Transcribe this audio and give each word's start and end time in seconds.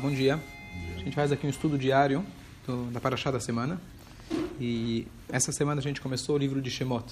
Bom 0.00 0.10
dia. 0.10 0.40
A 0.96 0.98
gente 1.00 1.14
faz 1.14 1.30
aqui 1.32 1.46
um 1.46 1.50
estudo 1.50 1.76
diário 1.76 2.24
do, 2.66 2.90
da 2.90 2.98
Paraxá 2.98 3.30
da 3.30 3.38
semana. 3.38 3.78
E 4.58 5.06
essa 5.28 5.52
semana 5.52 5.80
a 5.80 5.82
gente 5.82 6.00
começou 6.00 6.34
o 6.34 6.38
livro 6.38 6.62
de 6.62 6.70
Shemot. 6.70 7.04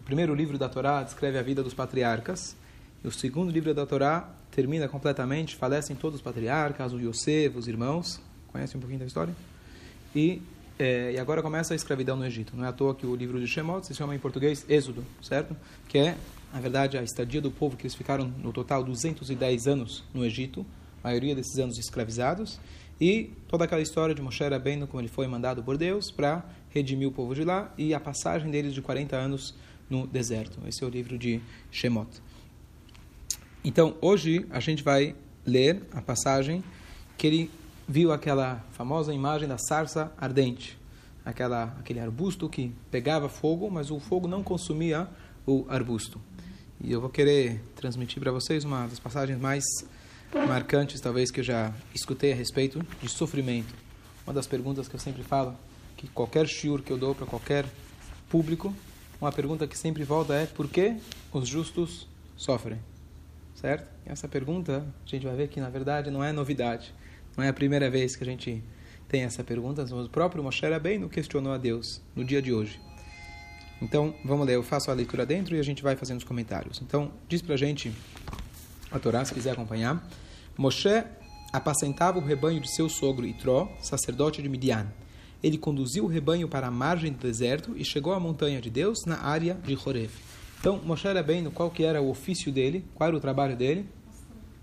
O 0.00 0.04
primeiro 0.04 0.32
livro 0.32 0.56
da 0.56 0.68
Torá 0.68 1.02
descreve 1.02 1.36
a 1.36 1.42
vida 1.42 1.64
dos 1.64 1.74
patriarcas. 1.74 2.56
E 3.02 3.08
o 3.08 3.10
segundo 3.10 3.50
livro 3.50 3.74
da 3.74 3.84
Torá 3.84 4.28
termina 4.52 4.86
completamente, 4.88 5.56
falecem 5.56 5.96
todos 5.96 6.16
os 6.16 6.22
patriarcas, 6.22 6.92
o 6.92 7.00
Yosef, 7.00 7.58
os 7.58 7.66
irmãos. 7.66 8.20
Conhecem 8.52 8.76
um 8.76 8.80
pouquinho 8.80 9.00
da 9.00 9.06
história? 9.06 9.34
E, 10.14 10.40
é, 10.78 11.12
e 11.12 11.18
agora 11.18 11.42
começa 11.42 11.74
a 11.74 11.76
escravidão 11.76 12.16
no 12.16 12.24
Egito. 12.24 12.56
Não 12.56 12.64
é 12.64 12.68
à 12.68 12.72
toa 12.72 12.94
que 12.94 13.04
o 13.04 13.16
livro 13.16 13.40
de 13.40 13.48
Shemot 13.48 13.84
se 13.84 13.94
chama 13.94 14.14
em 14.14 14.18
português 14.18 14.64
Êxodo, 14.68 15.04
certo? 15.20 15.56
Que 15.88 15.98
é, 15.98 16.16
na 16.54 16.60
verdade, 16.60 16.96
a 16.96 17.02
estadia 17.02 17.40
do 17.40 17.50
povo 17.50 17.76
que 17.76 17.82
eles 17.82 17.96
ficaram 17.96 18.32
no 18.42 18.52
total 18.52 18.84
210 18.84 19.66
anos 19.66 20.04
no 20.14 20.24
Egito 20.24 20.64
maioria 21.06 21.36
desses 21.36 21.56
anos 21.58 21.78
escravizados, 21.78 22.58
e 23.00 23.30
toda 23.46 23.64
aquela 23.64 23.80
história 23.80 24.14
de 24.14 24.20
Moshe 24.20 24.42
Rabbeinu, 24.42 24.88
como 24.88 25.00
ele 25.00 25.08
foi 25.08 25.28
mandado 25.28 25.62
por 25.62 25.76
Deus 25.76 26.10
para 26.10 26.44
redimir 26.70 27.06
o 27.06 27.12
povo 27.12 27.32
de 27.32 27.44
lá, 27.44 27.72
e 27.78 27.94
a 27.94 28.00
passagem 28.00 28.50
deles 28.50 28.74
de 28.74 28.82
40 28.82 29.14
anos 29.14 29.54
no 29.88 30.04
deserto. 30.06 30.58
Esse 30.66 30.82
é 30.82 30.86
o 30.86 30.90
livro 30.90 31.16
de 31.16 31.40
Shemot. 31.70 32.08
Então, 33.64 33.96
hoje 34.00 34.46
a 34.50 34.58
gente 34.58 34.82
vai 34.82 35.14
ler 35.44 35.82
a 35.92 36.02
passagem 36.02 36.64
que 37.16 37.26
ele 37.26 37.50
viu 37.86 38.12
aquela 38.12 38.64
famosa 38.72 39.14
imagem 39.14 39.46
da 39.46 39.58
sarça 39.58 40.12
ardente, 40.18 40.76
aquela, 41.24 41.76
aquele 41.78 42.00
arbusto 42.00 42.48
que 42.48 42.72
pegava 42.90 43.28
fogo, 43.28 43.70
mas 43.70 43.92
o 43.92 44.00
fogo 44.00 44.26
não 44.26 44.42
consumia 44.42 45.08
o 45.46 45.64
arbusto. 45.68 46.20
E 46.80 46.90
eu 46.90 47.00
vou 47.00 47.10
querer 47.10 47.62
transmitir 47.76 48.20
para 48.20 48.32
vocês 48.32 48.64
uma 48.64 48.86
das 48.88 48.98
passagens 48.98 49.38
mais 49.40 49.64
marcantes, 50.34 51.00
talvez, 51.00 51.30
que 51.30 51.40
eu 51.40 51.44
já 51.44 51.72
escutei 51.94 52.32
a 52.32 52.34
respeito 52.34 52.84
de 53.00 53.08
sofrimento. 53.08 53.74
Uma 54.26 54.34
das 54.34 54.46
perguntas 54.46 54.88
que 54.88 54.94
eu 54.94 55.00
sempre 55.00 55.22
falo, 55.22 55.56
que 55.96 56.08
qualquer 56.08 56.46
shiur 56.46 56.82
que 56.82 56.90
eu 56.90 56.98
dou 56.98 57.14
para 57.14 57.26
qualquer 57.26 57.64
público, 58.28 58.74
uma 59.20 59.32
pergunta 59.32 59.66
que 59.66 59.78
sempre 59.78 60.04
volta 60.04 60.34
é 60.34 60.46
por 60.46 60.68
que 60.68 60.96
os 61.32 61.48
justos 61.48 62.06
sofrem? 62.36 62.78
Certo? 63.54 63.88
Essa 64.04 64.28
pergunta, 64.28 64.84
a 65.04 65.08
gente 65.08 65.24
vai 65.24 65.34
ver 65.34 65.48
que, 65.48 65.60
na 65.60 65.70
verdade, 65.70 66.10
não 66.10 66.22
é 66.22 66.32
novidade. 66.32 66.92
Não 67.36 67.44
é 67.44 67.48
a 67.48 67.52
primeira 67.52 67.88
vez 67.88 68.14
que 68.14 68.22
a 68.22 68.26
gente 68.26 68.62
tem 69.08 69.22
essa 69.22 69.42
pergunta. 69.42 69.82
O 69.82 70.08
próprio 70.08 70.42
Moshe 70.42 70.66
Rabbeinu 70.66 71.08
questionou 71.08 71.52
a 71.52 71.58
Deus 71.58 72.02
no 72.14 72.24
dia 72.24 72.42
de 72.42 72.52
hoje. 72.52 72.80
Então, 73.80 74.14
vamos 74.24 74.46
ler. 74.46 74.56
Eu 74.56 74.62
faço 74.62 74.90
a 74.90 74.94
leitura 74.94 75.24
dentro 75.24 75.54
e 75.54 75.60
a 75.60 75.62
gente 75.62 75.82
vai 75.82 75.96
fazendo 75.96 76.18
os 76.18 76.24
comentários. 76.24 76.80
Então, 76.82 77.12
diz 77.28 77.40
para 77.40 77.54
a 77.54 77.58
gente 77.58 77.92
a 78.96 79.00
Torá, 79.00 79.24
se 79.24 79.34
quiser 79.34 79.52
acompanhar. 79.52 80.06
Moshe 80.56 81.04
apacentava 81.52 82.18
o 82.18 82.22
rebanho 82.24 82.60
de 82.60 82.74
seu 82.74 82.88
sogro 82.88 83.26
Itró, 83.26 83.68
sacerdote 83.80 84.42
de 84.42 84.48
Midian. 84.48 84.86
Ele 85.42 85.58
conduziu 85.58 86.04
o 86.04 86.08
rebanho 86.08 86.48
para 86.48 86.66
a 86.66 86.70
margem 86.70 87.12
do 87.12 87.18
deserto 87.18 87.74
e 87.76 87.84
chegou 87.84 88.12
à 88.12 88.20
montanha 88.20 88.60
de 88.60 88.70
Deus 88.70 89.04
na 89.06 89.22
área 89.22 89.54
de 89.54 89.76
Horeb. 89.76 90.10
Então, 90.58 90.80
Moshe 90.84 91.06
era 91.06 91.22
bem 91.22 91.42
no 91.42 91.50
qual 91.50 91.70
que 91.70 91.84
era 91.84 92.00
o 92.00 92.10
ofício 92.10 92.50
dele, 92.50 92.84
qual 92.94 93.08
era 93.08 93.16
o 93.16 93.20
trabalho 93.20 93.56
dele? 93.56 93.88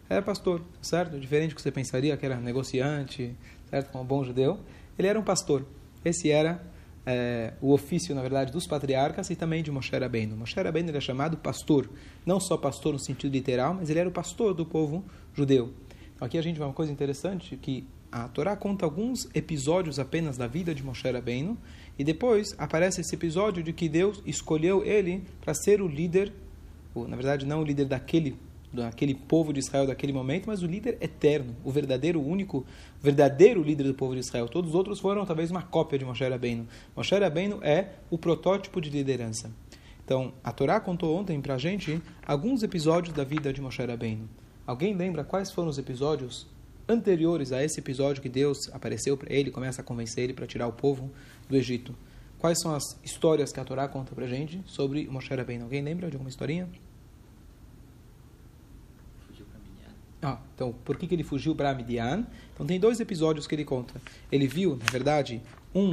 Era 0.09 0.21
pastor, 0.21 0.61
certo? 0.81 1.19
Diferente 1.19 1.51
do 1.51 1.55
que 1.55 1.61
você 1.61 1.71
pensaria 1.71 2.17
que 2.17 2.25
era 2.25 2.35
negociante, 2.35 3.35
certo? 3.69 3.91
Como 3.91 4.03
um 4.03 4.07
bom 4.07 4.23
judeu. 4.23 4.59
Ele 4.97 5.07
era 5.07 5.19
um 5.19 5.23
pastor. 5.23 5.65
Esse 6.03 6.29
era 6.29 6.61
é, 7.05 7.53
o 7.61 7.73
ofício, 7.73 8.15
na 8.15 8.21
verdade, 8.21 8.51
dos 8.51 8.65
patriarcas 8.65 9.29
e 9.29 9.35
também 9.35 9.61
de 9.61 9.71
Moshe 9.71 9.91
Rabbeinu. 9.95 10.35
Moshe 10.37 10.55
Rabbeinu 10.55 10.89
ele 10.89 10.97
é 10.97 11.01
chamado 11.01 11.37
pastor, 11.37 11.89
não 12.25 12.39
só 12.39 12.57
pastor 12.57 12.93
no 12.93 12.99
sentido 12.99 13.33
literal, 13.33 13.73
mas 13.73 13.89
ele 13.89 13.99
era 13.99 14.09
o 14.09 14.11
pastor 14.11 14.53
do 14.53 14.65
povo 14.65 15.03
judeu. 15.33 15.73
Então, 16.15 16.25
aqui 16.25 16.37
a 16.37 16.41
gente 16.41 16.57
vê 16.57 16.63
uma 16.63 16.73
coisa 16.73 16.91
interessante, 16.91 17.57
que 17.57 17.85
a 18.11 18.27
Torá 18.27 18.55
conta 18.55 18.85
alguns 18.85 19.27
episódios 19.33 19.99
apenas 19.99 20.37
da 20.37 20.47
vida 20.47 20.73
de 20.73 20.83
Moshe 20.83 21.09
Rabbeinu, 21.09 21.57
e 21.97 22.03
depois 22.03 22.55
aparece 22.57 23.01
esse 23.01 23.15
episódio 23.15 23.61
de 23.63 23.73
que 23.73 23.89
Deus 23.89 24.21
escolheu 24.25 24.83
ele 24.85 25.23
para 25.41 25.53
ser 25.53 25.81
o 25.81 25.87
líder, 25.87 26.31
ou, 26.93 27.07
na 27.07 27.15
verdade 27.15 27.45
não 27.45 27.61
o 27.61 27.65
líder 27.65 27.85
daquele 27.85 28.37
daquele 28.73 29.13
povo 29.13 29.53
de 29.53 29.59
Israel 29.59 29.85
daquele 29.85 30.11
momento, 30.11 30.47
mas 30.47 30.63
o 30.63 30.65
líder 30.65 30.97
eterno, 30.99 31.55
o 31.63 31.71
verdadeiro, 31.71 32.19
único, 32.19 32.65
verdadeiro 33.01 33.61
líder 33.61 33.83
do 33.83 33.93
povo 33.93 34.13
de 34.13 34.21
Israel. 34.21 34.47
Todos 34.47 34.71
os 34.71 34.75
outros 34.75 34.99
foram 34.99 35.25
talvez 35.25 35.51
uma 35.51 35.61
cópia 35.61 35.99
de 35.99 36.05
Moshe 36.05 36.27
Rabbeinu. 36.27 36.67
Moshe 36.95 37.15
Rabbeinu 37.15 37.59
é 37.61 37.89
o 38.09 38.17
protótipo 38.17 38.81
de 38.81 38.89
liderança. 38.89 39.51
Então, 40.03 40.33
a 40.43 40.51
Torá 40.51 40.79
contou 40.79 41.15
ontem 41.17 41.39
para 41.39 41.55
a 41.55 41.57
gente 41.57 42.01
alguns 42.25 42.63
episódios 42.63 43.15
da 43.15 43.23
vida 43.23 43.53
de 43.53 43.61
Moshe 43.61 43.83
Rabbeinu. 43.83 44.27
Alguém 44.65 44.93
lembra 44.93 45.23
quais 45.23 45.51
foram 45.51 45.69
os 45.69 45.77
episódios 45.77 46.47
anteriores 46.87 47.51
a 47.51 47.63
esse 47.63 47.79
episódio 47.79 48.21
que 48.21 48.29
Deus 48.29 48.69
apareceu 48.73 49.15
para 49.15 49.33
ele, 49.33 49.51
começa 49.51 49.81
a 49.81 49.83
convencer 49.83 50.25
ele 50.25 50.33
para 50.33 50.47
tirar 50.47 50.67
o 50.67 50.73
povo 50.73 51.11
do 51.47 51.55
Egito? 51.55 51.95
Quais 52.39 52.59
são 52.61 52.75
as 52.75 52.83
histórias 53.03 53.53
que 53.53 53.59
a 53.59 53.63
Torá 53.63 53.87
conta 53.87 54.13
para 54.13 54.25
a 54.25 54.27
gente 54.27 54.61
sobre 54.65 55.07
Moshe 55.07 55.33
Rabbeinu? 55.33 55.63
Alguém 55.63 55.81
lembra 55.81 56.09
de 56.09 56.15
alguma 56.15 56.29
historinha? 56.29 56.67
Ah, 60.23 60.39
então, 60.55 60.73
por 60.85 60.97
que, 60.97 61.05
que 61.05 61.13
ele 61.13 61.23
fugiu 61.23 61.53
para 61.53 61.73
Midian? 61.75 62.25
Então, 62.53 62.65
tem 62.65 62.79
dois 62.79 62.99
episódios 62.99 63.45
que 63.45 63.53
ele 63.53 63.65
conta. 63.65 63.93
Ele 64.31 64.47
viu, 64.47 64.77
na 64.77 64.85
verdade, 64.89 65.41
um 65.75 65.91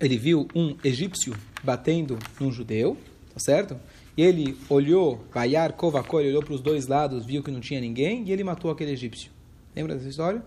ele 0.00 0.16
viu 0.16 0.48
um 0.54 0.74
egípcio 0.82 1.34
batendo 1.62 2.18
num 2.40 2.50
judeu, 2.50 2.96
tá 3.34 3.38
certo? 3.38 3.78
E 4.16 4.22
ele 4.22 4.56
olhou, 4.68 5.22
Vaiar, 5.32 5.74
Kovakor, 5.74 6.22
olhou 6.22 6.42
para 6.42 6.54
os 6.54 6.62
dois 6.62 6.86
lados, 6.86 7.26
viu 7.26 7.42
que 7.42 7.50
não 7.50 7.60
tinha 7.60 7.80
ninguém 7.80 8.24
e 8.26 8.32
ele 8.32 8.42
matou 8.42 8.70
aquele 8.70 8.92
egípcio. 8.92 9.30
Lembra 9.76 9.94
dessa 9.94 10.08
história? 10.08 10.42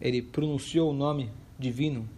Ele 0.00 0.22
pronunciou 0.22 0.90
o 0.90 0.94
nome 0.94 1.30
divino, 1.58 2.08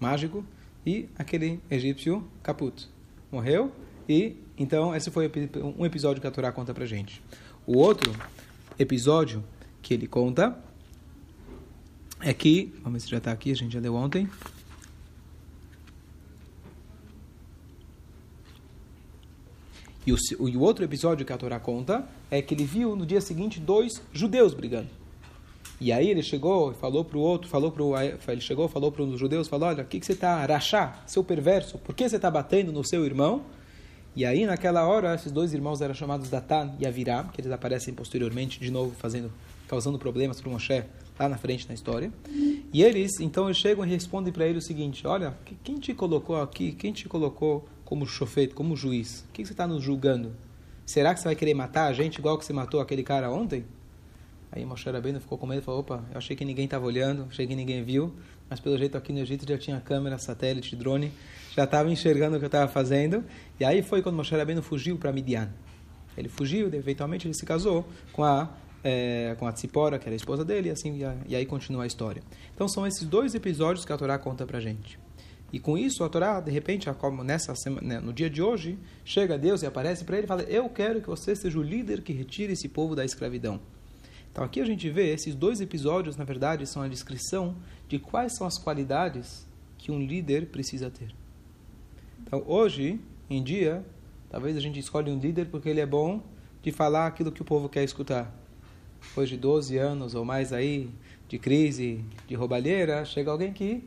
mágico, 0.00 0.44
e 0.86 1.08
aquele 1.18 1.60
egípcio, 1.70 2.26
caput, 2.42 2.88
morreu. 3.30 3.70
E 4.08 4.36
então 4.58 4.94
esse 4.96 5.10
foi 5.10 5.30
um 5.78 5.84
episódio 5.84 6.20
que 6.20 6.26
a 6.26 6.30
Torá 6.30 6.50
conta 6.50 6.72
pra 6.72 6.86
gente. 6.86 7.22
O 7.66 7.76
outro 7.78 8.10
episódio 8.78 9.44
que 9.82 9.94
ele 9.94 10.06
conta 10.06 10.58
é 12.20 12.32
que, 12.32 12.72
vamos 12.82 12.94
ver 12.94 13.00
se 13.00 13.10
já 13.10 13.18
está 13.18 13.32
aqui, 13.32 13.50
a 13.50 13.54
gente 13.54 13.72
já 13.72 13.80
deu 13.80 13.94
ontem. 13.94 14.28
E 20.06 20.12
o, 20.12 20.16
e 20.48 20.56
o 20.56 20.60
outro 20.60 20.84
episódio 20.84 21.24
que 21.24 21.32
a 21.32 21.36
Torá 21.36 21.58
conta 21.58 22.06
é 22.30 22.42
que 22.42 22.54
ele 22.54 22.64
viu 22.64 22.94
no 22.94 23.06
dia 23.06 23.20
seguinte 23.20 23.58
dois 23.58 24.02
judeus 24.12 24.52
brigando. 24.52 24.88
E 25.80 25.92
aí 25.92 26.08
ele 26.08 26.22
chegou 26.22 26.72
e 26.72 26.74
falou 26.74 27.04
para 27.04 27.18
o 27.18 27.20
outro, 27.20 27.48
falou 27.48 27.70
pro, 27.72 27.92
ele 27.98 28.40
chegou, 28.40 28.68
falou 28.68 28.92
para 28.92 29.02
um 29.02 29.10
dos 29.10 29.18
judeus, 29.18 29.48
falou, 29.48 29.68
olha, 29.68 29.82
o 29.82 29.86
que, 29.86 29.98
que 29.98 30.06
você 30.06 30.12
está, 30.12 30.44
rachá, 30.46 31.02
seu 31.06 31.24
perverso, 31.24 31.78
por 31.78 31.94
que 31.94 32.08
você 32.08 32.16
está 32.16 32.30
batendo 32.30 32.72
no 32.72 32.84
seu 32.84 33.04
irmão? 33.04 33.44
E 34.16 34.24
aí, 34.24 34.46
naquela 34.46 34.86
hora, 34.86 35.12
esses 35.12 35.32
dois 35.32 35.52
irmãos 35.52 35.80
eram 35.80 35.92
chamados 35.92 36.30
Datan 36.30 36.72
e 36.78 36.86
Avirá, 36.86 37.24
que 37.24 37.40
eles 37.40 37.50
aparecem 37.50 37.92
posteriormente, 37.92 38.60
de 38.60 38.70
novo, 38.70 38.94
fazendo, 38.94 39.32
causando 39.66 39.98
problemas 39.98 40.40
para 40.40 40.48
o 40.48 40.52
Moshe 40.52 40.84
lá 41.18 41.28
na 41.28 41.36
frente 41.36 41.66
na 41.66 41.74
história. 41.74 42.12
E 42.72 42.80
eles, 42.80 43.18
então, 43.18 43.52
chegam 43.52 43.84
e 43.84 43.88
respondem 43.88 44.32
para 44.32 44.46
ele 44.46 44.58
o 44.58 44.62
seguinte: 44.62 45.04
Olha, 45.04 45.36
quem 45.64 45.80
te 45.80 45.92
colocou 45.92 46.40
aqui, 46.40 46.70
quem 46.70 46.92
te 46.92 47.08
colocou 47.08 47.68
como 47.84 48.06
chofete, 48.06 48.54
como 48.54 48.76
juiz? 48.76 49.24
O 49.28 49.32
que 49.32 49.44
você 49.44 49.52
está 49.52 49.66
nos 49.66 49.82
julgando? 49.82 50.32
Será 50.86 51.12
que 51.12 51.18
você 51.18 51.26
vai 51.26 51.34
querer 51.34 51.54
matar 51.54 51.86
a 51.86 51.92
gente 51.92 52.18
igual 52.18 52.38
que 52.38 52.44
você 52.44 52.52
matou 52.52 52.80
aquele 52.80 53.02
cara 53.02 53.28
ontem? 53.32 53.64
Aí 54.52 54.64
Moshe 54.64 54.88
Rabbeinu 54.88 55.18
ficou 55.18 55.36
com 55.36 55.46
medo 55.46 55.60
e 55.60 55.64
falou: 55.64 55.80
Opa, 55.80 56.04
eu 56.12 56.18
achei 56.18 56.36
que 56.36 56.44
ninguém 56.44 56.66
estava 56.66 56.86
olhando, 56.86 57.26
achei 57.28 57.48
que 57.48 57.56
ninguém 57.56 57.82
viu, 57.82 58.14
mas 58.48 58.60
pelo 58.60 58.78
jeito 58.78 58.96
aqui 58.96 59.12
no 59.12 59.18
Egito 59.18 59.44
já 59.48 59.58
tinha 59.58 59.80
câmera, 59.80 60.18
satélite, 60.18 60.76
drone 60.76 61.10
já 61.54 61.64
estava 61.64 61.90
enxergando 61.90 62.36
o 62.36 62.38
que 62.38 62.44
eu 62.44 62.48
estava 62.48 62.70
fazendo. 62.70 63.24
E 63.58 63.64
aí 63.64 63.82
foi 63.82 64.02
quando 64.02 64.16
Moshe 64.16 64.34
Rabbeinu 64.34 64.62
fugiu 64.62 64.98
para 64.98 65.12
Midian. 65.12 65.48
Ele 66.16 66.28
fugiu, 66.28 66.72
eventualmente 66.72 67.26
ele 67.26 67.34
se 67.34 67.44
casou 67.44 67.86
com 68.12 68.24
a 68.24 68.50
é, 68.82 69.34
com 69.38 69.46
a 69.46 69.52
Tzipora, 69.52 69.98
que 69.98 70.04
era 70.06 70.14
a 70.14 70.16
esposa 70.16 70.44
dele, 70.44 70.68
e 70.68 70.70
assim 70.70 71.00
e 71.26 71.34
aí 71.34 71.46
continua 71.46 71.84
a 71.84 71.86
história. 71.86 72.22
Então 72.54 72.68
são 72.68 72.86
esses 72.86 73.08
dois 73.08 73.34
episódios 73.34 73.84
que 73.84 73.92
a 73.92 73.96
Torá 73.96 74.18
conta 74.18 74.44
para 74.44 74.60
gente. 74.60 74.98
E 75.50 75.58
com 75.58 75.78
isso 75.78 76.04
a 76.04 76.08
Torá, 76.08 76.38
de 76.40 76.50
repente, 76.50 76.92
como 76.94 77.24
nessa 77.24 77.54
semana, 77.54 77.86
né, 77.86 78.00
no 78.00 78.12
dia 78.12 78.28
de 78.28 78.42
hoje, 78.42 78.78
chega 79.04 79.38
Deus 79.38 79.62
e 79.62 79.66
aparece 79.66 80.04
para 80.04 80.16
ele 80.18 80.26
e 80.26 80.28
fala: 80.28 80.42
"Eu 80.42 80.68
quero 80.68 81.00
que 81.00 81.08
você 81.08 81.34
seja 81.34 81.58
o 81.58 81.62
líder 81.62 82.02
que 82.02 82.12
retire 82.12 82.52
esse 82.52 82.68
povo 82.68 82.94
da 82.94 83.04
escravidão". 83.04 83.58
Então 84.30 84.44
aqui 84.44 84.60
a 84.60 84.66
gente 84.66 84.90
vê 84.90 85.14
esses 85.14 85.34
dois 85.34 85.60
episódios, 85.62 86.16
na 86.16 86.24
verdade, 86.24 86.66
são 86.66 86.82
a 86.82 86.88
descrição 86.88 87.56
de 87.88 87.98
quais 87.98 88.36
são 88.36 88.46
as 88.46 88.58
qualidades 88.58 89.46
que 89.78 89.90
um 89.90 89.98
líder 89.98 90.46
precisa 90.46 90.90
ter. 90.90 91.14
Então, 92.26 92.42
hoje 92.46 92.98
em 93.28 93.42
dia, 93.42 93.84
talvez 94.30 94.56
a 94.56 94.60
gente 94.60 94.80
escolhe 94.80 95.10
um 95.10 95.18
líder 95.18 95.46
porque 95.46 95.68
ele 95.68 95.80
é 95.80 95.86
bom 95.86 96.22
de 96.62 96.72
falar 96.72 97.06
aquilo 97.06 97.30
que 97.30 97.42
o 97.42 97.44
povo 97.44 97.68
quer 97.68 97.84
escutar. 97.84 98.32
Depois 99.08 99.28
de 99.28 99.36
12 99.36 99.76
anos 99.76 100.14
ou 100.14 100.24
mais 100.24 100.52
aí 100.52 100.90
de 101.28 101.38
crise, 101.38 102.04
de 102.26 102.34
roubalheira, 102.34 103.04
chega 103.04 103.30
alguém 103.30 103.52
que 103.52 103.84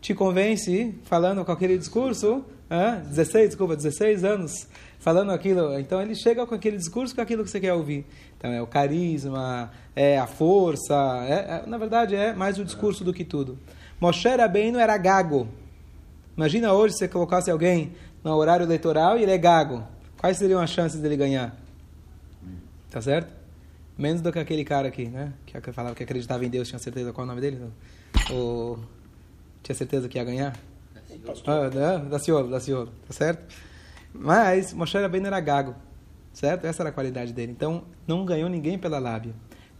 te 0.00 0.14
convence 0.14 0.94
falando 1.04 1.44
com 1.44 1.52
aquele 1.52 1.78
discurso, 1.78 2.44
ah, 2.68 2.96
16, 3.06 3.50
desculpa, 3.50 3.76
16 3.76 4.24
anos 4.24 4.68
falando 4.98 5.30
aquilo. 5.30 5.78
Então 5.78 6.02
ele 6.02 6.14
chega 6.14 6.44
com 6.46 6.54
aquele 6.54 6.76
discurso 6.76 7.14
com 7.14 7.20
aquilo 7.20 7.44
que 7.44 7.50
você 7.50 7.60
quer 7.60 7.72
ouvir. 7.74 8.04
Então 8.36 8.52
é 8.52 8.60
o 8.60 8.66
carisma, 8.66 9.70
é 9.94 10.18
a 10.18 10.26
força, 10.26 10.94
é, 11.28 11.62
é, 11.62 11.66
na 11.66 11.78
verdade 11.78 12.14
é 12.14 12.34
mais 12.34 12.58
o 12.58 12.64
discurso 12.64 13.04
do 13.04 13.12
que 13.12 13.24
tudo. 13.24 13.58
Moshe 14.00 14.28
Rabbeinu 14.28 14.78
era 14.78 14.96
gago. 14.98 15.48
Imagina 16.38 16.72
hoje 16.72 16.92
se 16.92 17.00
você 17.00 17.08
colocasse 17.08 17.50
alguém 17.50 17.94
no 18.22 18.32
horário 18.32 18.62
eleitoral 18.62 19.18
e 19.18 19.24
ele 19.24 19.32
é 19.32 19.36
gago. 19.36 19.82
Quais 20.18 20.36
seriam 20.36 20.60
as 20.60 20.70
chances 20.70 21.00
dele 21.00 21.16
ganhar? 21.16 21.56
Tá 22.88 23.02
certo? 23.02 23.34
Menos 23.98 24.22
do 24.22 24.30
que 24.30 24.38
aquele 24.38 24.64
cara 24.64 24.86
aqui, 24.86 25.08
né? 25.08 25.32
Que 25.44 25.72
falava 25.72 25.96
que 25.96 26.04
acreditava 26.04 26.46
em 26.46 26.48
Deus, 26.48 26.68
tinha 26.68 26.78
certeza 26.78 27.12
qual 27.12 27.24
é 27.24 27.26
o 27.26 27.34
nome 27.34 27.40
dele? 27.40 27.60
O... 28.30 28.78
Tinha 29.64 29.74
certeza 29.74 30.08
que 30.08 30.16
ia 30.16 30.22
ganhar? 30.22 30.56
Ah, 31.44 31.68
da, 31.68 31.96
da 31.96 32.18
Ciolo, 32.20 32.48
da 32.48 32.60
Ciolo, 32.60 32.92
tá 33.08 33.12
certo? 33.12 33.52
Mas 34.14 34.72
Moshe 34.72 34.96
Rabbeinu 34.96 35.26
era 35.26 35.40
gago, 35.40 35.74
certo? 36.32 36.68
Essa 36.68 36.84
era 36.84 36.90
a 36.90 36.92
qualidade 36.92 37.32
dele. 37.32 37.50
Então, 37.50 37.82
não 38.06 38.24
ganhou 38.24 38.48
ninguém 38.48 38.78
pela 38.78 39.00
lábia. 39.00 39.34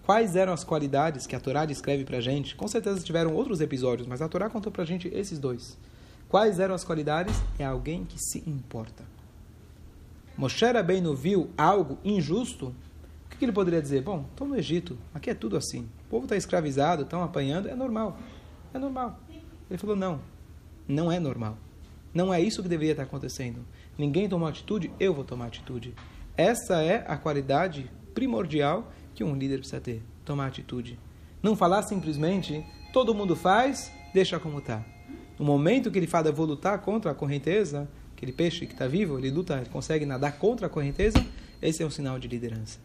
Quais 0.04 0.34
eram 0.34 0.52
as 0.52 0.64
qualidades 0.64 1.24
que 1.24 1.36
a 1.36 1.40
Torá 1.40 1.64
descreve 1.64 2.04
pra 2.04 2.20
gente? 2.20 2.56
Com 2.56 2.66
certeza 2.66 2.98
tiveram 2.98 3.32
outros 3.32 3.60
episódios, 3.60 4.08
mas 4.08 4.20
a 4.20 4.28
Torá 4.28 4.50
contou 4.50 4.72
pra 4.72 4.84
gente 4.84 5.06
esses 5.14 5.38
dois. 5.38 5.78
Quais 6.28 6.60
eram 6.60 6.74
as 6.74 6.84
qualidades? 6.84 7.34
É 7.58 7.64
alguém 7.64 8.04
que 8.04 8.18
se 8.18 8.42
importa. 8.46 9.04
Moshe 10.36 10.64
Rabbeinu 10.64 11.14
viu 11.14 11.50
algo 11.56 11.98
injusto, 12.04 12.74
o 13.24 13.36
que, 13.38 13.44
ele 13.44 13.52
poderia 13.52 13.80
dizer? 13.80 14.02
Bom, 14.02 14.24
estou 14.30 14.46
no 14.46 14.56
Egito, 14.56 14.98
aqui 15.14 15.30
é 15.30 15.34
tudo 15.34 15.56
assim. 15.56 15.88
O 16.06 16.10
povo 16.10 16.24
está 16.24 16.36
escravizado, 16.36 17.02
estão 17.02 17.22
apanhando, 17.22 17.68
é 17.68 17.74
normal. 17.74 18.18
É 18.74 18.78
normal. 18.78 19.18
Ele 19.70 19.78
falou, 19.78 19.96
não, 19.96 20.20
não 20.86 21.10
é 21.10 21.18
normal. 21.18 21.56
Não 22.12 22.32
é 22.32 22.40
isso 22.40 22.62
que 22.62 22.68
deveria 22.68 22.92
estar 22.92 23.04
acontecendo. 23.04 23.64
Ninguém 23.96 24.28
tomou 24.28 24.48
atitude, 24.48 24.92
eu 24.98 25.14
vou 25.14 25.24
tomar 25.24 25.46
atitude. 25.46 25.94
Essa 26.36 26.82
é 26.82 27.04
a 27.08 27.16
qualidade 27.16 27.90
primordial 28.14 28.92
que 29.14 29.24
um 29.24 29.34
líder 29.34 29.58
precisa 29.58 29.80
ter, 29.80 30.02
tomar 30.24 30.46
atitude. 30.46 30.98
Não 31.42 31.56
falar 31.56 31.82
simplesmente, 31.82 32.64
todo 32.92 33.14
mundo 33.14 33.34
faz, 33.34 33.92
deixa 34.12 34.38
como 34.38 34.58
está. 34.58 34.84
No 35.38 35.44
momento 35.44 35.90
que 35.90 35.98
ele 35.98 36.06
fala, 36.06 36.32
vou 36.32 36.46
lutar 36.46 36.80
contra 36.80 37.12
a 37.12 37.14
correnteza, 37.14 37.88
aquele 38.16 38.32
peixe 38.32 38.66
que 38.66 38.72
está 38.72 38.88
vivo, 38.88 39.18
ele 39.18 39.30
luta, 39.30 39.56
ele 39.56 39.68
consegue 39.68 40.04
nadar 40.04 40.38
contra 40.38 40.66
a 40.66 40.70
correnteza, 40.70 41.24
esse 41.62 41.82
é 41.82 41.86
um 41.86 41.90
sinal 41.90 42.18
de 42.18 42.26
liderança. 42.26 42.78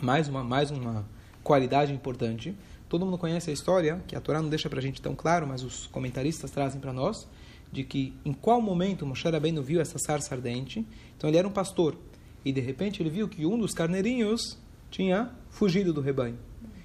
Mais 0.00 0.28
uma, 0.28 0.42
mais 0.42 0.70
uma 0.70 1.04
qualidade 1.42 1.92
importante. 1.92 2.54
Todo 2.88 3.04
mundo 3.04 3.18
conhece 3.18 3.50
a 3.50 3.52
história, 3.52 4.02
que 4.06 4.16
a 4.16 4.20
Torá 4.20 4.40
não 4.40 4.48
deixa 4.48 4.68
para 4.68 4.78
a 4.78 4.82
gente 4.82 5.00
tão 5.00 5.14
claro, 5.14 5.46
mas 5.46 5.62
os 5.62 5.86
comentaristas 5.86 6.50
trazem 6.50 6.80
para 6.80 6.92
nós, 6.92 7.28
de 7.70 7.84
que 7.84 8.14
em 8.24 8.32
qual 8.32 8.60
momento 8.60 9.06
Moshe 9.06 9.28
Rabbeinu 9.28 9.62
viu 9.62 9.80
essa 9.80 9.98
sarça 9.98 10.34
ardente. 10.34 10.84
Então 11.16 11.28
ele 11.28 11.38
era 11.38 11.46
um 11.46 11.52
pastor 11.52 11.96
e 12.44 12.52
de 12.52 12.60
repente 12.60 13.02
ele 13.02 13.10
viu 13.10 13.28
que 13.28 13.46
um 13.46 13.58
dos 13.58 13.72
carneirinhos 13.72 14.58
tinha 14.90 15.30
fugido 15.50 15.92
do 15.92 16.00
rebanho. 16.00 16.38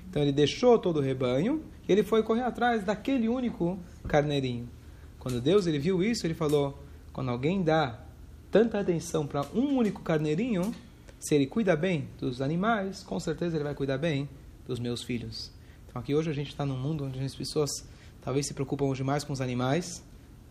Então 0.09 0.21
ele 0.21 0.31
deixou 0.31 0.77
todo 0.77 0.97
o 0.97 1.01
rebanho 1.01 1.63
e 1.87 1.91
ele 1.91 2.03
foi 2.03 2.21
correr 2.21 2.43
atrás 2.43 2.83
daquele 2.83 3.27
único 3.27 3.79
carneirinho. 4.05 4.69
Quando 5.19 5.41
Deus 5.41 5.67
ele 5.67 5.79
viu 5.79 6.03
isso, 6.03 6.25
ele 6.25 6.33
falou: 6.33 6.77
quando 7.11 7.29
alguém 7.29 7.63
dá 7.63 7.99
tanta 8.51 8.79
atenção 8.79 9.25
para 9.25 9.45
um 9.53 9.77
único 9.77 10.01
carneirinho, 10.01 10.73
se 11.19 11.35
ele 11.35 11.47
cuida 11.47 11.75
bem 11.75 12.07
dos 12.19 12.41
animais, 12.41 13.03
com 13.03 13.19
certeza 13.19 13.57
ele 13.57 13.63
vai 13.63 13.75
cuidar 13.75 13.97
bem 13.97 14.29
dos 14.67 14.79
meus 14.79 15.03
filhos. 15.03 15.51
Então 15.87 16.01
aqui 16.01 16.13
hoje 16.13 16.29
a 16.29 16.33
gente 16.33 16.49
está 16.49 16.65
num 16.65 16.77
mundo 16.77 17.05
onde 17.05 17.19
as 17.23 17.35
pessoas 17.35 17.69
talvez 18.21 18.47
se 18.47 18.53
preocupam 18.53 18.85
hoje 18.85 19.03
mais 19.03 19.23
com 19.23 19.33
os 19.33 19.41
animais 19.41 20.03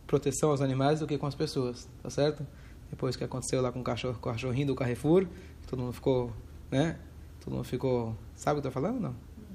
proteção 0.06 0.50
aos 0.50 0.60
animais 0.60 1.00
do 1.00 1.06
que 1.06 1.18
com 1.18 1.26
as 1.26 1.34
pessoas, 1.34 1.88
tá 2.02 2.10
certo? 2.10 2.46
Depois 2.90 3.16
que 3.16 3.24
aconteceu 3.24 3.60
lá 3.60 3.72
com 3.72 3.80
o 3.80 3.84
cachorro, 3.84 4.18
com 4.20 4.28
o 4.28 4.32
cachorrinho 4.32 4.68
do 4.68 4.74
Carrefour, 4.74 5.26
todo 5.68 5.80
mundo 5.80 5.92
ficou, 5.92 6.32
né? 6.70 6.98
Todo 7.44 7.54
mundo 7.54 7.64
ficou, 7.64 8.16
sabe 8.34 8.58
o 8.58 8.62
que 8.62 8.68
eu 8.68 8.70
tô 8.70 8.74
falando? 8.74 9.00
Não. 9.00 9.14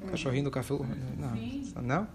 Cachorrinho 0.10 0.46
do 0.46 0.52
Carrefour, 0.52 0.86
não. 1.18 1.82
Não? 1.82 2.08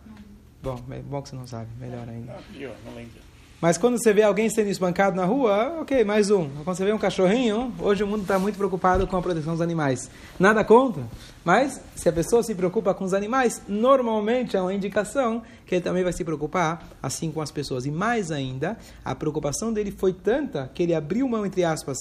Bom, 0.65 0.81
é 0.93 0.99
bom 1.01 1.21
que 1.21 1.29
você 1.29 1.37
não 1.37 1.47
sabe, 1.47 1.69
melhor 1.79 2.09
ainda. 2.09 2.39
Não 2.87 2.95
lembro. 2.95 3.21
Mas 3.61 3.77
quando 3.77 4.03
você 4.03 4.15
vê 4.15 4.23
alguém 4.23 4.49
sendo 4.49 4.71
espancado 4.71 5.15
na 5.15 5.27
rua, 5.27 5.81
ok, 5.83 6.03
mais 6.05 6.31
um. 6.31 6.49
Quando 6.65 6.75
você 6.75 6.87
vê 6.87 6.93
um 6.95 6.99
cachorrinho, 6.99 7.71
hoje 7.79 8.03
o 8.03 8.07
mundo 8.07 8.23
está 8.23 8.39
muito 8.39 8.57
preocupado 8.57 9.07
com 9.07 9.15
a 9.15 9.21
proteção 9.21 9.53
dos 9.53 9.61
animais. 9.61 10.11
Nada 10.41 10.65
contra, 10.65 11.03
mas 11.45 11.79
se 11.95 12.09
a 12.09 12.13
pessoa 12.13 12.43
se 12.43 12.55
preocupa 12.55 12.95
com 12.95 13.05
os 13.05 13.13
animais, 13.13 13.61
normalmente 13.69 14.57
é 14.57 14.61
uma 14.61 14.73
indicação 14.73 15.43
que 15.67 15.75
ele 15.75 15.85
também 15.85 16.03
vai 16.03 16.15
se 16.15 16.25
preocupar 16.25 16.83
assim 17.03 17.31
com 17.31 17.43
as 17.43 17.51
pessoas. 17.51 17.85
E 17.85 17.91
mais 17.91 18.31
ainda, 18.31 18.79
a 19.05 19.15
preocupação 19.15 19.71
dele 19.71 19.91
foi 19.91 20.15
tanta 20.15 20.71
que 20.73 20.83
ele 20.83 20.95
abriu 20.95 21.29
mão, 21.29 21.45
entre 21.45 21.63
aspas, 21.63 21.99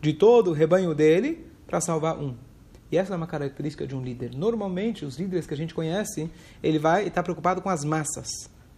de 0.00 0.14
todo 0.14 0.48
o 0.48 0.54
rebanho 0.54 0.94
dele 0.94 1.46
para 1.66 1.78
salvar 1.78 2.16
um. 2.16 2.47
E 2.90 2.96
essa 2.96 3.12
é 3.12 3.16
uma 3.16 3.26
característica 3.26 3.86
de 3.86 3.94
um 3.94 4.02
líder. 4.02 4.34
Normalmente, 4.34 5.04
os 5.04 5.18
líderes 5.18 5.46
que 5.46 5.54
a 5.54 5.56
gente 5.56 5.74
conhece, 5.74 6.30
ele 6.62 6.78
vai 6.78 7.06
estar 7.06 7.22
preocupado 7.22 7.60
com 7.60 7.68
as 7.68 7.84
massas 7.84 8.28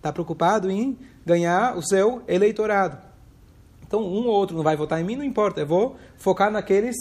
está 0.00 0.10
preocupado 0.12 0.70
em 0.70 0.98
ganhar 1.24 1.76
o 1.76 1.82
seu 1.82 2.22
eleitorado. 2.26 2.98
Então, 3.86 4.00
um 4.00 4.26
ou 4.26 4.34
outro 4.34 4.56
não 4.56 4.64
vai 4.64 4.76
votar 4.76 5.00
em 5.00 5.04
mim, 5.04 5.16
não 5.16 5.24
importa, 5.24 5.60
eu 5.60 5.66
vou 5.66 5.96
focar 6.16 6.50
naqueles 6.50 6.96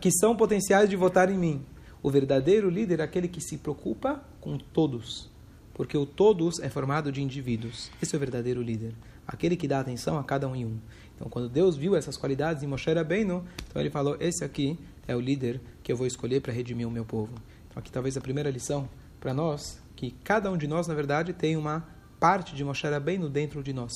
que 0.00 0.10
são 0.10 0.34
potenciais 0.34 0.88
de 0.88 0.96
votar 0.96 1.30
em 1.30 1.36
mim. 1.36 1.62
O 2.02 2.10
verdadeiro 2.10 2.70
líder 2.70 3.00
é 3.00 3.02
aquele 3.02 3.28
que 3.28 3.40
se 3.40 3.58
preocupa 3.58 4.22
com 4.40 4.56
todos, 4.56 5.28
porque 5.74 5.96
o 5.96 6.06
todos 6.06 6.58
é 6.60 6.70
formado 6.70 7.12
de 7.12 7.22
indivíduos. 7.22 7.90
Esse 8.00 8.14
é 8.14 8.16
o 8.16 8.20
verdadeiro 8.20 8.62
líder, 8.62 8.94
aquele 9.26 9.56
que 9.56 9.68
dá 9.68 9.80
atenção 9.80 10.18
a 10.18 10.24
cada 10.24 10.48
um 10.48 10.56
e 10.56 10.64
um. 10.64 10.78
Então, 11.16 11.28
quando 11.28 11.48
Deus 11.48 11.76
viu 11.76 11.96
essas 11.96 12.16
qualidades 12.16 12.62
em 12.62 12.66
Moshe 12.66 12.90
Rabbeinu, 12.92 13.44
então 13.68 13.82
ele 13.82 13.90
falou: 13.90 14.16
esse 14.20 14.44
aqui 14.44 14.78
é 15.08 15.16
o 15.16 15.20
líder 15.20 15.60
que 15.82 15.90
eu 15.90 15.96
vou 15.96 16.06
escolher 16.06 16.40
para 16.40 16.52
redimir 16.52 16.86
o 16.86 16.90
meu 16.90 17.04
povo. 17.04 17.32
Então, 17.68 17.80
aqui 17.80 17.90
talvez 17.90 18.16
a 18.16 18.20
primeira 18.20 18.50
lição 18.50 18.88
para 19.18 19.32
nós, 19.34 19.82
que 19.96 20.12
cada 20.22 20.52
um 20.52 20.56
de 20.56 20.68
nós, 20.68 20.86
na 20.86 20.94
verdade, 20.94 21.32
tem 21.32 21.56
uma 21.56 21.84
parte 22.20 22.54
de 22.54 22.62
Moshe 22.62 22.86
Rabbeinu 22.86 23.28
dentro 23.28 23.62
de 23.62 23.72
nós. 23.72 23.92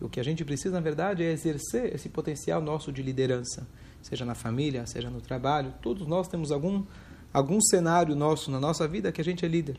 O 0.00 0.08
que 0.08 0.20
a 0.20 0.22
gente 0.22 0.44
precisa, 0.44 0.74
na 0.74 0.80
verdade, 0.80 1.22
é 1.22 1.30
exercer 1.30 1.94
esse 1.94 2.08
potencial 2.08 2.62
nosso 2.62 2.90
de 2.90 3.02
liderança, 3.02 3.66
seja 4.00 4.24
na 4.24 4.34
família, 4.34 4.86
seja 4.86 5.10
no 5.10 5.20
trabalho. 5.20 5.74
Todos 5.82 6.06
nós 6.06 6.28
temos 6.28 6.50
algum, 6.50 6.84
algum 7.32 7.60
cenário 7.60 8.14
nosso 8.14 8.50
na 8.50 8.58
nossa 8.58 8.88
vida 8.88 9.12
que 9.12 9.20
a 9.20 9.24
gente 9.24 9.44
é 9.44 9.48
líder. 9.48 9.78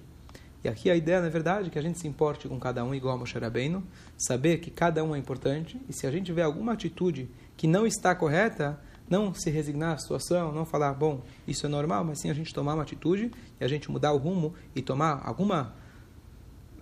E 0.64 0.70
aqui 0.70 0.92
a 0.92 0.96
ideia, 0.96 1.22
na 1.22 1.30
verdade, 1.30 1.70
é 1.70 1.72
que 1.72 1.80
a 1.80 1.82
gente 1.82 1.98
se 1.98 2.08
importe 2.08 2.48
com 2.48 2.60
cada 2.60 2.84
um 2.84 2.94
igual 2.94 3.16
a 3.16 3.18
Moshe 3.18 3.40
Rabbeinu, 3.40 3.84
saber 4.16 4.60
que 4.60 4.70
cada 4.70 5.04
um 5.04 5.16
é 5.16 5.18
importante, 5.18 5.82
e 5.90 5.94
se 5.94 6.06
a 6.06 6.12
gente 6.12 6.32
vê 6.32 6.44
alguma 6.44 6.74
atitude 6.74 7.28
que 7.58 7.66
não 7.66 7.88
está 7.88 8.14
correta, 8.14 8.80
não 9.12 9.34
se 9.34 9.50
resignar 9.50 9.94
à 9.94 9.98
situação, 9.98 10.54
não 10.54 10.66
falar, 10.66 10.94
bom, 10.94 11.22
isso 11.46 11.66
é 11.66 11.70
normal, 11.70 12.06
mas 12.06 12.22
sim 12.22 12.30
a 12.30 12.34
gente 12.34 12.54
tomar 12.54 12.74
uma 12.76 12.84
atitude 12.84 13.30
e 13.60 13.64
a 13.64 13.68
gente 13.68 13.92
mudar 13.92 14.14
o 14.14 14.18
rumo 14.18 14.56
e 14.74 14.82
tomar 14.82 15.22
alguma 15.24 15.76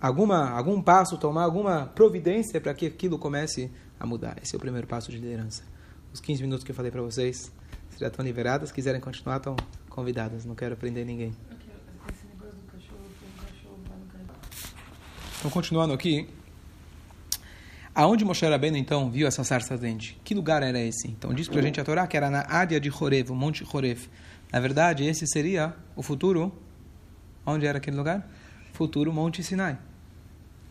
alguma, 0.00 0.48
algum 0.50 0.80
passo, 0.80 1.18
tomar 1.18 1.42
alguma 1.42 1.86
providência 1.86 2.60
para 2.60 2.72
que 2.72 2.86
aquilo 2.86 3.18
comece 3.18 3.70
a 3.98 4.06
mudar. 4.06 4.38
Esse 4.40 4.54
é 4.54 4.56
o 4.56 4.60
primeiro 4.60 4.86
passo 4.86 5.10
de 5.10 5.18
liderança. 5.18 5.64
Os 6.12 6.20
15 6.20 6.42
minutos 6.42 6.64
que 6.64 6.70
eu 6.70 6.74
falei 6.74 6.90
para 6.90 7.02
vocês 7.02 7.52
já 7.98 8.06
estão 8.06 8.24
liberadas. 8.24 8.68
Se 8.70 8.74
quiserem 8.74 9.00
continuar, 9.00 9.38
estão 9.38 9.56
convidadas. 9.90 10.44
Não 10.44 10.54
quero 10.54 10.76
prender 10.76 11.04
ninguém. 11.04 11.34
Então, 15.40 15.50
continuando 15.50 15.92
aqui. 15.92 16.28
Aonde 17.94 18.24
Moshe 18.24 18.46
Rabbeinu, 18.46 18.76
então, 18.76 19.10
viu 19.10 19.26
essa 19.26 19.42
sarça 19.42 19.74
ardente? 19.74 20.18
Que 20.22 20.34
lugar 20.34 20.62
era 20.62 20.80
esse? 20.80 21.08
Então, 21.08 21.34
diz 21.34 21.48
para 21.48 21.58
a 21.58 21.62
gente 21.62 21.80
a 21.80 21.84
Torá 21.84 22.06
que 22.06 22.16
era 22.16 22.30
na 22.30 22.46
área 22.48 22.80
de 22.80 22.90
Horev, 22.90 23.30
o 23.30 23.34
Monte 23.34 23.66
Horev. 23.70 24.08
Na 24.52 24.60
verdade, 24.60 25.04
esse 25.04 25.26
seria 25.26 25.74
o 25.96 26.02
futuro. 26.02 26.52
Onde 27.44 27.66
era 27.66 27.78
aquele 27.78 27.96
lugar? 27.96 28.28
Futuro 28.72 29.12
Monte 29.12 29.42
Sinai 29.42 29.78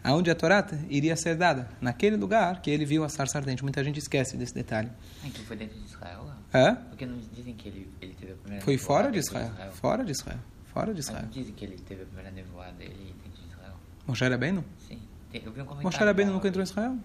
aonde 0.04 0.30
a 0.30 0.36
Torá 0.36 0.66
iria 0.90 1.16
ser 1.16 1.36
dada, 1.36 1.70
naquele 1.82 2.16
lugar 2.16 2.62
que 2.62 2.70
ele 2.70 2.86
viu 2.86 3.04
a 3.04 3.10
sarça 3.10 3.38
ardente. 3.38 3.64
Muita 3.64 3.84
gente 3.84 4.00
esquece 4.00 4.38
desse 4.38 4.54
detalhe. 4.54 4.90
Então 5.24 5.44
foi 5.46 5.58
dentro 5.58 5.78
de 5.78 5.86
Israel? 5.86 6.30
É? 6.54 6.72
Porque 6.72 7.06
não 7.06 7.20
dizem 7.34 7.54
que 7.54 7.68
ele, 7.68 7.90
ele 8.02 8.14
teve 8.14 8.32
a 8.34 8.36
primeira 8.36 8.66
Foi 8.66 8.78
fora 8.78 9.12
de 9.12 9.20
Israel. 9.20 9.52
Israel. 9.52 9.72
Fora 9.74 10.04
de 10.04 10.12
Israel. 10.12 10.40
Fora 10.66 10.94
de 10.94 11.00
Israel. 11.00 11.24
Mas 11.26 11.36
não 11.36 11.42
dizem 11.42 11.54
que 11.54 11.66
ele 11.66 11.78
teve 11.78 12.04
a 12.04 12.06
primeira 12.06 12.32
nevoada 12.32 12.72
dele 12.74 13.14
dentro 13.24 13.42
de 13.42 13.48
Israel? 13.50 13.74
Moshe 14.08 14.28
Rabbeinu? 14.28 14.64
Sim. 14.88 15.00
Eu 15.34 15.52
vi 15.52 15.62
um 15.62 15.66
comentário. 15.66 15.84
Moshe 15.84 15.98
Rabbeinu 15.98 16.34
nunca 16.34 16.48
entrou 16.48 16.62
em 16.62 16.68
Israel? 16.68 16.98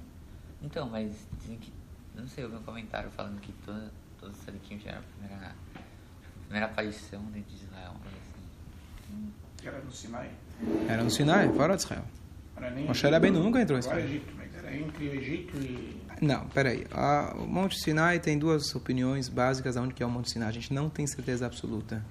Então, 0.62 0.88
mas 0.88 1.12
dizem 1.40 1.58
que... 1.58 1.72
Não 2.14 2.26
sei, 2.26 2.44
eu 2.44 2.50
vi 2.50 2.56
um 2.56 2.62
comentário 2.62 3.10
falando 3.10 3.40
que 3.40 3.52
toda, 3.64 3.90
todos 4.18 4.38
os 4.38 4.44
sadiquim 4.44 4.78
já 4.78 4.90
era 4.90 5.00
a 5.00 5.02
primeira, 5.02 5.52
a 5.76 6.42
primeira 6.44 6.66
aparição 6.66 7.22
dentro 7.32 7.54
de 7.54 7.64
Israel. 7.64 7.92
Assim. 8.06 9.32
Era 9.66 9.78
no 9.80 9.92
Sinai? 9.92 10.30
Era 10.88 11.02
no 11.02 11.10
Sinai, 11.10 11.52
fora 11.52 11.76
de 11.76 11.82
Israel. 11.82 12.04
Moshe 12.86 13.06
Rabbeinu 13.06 13.42
nunca 13.42 13.60
entrou 13.60 13.76
em 13.76 13.80
Israel. 13.80 14.04
Egito, 14.04 14.32
mas 14.36 14.54
era 14.54 14.76
entre 14.76 15.08
Egito 15.08 15.56
e... 15.58 16.02
Não, 16.22 16.46
peraí. 16.48 16.86
O 17.36 17.46
Monte 17.46 17.76
Sinai 17.80 18.20
tem 18.20 18.38
duas 18.38 18.74
opiniões 18.74 19.28
básicas 19.28 19.76
aonde 19.76 19.92
que 19.92 20.02
é 20.02 20.06
o 20.06 20.10
Monte 20.10 20.30
Sinai. 20.30 20.48
A 20.48 20.52
gente 20.52 20.72
não 20.72 20.88
tem 20.88 21.06
certeza 21.06 21.44
absoluta. 21.44 22.02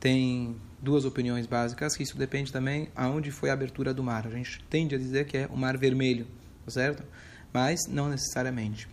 Tem 0.00 0.56
duas 0.80 1.04
opiniões 1.04 1.46
básicas, 1.46 1.96
que 1.96 2.02
isso 2.02 2.16
depende 2.16 2.52
também 2.52 2.88
aonde 2.94 3.30
foi 3.30 3.50
a 3.50 3.52
abertura 3.52 3.92
do 3.92 4.02
mar. 4.02 4.26
A 4.26 4.30
gente 4.30 4.62
tende 4.70 4.94
a 4.94 4.98
dizer 4.98 5.26
que 5.26 5.36
é 5.36 5.46
o 5.46 5.56
Mar 5.56 5.76
Vermelho, 5.76 6.26
tá 6.64 6.70
certo? 6.70 7.02
Mas 7.52 7.86
não 7.88 8.08
necessariamente. 8.08 8.88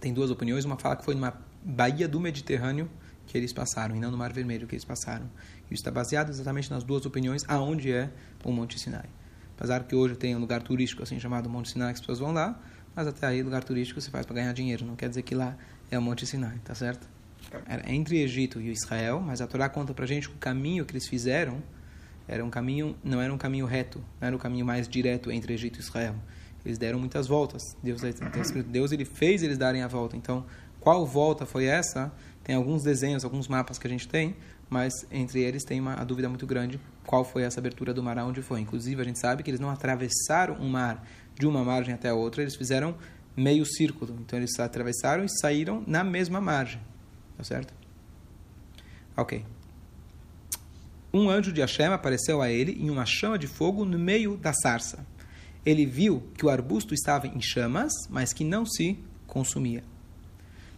Tem 0.00 0.12
duas 0.12 0.30
opiniões, 0.30 0.64
uma 0.64 0.78
fala 0.78 0.96
que 0.96 1.04
foi 1.04 1.14
numa 1.14 1.34
baía 1.64 2.06
do 2.06 2.20
Mediterrâneo 2.20 2.88
que 3.26 3.38
eles 3.38 3.52
passaram, 3.52 3.96
e 3.96 4.00
não 4.00 4.10
no 4.10 4.18
Mar 4.18 4.32
Vermelho 4.32 4.66
que 4.66 4.74
eles 4.74 4.84
passaram. 4.84 5.30
Isso 5.64 5.80
está 5.80 5.90
baseado 5.90 6.28
exatamente 6.28 6.70
nas 6.70 6.84
duas 6.84 7.06
opiniões, 7.06 7.42
aonde 7.48 7.90
é 7.90 8.10
o 8.44 8.52
Monte 8.52 8.78
Sinai. 8.78 9.08
Apesar 9.56 9.84
que 9.84 9.94
hoje 9.94 10.14
tem 10.14 10.36
um 10.36 10.40
lugar 10.40 10.62
turístico 10.62 11.02
assim 11.02 11.18
chamado 11.18 11.48
Monte 11.48 11.70
Sinai, 11.70 11.88
que 11.88 11.94
as 11.94 12.00
pessoas 12.00 12.18
vão 12.18 12.32
lá, 12.32 12.60
mas 12.94 13.06
até 13.06 13.26
aí 13.26 13.42
lugar 13.42 13.64
turístico 13.64 14.00
se 14.00 14.10
faz 14.10 14.26
para 14.26 14.34
ganhar 14.34 14.52
dinheiro, 14.52 14.84
não 14.84 14.94
quer 14.94 15.08
dizer 15.08 15.22
que 15.22 15.34
lá 15.34 15.56
é 15.90 15.98
o 15.98 16.02
Monte 16.02 16.26
Sinai, 16.26 16.58
tá 16.64 16.74
certo? 16.74 17.13
Era 17.66 17.90
entre 17.92 18.22
Egito 18.22 18.60
e 18.60 18.70
Israel, 18.70 19.20
mas 19.20 19.40
a 19.40 19.46
Torá 19.46 19.68
conta 19.68 19.94
para 19.94 20.06
gente 20.06 20.28
que 20.28 20.34
o 20.34 20.38
caminho 20.38 20.84
que 20.84 20.92
eles 20.92 21.08
fizeram 21.08 21.62
era 22.26 22.44
um 22.44 22.50
caminho, 22.50 22.96
não 23.04 23.20
era 23.20 23.32
um 23.32 23.38
caminho 23.38 23.66
reto, 23.66 24.02
não 24.20 24.28
era 24.28 24.36
o 24.36 24.38
caminho 24.38 24.64
mais 24.64 24.88
direto 24.88 25.30
entre 25.30 25.52
Egito 25.52 25.78
e 25.78 25.82
Israel. 25.82 26.14
Eles 26.64 26.78
deram 26.78 26.98
muitas 26.98 27.26
voltas. 27.26 27.62
Deus, 27.82 28.00
Deus 28.66 28.92
ele 28.92 29.04
fez 29.04 29.42
eles 29.42 29.58
darem 29.58 29.82
a 29.82 29.88
volta. 29.88 30.16
Então, 30.16 30.46
qual 30.80 31.06
volta 31.06 31.44
foi 31.44 31.66
essa? 31.66 32.10
Tem 32.42 32.54
alguns 32.56 32.82
desenhos, 32.82 33.24
alguns 33.24 33.48
mapas 33.48 33.78
que 33.78 33.86
a 33.86 33.90
gente 33.90 34.08
tem, 34.08 34.36
mas 34.68 34.92
entre 35.10 35.42
eles 35.42 35.62
tem 35.62 35.80
uma 35.80 35.94
a 35.94 36.04
dúvida 36.04 36.28
muito 36.28 36.46
grande 36.46 36.80
qual 37.06 37.24
foi 37.24 37.42
essa 37.42 37.60
abertura 37.60 37.92
do 37.92 38.02
mar, 38.02 38.16
onde 38.18 38.40
foi. 38.40 38.60
Inclusive, 38.60 39.00
a 39.00 39.04
gente 39.04 39.18
sabe 39.18 39.42
que 39.42 39.50
eles 39.50 39.60
não 39.60 39.68
atravessaram 39.68 40.54
um 40.54 40.68
mar 40.68 41.06
de 41.38 41.46
uma 41.46 41.62
margem 41.62 41.94
até 41.94 42.08
a 42.08 42.14
outra, 42.14 42.42
eles 42.42 42.56
fizeram 42.56 42.96
meio 43.36 43.66
círculo. 43.66 44.16
Então, 44.20 44.38
eles 44.38 44.58
atravessaram 44.58 45.24
e 45.24 45.28
saíram 45.28 45.82
na 45.86 46.02
mesma 46.02 46.40
margem. 46.40 46.80
Tá 47.36 47.44
certo? 47.44 47.74
Ok. 49.16 49.44
Um 51.12 51.30
anjo 51.30 51.52
de 51.52 51.60
Hashem 51.60 51.86
apareceu 51.86 52.42
a 52.42 52.50
ele 52.50 52.72
em 52.72 52.90
uma 52.90 53.06
chama 53.06 53.38
de 53.38 53.46
fogo 53.46 53.84
no 53.84 53.98
meio 53.98 54.36
da 54.36 54.52
sarça. 54.52 55.06
Ele 55.64 55.86
viu 55.86 56.22
que 56.36 56.44
o 56.44 56.50
arbusto 56.50 56.92
estava 56.92 57.26
em 57.26 57.40
chamas, 57.40 57.92
mas 58.10 58.32
que 58.32 58.44
não 58.44 58.66
se 58.66 58.98
consumia. 59.26 59.84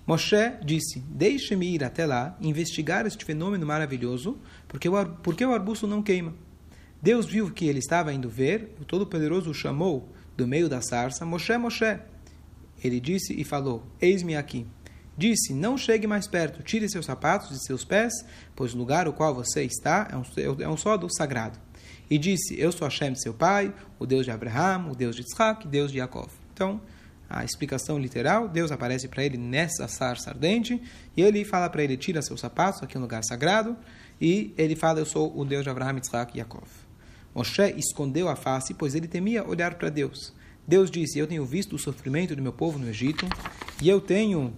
Moshe 0.06 0.52
disse: 0.64 1.00
Deixe-me 1.08 1.74
ir 1.74 1.82
até 1.82 2.06
lá 2.06 2.36
investigar 2.40 3.06
este 3.06 3.24
fenômeno 3.24 3.66
maravilhoso, 3.66 4.38
porque 4.68 4.88
o, 4.88 5.06
porque 5.22 5.44
o 5.44 5.52
arbusto 5.52 5.86
não 5.86 6.02
queima. 6.02 6.34
Deus 7.02 7.26
viu 7.26 7.50
que 7.50 7.66
ele 7.66 7.78
estava 7.78 8.12
indo 8.12 8.28
ver, 8.28 8.74
o 8.80 8.84
Todo-Poderoso 8.84 9.50
o 9.50 9.54
chamou 9.54 10.08
do 10.36 10.46
meio 10.46 10.68
da 10.68 10.80
sarça: 10.80 11.24
Moshe, 11.24 11.56
Moshe. 11.56 11.98
Ele 12.84 13.00
disse 13.00 13.34
e 13.38 13.42
falou: 13.42 13.82
Eis-me 14.00 14.36
aqui. 14.36 14.66
Disse: 15.16 15.54
Não 15.54 15.78
chegue 15.78 16.06
mais 16.06 16.26
perto, 16.26 16.62
tire 16.62 16.88
seus 16.88 17.06
sapatos 17.06 17.50
de 17.50 17.64
seus 17.64 17.84
pés, 17.84 18.12
pois 18.54 18.74
o 18.74 18.78
lugar 18.78 19.08
o 19.08 19.12
qual 19.12 19.34
você 19.34 19.62
está 19.64 20.08
é 20.10 20.16
um, 20.16 20.62
é 20.62 20.68
um 20.68 20.76
sódio 20.76 21.08
sagrado. 21.10 21.58
E 22.10 22.18
disse: 22.18 22.58
Eu 22.58 22.70
sou 22.70 22.86
Hashem, 22.86 23.14
seu 23.14 23.34
pai, 23.34 23.74
o 23.98 24.06
Deus 24.06 24.24
de 24.24 24.30
Abraham, 24.30 24.90
o 24.90 24.94
Deus 24.94 25.16
de 25.16 25.22
Isaac, 25.22 25.66
Deus 25.66 25.90
de 25.90 25.98
Jacob. 25.98 26.28
Então, 26.52 26.80
a 27.28 27.44
explicação 27.44 27.98
literal: 27.98 28.48
Deus 28.48 28.70
aparece 28.70 29.08
para 29.08 29.24
ele 29.24 29.36
nessa 29.36 29.88
sarça 29.88 30.30
ardente, 30.30 30.80
e 31.16 31.22
ele 31.22 31.44
fala 31.44 31.68
para 31.68 31.82
ele: 31.82 31.96
Tira 31.96 32.22
seus 32.22 32.40
sapatos, 32.40 32.82
aqui 32.82 32.96
é 32.96 33.00
um 33.00 33.02
lugar 33.02 33.24
sagrado. 33.24 33.76
E 34.20 34.54
ele 34.56 34.76
fala: 34.76 35.00
Eu 35.00 35.06
sou 35.06 35.36
o 35.38 35.44
Deus 35.44 35.64
de 35.64 35.70
Abraham, 35.70 35.98
Isaac 35.98 36.34
e 36.34 36.38
Jacob. 36.38 36.64
Moshe 37.34 37.74
escondeu 37.76 38.28
a 38.28 38.36
face, 38.36 38.72
pois 38.72 38.94
ele 38.94 39.08
temia 39.08 39.46
olhar 39.46 39.74
para 39.74 39.88
Deus. 39.88 40.32
Deus 40.66 40.90
disse: 40.90 41.18
Eu 41.18 41.26
tenho 41.26 41.44
visto 41.44 41.74
o 41.74 41.78
sofrimento 41.78 42.36
do 42.36 42.42
meu 42.42 42.52
povo 42.52 42.78
no 42.78 42.88
Egito, 42.88 43.26
e 43.82 43.88
eu 43.88 44.00
tenho 44.00 44.54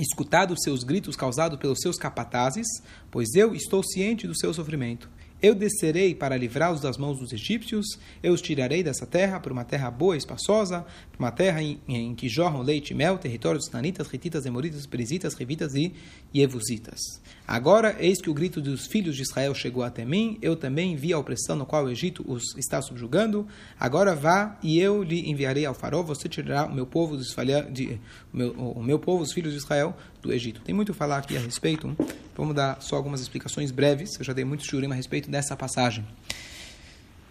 escutado 0.00 0.52
os 0.52 0.62
seus 0.62 0.82
gritos 0.82 1.16
causados 1.16 1.58
pelos 1.58 1.80
seus 1.80 1.96
capatazes, 1.96 2.66
pois 3.10 3.34
eu 3.34 3.54
estou 3.54 3.82
ciente 3.82 4.26
do 4.26 4.38
seu 4.38 4.52
sofrimento. 4.52 5.08
Eu 5.42 5.54
descerei 5.54 6.14
para 6.14 6.36
livrá-los 6.36 6.80
das 6.80 6.98
mãos 6.98 7.18
dos 7.18 7.32
egípcios, 7.32 7.98
eu 8.22 8.32
os 8.34 8.42
tirarei 8.42 8.82
dessa 8.82 9.06
terra 9.06 9.40
para 9.40 9.52
uma 9.52 9.64
terra 9.64 9.90
boa 9.90 10.14
e 10.14 10.18
espaçosa, 10.18 10.84
para 11.10 11.18
uma 11.18 11.30
terra 11.30 11.62
em, 11.62 11.80
em, 11.88 12.14
que 12.14 12.28
jorram 12.28 12.60
leite 12.60 12.90
e 12.90 12.94
mel, 12.94 13.16
território 13.16 13.58
dos 13.58 13.70
nanitas, 13.70 14.08
retitas, 14.08 14.44
emoritas, 14.44 14.84
perizitas, 14.86 15.34
revitas 15.34 15.74
e 15.74 15.94
Yevusitas. 16.34 17.00
Agora, 17.46 17.96
eis 17.98 18.20
que 18.20 18.30
o 18.30 18.34
grito 18.34 18.60
dos 18.60 18.86
filhos 18.86 19.16
de 19.16 19.22
Israel 19.22 19.54
chegou 19.54 19.82
até 19.82 20.04
mim, 20.04 20.38
eu 20.40 20.54
também 20.54 20.94
vi 20.94 21.12
a 21.12 21.18
opressão 21.18 21.56
no 21.56 21.66
qual 21.66 21.86
o 21.86 21.90
Egito 21.90 22.24
os 22.28 22.56
está 22.56 22.80
subjugando. 22.80 23.46
Agora 23.78 24.14
vá 24.14 24.58
e 24.62 24.78
eu 24.78 25.02
lhe 25.02 25.28
enviarei 25.28 25.64
ao 25.64 25.74
farol, 25.74 26.04
você 26.04 26.28
tirará 26.28 26.66
o 26.66 26.74
meu 26.74 26.86
povo, 26.86 27.16
dos 27.16 27.34
de, 27.72 27.98
o, 28.32 28.36
meu, 28.36 28.52
o 28.52 28.82
meu 28.82 28.98
povo, 28.98 29.22
os 29.22 29.32
filhos 29.32 29.52
de 29.52 29.58
Israel, 29.58 29.96
do 30.20 30.32
Egito. 30.32 30.60
Tem 30.60 30.74
muito 30.74 30.92
a 30.92 30.94
falar 30.94 31.18
aqui 31.18 31.36
a 31.36 31.40
respeito, 31.40 31.96
vamos 32.36 32.54
dar 32.54 32.80
só 32.80 32.96
algumas 32.96 33.20
explicações 33.20 33.70
breves, 33.70 34.18
eu 34.18 34.24
já 34.24 34.32
dei 34.32 34.44
muito 34.44 34.64
shurim 34.64 34.90
a 34.90 34.94
respeito 34.94 35.29
dessa 35.30 35.56
passagem. 35.56 36.06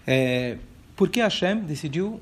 É, 0.08 0.58
por 0.96 1.10
que 1.10 1.22
Hashem 1.22 1.62
decidiu 1.62 2.20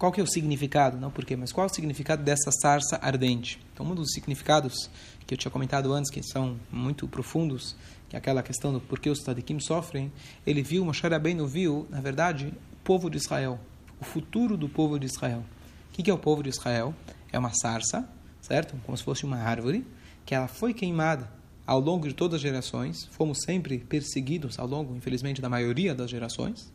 qual 0.00 0.10
que 0.10 0.18
é 0.18 0.24
o 0.24 0.26
significado, 0.26 0.96
não 0.96 1.10
por 1.10 1.26
quê, 1.26 1.36
mas 1.36 1.52
qual 1.52 1.66
é 1.66 1.70
o 1.70 1.74
significado 1.74 2.22
dessa 2.22 2.50
sarça 2.50 2.98
ardente? 3.02 3.60
Então, 3.74 3.84
um 3.84 3.94
dos 3.94 4.12
significados 4.12 4.90
que 5.26 5.34
eu 5.34 5.36
tinha 5.36 5.50
comentado 5.50 5.92
antes, 5.92 6.10
que 6.10 6.22
são 6.22 6.56
muito 6.72 7.06
profundos, 7.06 7.76
que 8.08 8.16
é 8.16 8.18
aquela 8.18 8.42
questão 8.42 8.72
do 8.72 8.80
porquê 8.80 9.10
os 9.10 9.18
tzadikim 9.18 9.60
sofrem, 9.60 10.10
ele 10.46 10.62
viu, 10.62 10.86
Moshe 10.86 11.06
Rabbeinu 11.06 11.46
viu, 11.46 11.86
na 11.90 12.00
verdade, 12.00 12.46
o 12.72 12.76
povo 12.82 13.10
de 13.10 13.18
Israel, 13.18 13.60
o 14.00 14.04
futuro 14.04 14.56
do 14.56 14.70
povo 14.70 14.98
de 14.98 15.04
Israel. 15.04 15.44
O 15.90 15.92
que 15.92 16.10
é 16.10 16.14
o 16.14 16.18
povo 16.18 16.42
de 16.42 16.48
Israel? 16.48 16.94
É 17.30 17.38
uma 17.38 17.52
sarça, 17.52 18.08
certo? 18.40 18.74
Como 18.86 18.96
se 18.96 19.04
fosse 19.04 19.24
uma 19.26 19.36
árvore, 19.36 19.86
que 20.24 20.34
ela 20.34 20.48
foi 20.48 20.72
queimada 20.72 21.30
ao 21.70 21.78
longo 21.78 22.08
de 22.08 22.14
todas 22.14 22.34
as 22.34 22.40
gerações, 22.40 23.04
fomos 23.12 23.42
sempre 23.44 23.78
perseguidos 23.78 24.58
ao 24.58 24.66
longo, 24.66 24.96
infelizmente, 24.96 25.40
da 25.40 25.48
maioria 25.48 25.94
das 25.94 26.10
gerações, 26.10 26.68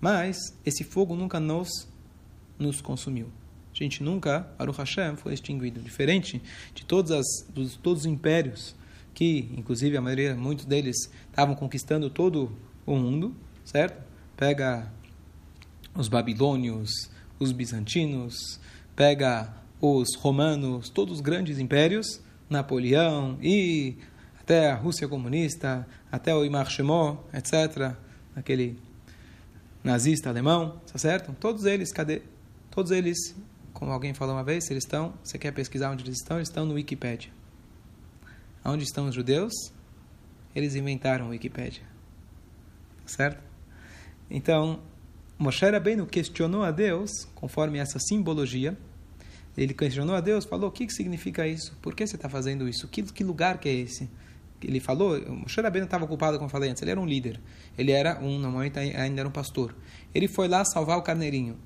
mas 0.00 0.56
esse 0.64 0.84
fogo 0.84 1.16
nunca 1.16 1.40
nos 1.40 1.68
nos 2.56 2.80
consumiu. 2.80 3.32
A 3.74 3.76
gente 3.76 4.00
nunca, 4.00 4.48
Baruch 4.56 4.78
Hashem, 4.78 5.16
foi 5.16 5.34
extinguido. 5.34 5.80
Diferente 5.80 6.40
de 6.72 6.84
todos, 6.84 7.10
as, 7.10 7.26
dos, 7.52 7.74
todos 7.78 8.02
os 8.02 8.06
impérios 8.06 8.76
que, 9.12 9.50
inclusive, 9.58 9.96
a 9.96 10.00
maioria, 10.00 10.36
muitos 10.36 10.64
deles 10.64 11.10
estavam 11.28 11.56
conquistando 11.56 12.08
todo 12.08 12.56
o 12.86 12.94
mundo, 12.94 13.34
certo? 13.64 14.00
Pega 14.36 14.88
os 15.96 16.06
babilônios, 16.06 17.10
os 17.40 17.50
bizantinos, 17.50 18.60
pega 18.94 19.52
os 19.80 20.14
romanos, 20.14 20.88
todos 20.90 21.16
os 21.16 21.20
grandes 21.20 21.58
impérios, 21.58 22.20
Napoleão 22.48 23.36
e 23.42 23.96
até 24.48 24.70
a 24.70 24.74
Rússia 24.74 25.06
comunista, 25.06 25.86
até 26.10 26.34
o 26.34 26.42
Imar 26.42 26.70
Shemó, 26.70 27.18
etc., 27.34 27.94
aquele 28.34 28.78
nazista 29.84 30.30
alemão, 30.30 30.80
tá 30.90 30.96
certo? 30.96 31.34
Todos 31.38 31.66
eles, 31.66 31.92
cadê? 31.92 32.22
Todos 32.70 32.90
eles, 32.90 33.36
como 33.74 33.92
alguém 33.92 34.14
falou 34.14 34.34
uma 34.34 34.42
vez, 34.42 34.70
eles 34.70 34.84
estão, 34.84 35.12
você 35.22 35.36
quer 35.36 35.52
pesquisar 35.52 35.90
onde 35.90 36.02
eles 36.02 36.16
estão? 36.16 36.38
Eles 36.38 36.48
estão 36.48 36.64
no 36.64 36.72
Wikipedia. 36.72 37.30
Onde 38.64 38.84
estão 38.84 39.06
os 39.06 39.14
judeus? 39.14 39.52
Eles 40.54 40.74
inventaram 40.74 41.26
o 41.26 41.28
Wikipedia. 41.28 41.82
Certo? 43.04 43.42
Então, 44.30 44.80
Moshe 45.38 45.68
Rabbeinu 45.68 46.06
questionou 46.06 46.62
a 46.62 46.70
Deus, 46.70 47.10
conforme 47.34 47.76
essa 47.76 47.98
simbologia, 47.98 48.78
ele 49.58 49.74
questionou 49.74 50.14
a 50.14 50.22
Deus, 50.22 50.46
falou, 50.46 50.70
o 50.70 50.72
que, 50.72 50.86
que 50.86 50.92
significa 50.94 51.46
isso? 51.46 51.76
Por 51.82 51.94
que 51.94 52.06
você 52.06 52.16
está 52.16 52.30
fazendo 52.30 52.66
isso? 52.66 52.88
Que, 52.88 53.02
que 53.02 53.22
lugar 53.22 53.58
que 53.58 53.68
é 53.68 53.74
esse? 53.74 54.08
Ele 54.62 54.80
falou, 54.80 55.20
Moshe 55.30 55.60
Rabbeinu 55.60 55.84
estava 55.84 56.04
ocupado, 56.04 56.36
como 56.36 56.46
eu 56.46 56.50
falei 56.50 56.70
antes, 56.70 56.82
ele 56.82 56.90
era 56.90 57.00
um 57.00 57.06
líder. 57.06 57.40
Ele 57.76 57.92
era 57.92 58.18
um, 58.20 58.38
normalmente 58.38 58.78
ainda 58.78 59.20
era 59.20 59.28
um 59.28 59.32
pastor. 59.32 59.74
Ele 60.14 60.26
foi 60.26 60.48
lá 60.48 60.64
salvar 60.64 60.98
o 60.98 61.02
carneirinho. 61.02 61.56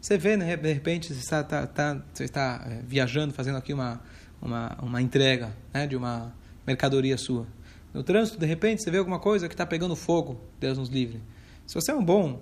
Você 0.00 0.16
vê, 0.16 0.36
né, 0.36 0.56
de 0.56 0.72
repente, 0.72 1.12
você 1.12 1.20
está, 1.20 1.42
tá, 1.42 1.66
tá, 1.66 2.02
você 2.12 2.24
está 2.24 2.64
é, 2.66 2.82
viajando, 2.86 3.34
fazendo 3.34 3.58
aqui 3.58 3.74
uma, 3.74 4.00
uma, 4.40 4.78
uma 4.80 5.02
entrega 5.02 5.54
né, 5.74 5.86
de 5.86 5.96
uma 5.96 6.32
mercadoria 6.66 7.18
sua. 7.18 7.46
No 7.92 8.02
trânsito, 8.02 8.38
de 8.38 8.46
repente, 8.46 8.82
você 8.82 8.90
vê 8.90 8.98
alguma 8.98 9.18
coisa 9.18 9.48
que 9.48 9.54
está 9.54 9.66
pegando 9.66 9.96
fogo, 9.96 10.40
Deus 10.60 10.78
nos 10.78 10.88
livre. 10.88 11.20
Se 11.66 11.74
você 11.74 11.90
é 11.90 11.94
um 11.94 12.04
bom 12.04 12.40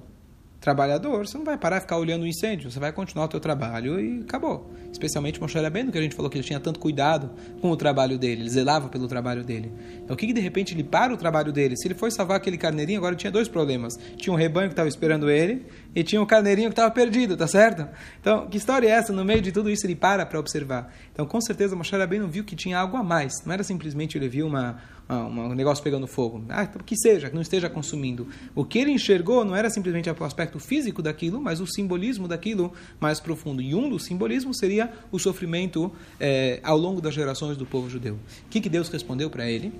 trabalhador, 0.67 1.25
você 1.25 1.39
não 1.39 1.45
vai 1.45 1.57
parar 1.57 1.77
e 1.77 1.81
ficar 1.83 1.97
olhando 1.97 2.23
o 2.23 2.27
incêndio, 2.27 2.73
você 2.73 2.81
vai 2.81 2.93
continuar 2.93 3.27
o 3.27 3.29
teu 3.29 3.39
trabalho 3.39 4.01
e 4.01 4.23
acabou. 4.23 4.69
Especialmente 4.91 5.41
Moshe 5.41 5.57
Rabbeinu, 5.57 5.93
que 5.93 5.99
a 5.99 6.03
gente 6.03 6.17
falou 6.17 6.29
que 6.29 6.37
ele 6.37 6.45
tinha 6.45 6.59
tanto 6.59 6.81
cuidado 6.81 7.31
com 7.61 7.71
o 7.71 7.77
trabalho 7.77 8.19
dele, 8.19 8.43
ele 8.43 8.51
zelava 8.51 8.89
pelo 8.89 9.07
trabalho 9.07 9.45
dele. 9.45 9.73
Então 10.03 10.15
o 10.15 10.17
que, 10.17 10.27
que 10.27 10.33
de 10.33 10.41
repente 10.41 10.75
ele 10.75 10.83
para 10.83 11.15
o 11.15 11.17
trabalho 11.17 11.53
dele? 11.53 11.77
Se 11.77 11.87
ele 11.87 11.95
foi 11.95 12.11
salvar 12.11 12.39
aquele 12.39 12.59
carneirinho, 12.59 12.99
agora 12.99 13.15
tinha 13.15 13.31
dois 13.31 13.47
problemas. 13.47 13.97
Tinha 14.17 14.33
um 14.33 14.37
rebanho 14.37 14.67
que 14.67 14.73
estava 14.73 14.89
esperando 14.89 15.31
ele 15.31 15.67
e 15.95 16.03
tinha 16.03 16.21
um 16.21 16.27
carneirinho 16.27 16.69
que 16.69 16.73
estava 16.73 16.91
perdido, 16.91 17.37
tá 17.37 17.47
certo? 17.47 17.87
Então, 18.21 18.49
que 18.49 18.57
história 18.57 18.89
é 18.89 18.91
essa? 18.91 19.13
No 19.13 19.25
meio 19.25 19.41
de 19.41 19.53
tudo 19.53 19.71
isso 19.71 19.87
ele 19.87 19.95
para 19.95 20.27
para 20.27 20.41
observar. 20.41 20.93
Então, 21.17 21.25
com 21.25 21.41
certeza 21.41 21.75
Moshe 21.75 21.97
Rabbeinu 21.97 22.29
viu 22.29 22.45
que 22.45 22.55
tinha 22.55 22.79
algo 22.79 22.95
a 22.95 23.03
mais. 23.03 23.43
Não 23.47 23.55
era 23.55 23.65
simplesmente 23.65 24.19
ele 24.19 24.29
viu 24.29 24.47
uma 24.47 24.79
um 25.09 25.55
negócio 25.55 25.83
pegando 25.83 26.07
fogo. 26.07 26.45
Ah, 26.49 26.65
então, 26.65 26.83
que 26.85 26.95
seja, 26.95 27.31
que 27.31 27.35
não 27.35 27.41
esteja 27.41 27.71
consumindo. 27.71 28.27
O 28.55 28.67
que 28.67 28.79
ele 28.79 28.91
enxergou 28.91 29.45
não 29.47 29.57
era 29.57 29.71
simplesmente 29.71 30.11
o 30.11 30.25
aspecto 30.25 30.59
físico 30.59 31.01
daquilo, 31.01 31.41
mas 31.41 31.59
o 31.59 31.67
simbolismo 31.67 32.29
daquilo 32.29 32.71
mais 33.01 33.19
profundo. 33.19 33.63
E 33.63 33.75
um 33.75 33.89
dos 33.89 34.05
simbolismos 34.05 34.59
seria 34.59 34.93
o 35.11 35.19
sofrimento 35.19 35.91
é, 36.21 36.61
ao 36.63 36.77
longo 36.77 37.01
das 37.01 37.15
gerações 37.15 37.57
do 37.57 37.65
povo 37.65 37.89
judeu. 37.89 38.15
O 38.15 38.49
que, 38.51 38.61
que 38.61 38.69
Deus 38.69 38.91
respondeu 38.91 39.31
para 39.31 39.49
ele? 39.49 39.73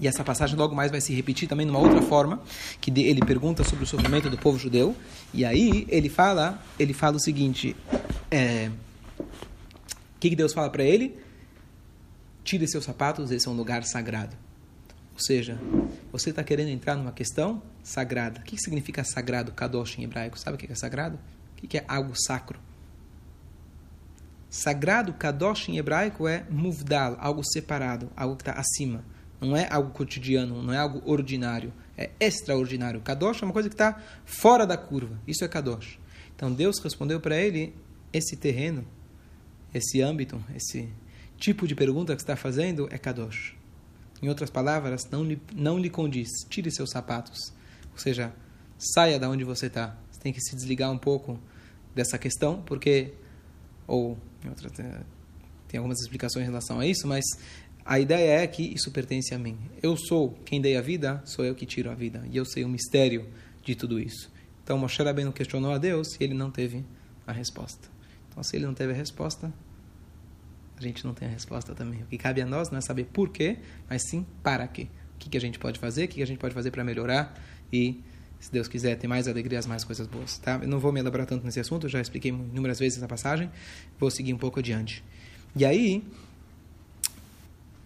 E 0.00 0.08
essa 0.08 0.24
passagem 0.24 0.56
logo 0.56 0.74
mais 0.74 0.90
vai 0.90 1.02
se 1.02 1.12
repetir 1.12 1.46
também 1.46 1.66
numa 1.66 1.78
outra 1.78 2.00
forma, 2.00 2.40
que 2.80 2.90
ele 2.90 3.20
pergunta 3.20 3.64
sobre 3.64 3.84
o 3.84 3.86
sofrimento 3.86 4.30
do 4.30 4.38
povo 4.38 4.58
judeu. 4.58 4.96
E 5.34 5.44
aí 5.44 5.84
ele 5.90 6.08
fala, 6.08 6.62
ele 6.78 6.94
fala 6.94 7.16
o 7.16 7.20
seguinte: 7.20 7.76
é, 8.30 8.70
o 10.18 10.20
que, 10.20 10.30
que 10.30 10.36
Deus 10.36 10.52
fala 10.52 10.68
para 10.68 10.82
ele? 10.82 11.16
Tire 12.42 12.66
seus 12.66 12.84
sapatos, 12.84 13.30
esse 13.30 13.46
é 13.46 13.50
um 13.52 13.54
lugar 13.54 13.84
sagrado. 13.84 14.36
Ou 15.14 15.20
seja, 15.20 15.56
você 16.10 16.30
está 16.30 16.42
querendo 16.42 16.70
entrar 16.70 16.96
numa 16.96 17.12
questão 17.12 17.62
sagrada. 17.84 18.40
O 18.40 18.42
que, 18.42 18.56
que 18.56 18.62
significa 18.62 19.04
sagrado, 19.04 19.52
kadosh 19.52 19.96
em 19.96 20.02
hebraico? 20.02 20.36
Sabe 20.36 20.56
o 20.56 20.58
que 20.58 20.72
é 20.72 20.74
sagrado? 20.74 21.20
O 21.52 21.54
que, 21.54 21.68
que 21.68 21.78
é 21.78 21.84
algo 21.86 22.14
sacro? 22.16 22.58
Sagrado, 24.50 25.12
kadosh 25.12 25.68
em 25.68 25.78
hebraico 25.78 26.26
é 26.26 26.44
muvdal, 26.50 27.16
algo 27.20 27.44
separado, 27.44 28.10
algo 28.16 28.34
que 28.34 28.42
está 28.42 28.54
acima. 28.54 29.04
Não 29.40 29.56
é 29.56 29.68
algo 29.70 29.92
cotidiano, 29.92 30.60
não 30.60 30.74
é 30.74 30.78
algo 30.78 31.00
ordinário, 31.08 31.72
é 31.96 32.10
extraordinário. 32.18 33.00
Kadosh 33.02 33.40
é 33.40 33.44
uma 33.44 33.52
coisa 33.52 33.68
que 33.68 33.74
está 33.76 34.02
fora 34.24 34.66
da 34.66 34.76
curva. 34.76 35.16
Isso 35.28 35.44
é 35.44 35.48
Kadosh. 35.48 36.00
Então 36.34 36.52
Deus 36.52 36.80
respondeu 36.82 37.20
para 37.20 37.36
ele 37.36 37.72
esse 38.12 38.36
terreno, 38.36 38.84
esse 39.72 40.00
âmbito, 40.00 40.42
esse 40.54 40.88
tipo 41.36 41.66
de 41.66 41.74
pergunta 41.74 42.14
que 42.14 42.22
está 42.22 42.36
fazendo 42.36 42.88
é 42.90 42.98
Kadosh. 42.98 43.54
Em 44.20 44.28
outras 44.28 44.50
palavras, 44.50 45.08
não 45.10 45.24
lhe, 45.24 45.40
não 45.54 45.78
lhe 45.78 45.88
condiz. 45.88 46.28
Tire 46.48 46.70
seus 46.70 46.90
sapatos. 46.90 47.52
Ou 47.92 47.98
seja, 47.98 48.32
saia 48.76 49.18
da 49.18 49.28
onde 49.28 49.44
você 49.44 49.66
está. 49.66 49.96
Você 50.10 50.20
tem 50.20 50.32
que 50.32 50.40
se 50.40 50.56
desligar 50.56 50.90
um 50.90 50.98
pouco 50.98 51.38
dessa 51.94 52.18
questão, 52.18 52.62
porque. 52.62 53.12
Ou. 53.86 54.18
Outra, 54.48 54.70
tem 55.68 55.78
algumas 55.78 56.00
explicações 56.00 56.44
em 56.44 56.48
relação 56.48 56.80
a 56.80 56.86
isso, 56.86 57.06
mas 57.06 57.24
a 57.84 57.98
ideia 57.98 58.42
é 58.42 58.46
que 58.46 58.62
isso 58.62 58.90
pertence 58.90 59.34
a 59.34 59.38
mim. 59.38 59.58
Eu 59.82 59.96
sou 59.96 60.32
quem 60.44 60.60
dei 60.60 60.76
a 60.76 60.80
vida, 60.80 61.22
sou 61.24 61.44
eu 61.44 61.54
que 61.54 61.66
tiro 61.66 61.90
a 61.90 61.94
vida. 61.94 62.26
E 62.30 62.36
eu 62.36 62.44
sei 62.44 62.64
o 62.64 62.68
mistério 62.68 63.28
de 63.64 63.74
tudo 63.74 64.00
isso. 64.00 64.30
Então 64.62 64.78
Moshe 64.78 65.02
Rabbeinu 65.02 65.32
questionou 65.32 65.72
a 65.72 65.78
Deus 65.78 66.18
e 66.18 66.24
ele 66.24 66.34
não 66.34 66.50
teve 66.50 66.84
a 67.26 67.32
resposta. 67.32 67.88
Então 68.38 68.44
se 68.44 68.54
ele 68.54 68.66
não 68.66 68.74
teve 68.74 68.92
a 68.92 68.94
resposta, 68.94 69.52
a 70.76 70.80
gente 70.80 71.04
não 71.04 71.12
tem 71.12 71.26
a 71.26 71.30
resposta 71.30 71.74
também. 71.74 72.04
O 72.04 72.06
que 72.06 72.16
cabe 72.16 72.40
a 72.40 72.46
nós 72.46 72.70
não 72.70 72.78
é 72.78 72.80
saber 72.80 73.06
por 73.06 73.30
quê, 73.30 73.58
mas 73.90 74.02
sim 74.08 74.24
para 74.44 74.64
quê. 74.68 74.86
O 75.16 75.18
que, 75.18 75.28
que 75.28 75.36
a 75.36 75.40
gente 75.40 75.58
pode 75.58 75.76
fazer, 75.76 76.04
o 76.04 76.08
que, 76.08 76.14
que 76.14 76.22
a 76.22 76.26
gente 76.26 76.38
pode 76.38 76.54
fazer 76.54 76.70
para 76.70 76.84
melhorar 76.84 77.36
e, 77.72 78.00
se 78.38 78.52
Deus 78.52 78.68
quiser, 78.68 78.96
ter 78.96 79.08
mais 79.08 79.26
alegrias, 79.26 79.66
mais 79.66 79.82
coisas 79.82 80.06
boas. 80.06 80.38
Tá? 80.38 80.60
Eu 80.62 80.68
não 80.68 80.78
vou 80.78 80.92
me 80.92 81.00
elaborar 81.00 81.26
tanto 81.26 81.44
nesse 81.44 81.58
assunto, 81.58 81.88
já 81.88 82.00
expliquei 82.00 82.30
inúmeras 82.30 82.78
vezes 82.78 82.98
essa 82.98 83.08
passagem, 83.08 83.50
vou 83.98 84.08
seguir 84.08 84.32
um 84.32 84.38
pouco 84.38 84.60
adiante. 84.60 85.02
E 85.56 85.64
aí, 85.64 86.04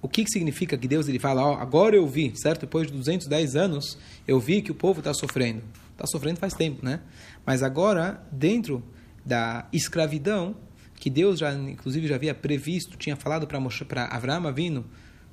o 0.03 0.09
que, 0.09 0.23
que 0.23 0.31
significa 0.31 0.77
que 0.77 0.87
Deus 0.87 1.09
ele 1.09 1.19
fala, 1.19 1.47
ó, 1.47 1.55
agora 1.55 1.97
eu 1.97 2.07
vi, 2.07 2.35
certo? 2.37 2.61
Depois 2.61 2.89
de 2.89 2.93
210 2.93 3.57
anos, 3.57 3.97
eu 4.29 4.39
vi 4.39 4.61
que 4.61 4.71
o 4.71 4.75
povo 4.75 4.99
está 4.99 5.15
sofrendo. 5.15 5.63
Está 5.93 6.07
sofrendo 6.07 6.39
faz 6.39 6.53
tempo, 6.53 6.85
né? 6.85 7.01
Mas 7.47 7.63
agora, 7.63 8.23
dentro 8.31 8.85
da 9.25 9.69
escravidão, 9.73 10.57
que 10.97 11.11
Deus 11.11 11.39
já, 11.39 11.53
inclusive, 11.53 12.07
já 12.07 12.15
havia 12.15 12.35
previsto, 12.35 12.97
tinha 12.97 13.17
falado 13.17 13.47
para 13.47 14.05
Abraão 14.07 14.53
vindo 14.53 14.85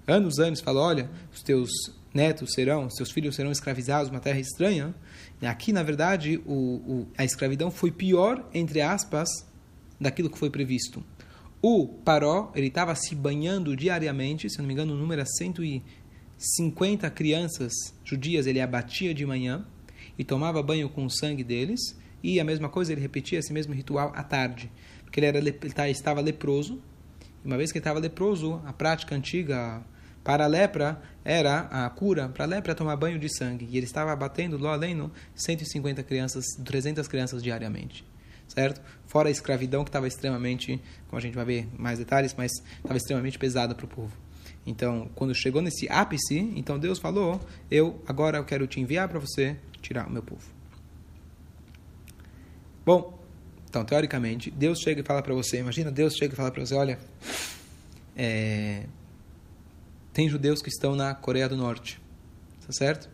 anos 0.08 0.39
antes, 0.39 0.62
falou, 0.62 0.84
olha, 0.84 1.10
os 1.31 1.41
teus 1.43 1.69
netos 2.13 2.53
serão, 2.53 2.89
seus 2.89 3.12
filhos 3.12 3.36
serão 3.36 3.51
escravizados 3.51 4.10
numa 4.10 4.19
terra 4.19 4.39
estranha. 4.39 4.96
Aqui, 5.41 5.72
na 5.72 5.84
verdade, 5.84 6.41
o, 6.46 6.53
o, 6.53 7.08
a 7.17 7.24
escravidão 7.24 7.69
foi 7.69 7.91
pior, 7.91 8.43
entre 8.53 8.81
aspas, 8.81 9.29
daquilo 10.00 10.29
que 10.29 10.38
foi 10.38 10.50
previsto. 10.50 11.03
O 11.62 11.88
Paró, 11.88 12.51
ele 12.55 12.67
estava 12.67 12.96
se 12.96 13.13
banhando 13.13 13.75
diariamente, 13.75 14.50
se 14.50 14.58
não 14.60 14.65
me 14.65 14.74
engano, 14.74 14.93
o 14.93 14.98
número 14.98 15.22
é 15.22 15.25
150 15.25 17.10
crianças 17.12 17.74
judias, 18.03 18.48
ele 18.48 18.62
abatia 18.62 19.13
de 19.13 19.25
manhã 19.25 19.65
e 20.17 20.24
tomava 20.24 20.63
banho 20.63 20.89
com 20.89 21.05
o 21.05 21.10
sangue 21.10 21.43
deles, 21.43 21.98
e 22.22 22.40
a 22.40 22.44
mesma 22.44 22.70
coisa, 22.70 22.92
ele 22.92 23.02
repetia 23.02 23.40
esse 23.40 23.54
mesmo 23.54 23.74
ritual 23.74 24.12
à 24.16 24.24
tarde, 24.24 24.72
porque 25.04 25.20
ele, 25.20 25.28
era, 25.28 25.38
ele 25.38 25.58
estava 25.90 26.22
leproso, 26.22 26.82
e 27.44 27.48
uma 27.48 27.58
vez 27.58 27.72
que 27.72 27.78
ele 27.78 27.82
estava 27.82 28.00
leproso, 28.00 28.62
a 28.66 28.74
prática 28.74 29.16
antiga 29.16 29.82
para 30.24 30.44
a 30.44 30.48
lepra 30.48 31.02
era 31.24 31.62
a 31.62 31.90
cura, 31.90 32.30
para 32.30 32.44
a 32.44 32.48
lepra 32.48 32.76
tomar 32.76 32.96
banho 32.96 33.18
de 33.18 33.30
sangue, 33.36 33.68
e 33.70 33.78
ele 33.78 33.86
estava 33.86 34.12
abatendo, 34.12 34.58
lá 34.58 34.74
além, 34.74 35.10
150 35.36 36.04
crianças, 36.04 36.46
300 36.64 37.08
crianças 37.08 37.42
diariamente 37.42 38.06
certo? 38.50 38.82
Fora 39.05 39.29
a 39.29 39.32
escravidão 39.32 39.84
que 39.84 39.90
estava 39.90 40.08
extremamente, 40.08 40.82
como 41.08 41.18
a 41.18 41.22
gente 41.22 41.36
vai 41.36 41.46
ver 41.46 41.70
mais 41.77 42.00
detalhes, 42.00 42.34
mas 42.38 42.51
estava 42.77 42.98
extremamente 42.98 43.38
pesada 43.38 43.74
para 43.74 43.86
o 43.86 43.88
povo. 43.88 44.12
Então, 44.66 45.10
quando 45.16 45.34
chegou 45.34 45.62
nesse 45.62 45.90
ápice, 45.90 46.38
então 46.55 46.77
Deus 46.77 47.00
falou: 47.00 47.40
Eu 47.72 48.01
agora 48.08 48.38
eu 48.38 48.44
quero 48.44 48.68
te 48.68 48.79
enviar 48.79 49.08
para 49.08 49.20
você 49.20 49.55
tirar 49.82 50.08
o 50.08 50.12
meu 50.12 50.22
povo. 50.22 50.58
Bom, 52.90 53.20
então 53.70 53.86
teoricamente 53.86 54.50
Deus 54.50 54.80
chega 54.80 55.02
e 55.02 55.04
fala 55.04 55.22
para 55.22 55.36
você: 55.36 55.60
Imagina 55.60 55.92
Deus 55.92 56.16
chega 56.16 56.34
e 56.34 56.36
fala 56.36 56.50
para 56.50 56.66
você: 56.66 56.74
Olha, 56.74 56.98
é, 58.18 58.88
tem 60.12 60.28
judeus 60.28 60.60
que 60.60 60.70
estão 60.70 60.96
na 60.96 61.14
Coreia 61.14 61.48
do 61.48 61.56
Norte, 61.56 62.02
tá 62.66 62.74
certo? 62.74 63.08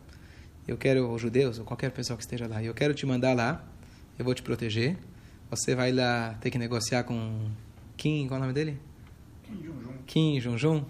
Eu 0.65 0.77
quero 0.77 1.11
os 1.11 1.21
judeus 1.21 1.59
ou 1.59 1.65
qualquer 1.65 1.91
pessoa 1.91 2.15
que 2.15 2.23
esteja 2.23 2.47
lá, 2.47 2.63
eu 2.63 2.73
quero 2.73 2.93
te 2.93 3.05
mandar 3.05 3.35
lá, 3.35 3.67
eu 4.17 4.23
vou 4.23 4.33
te 4.33 4.41
proteger 4.41 4.95
você 5.49 5.75
vai 5.75 5.91
lá 5.91 6.37
ter 6.39 6.49
que 6.49 6.57
negociar 6.57 7.03
com 7.03 7.49
Kim, 7.97 8.29
qual 8.29 8.37
é 8.37 8.39
o 8.39 8.41
nome 8.43 8.53
dele? 8.53 8.79
Kim 9.43 9.57
Jong-un. 9.57 9.93
Kim 10.07 10.39
Jong-un. 10.39 10.85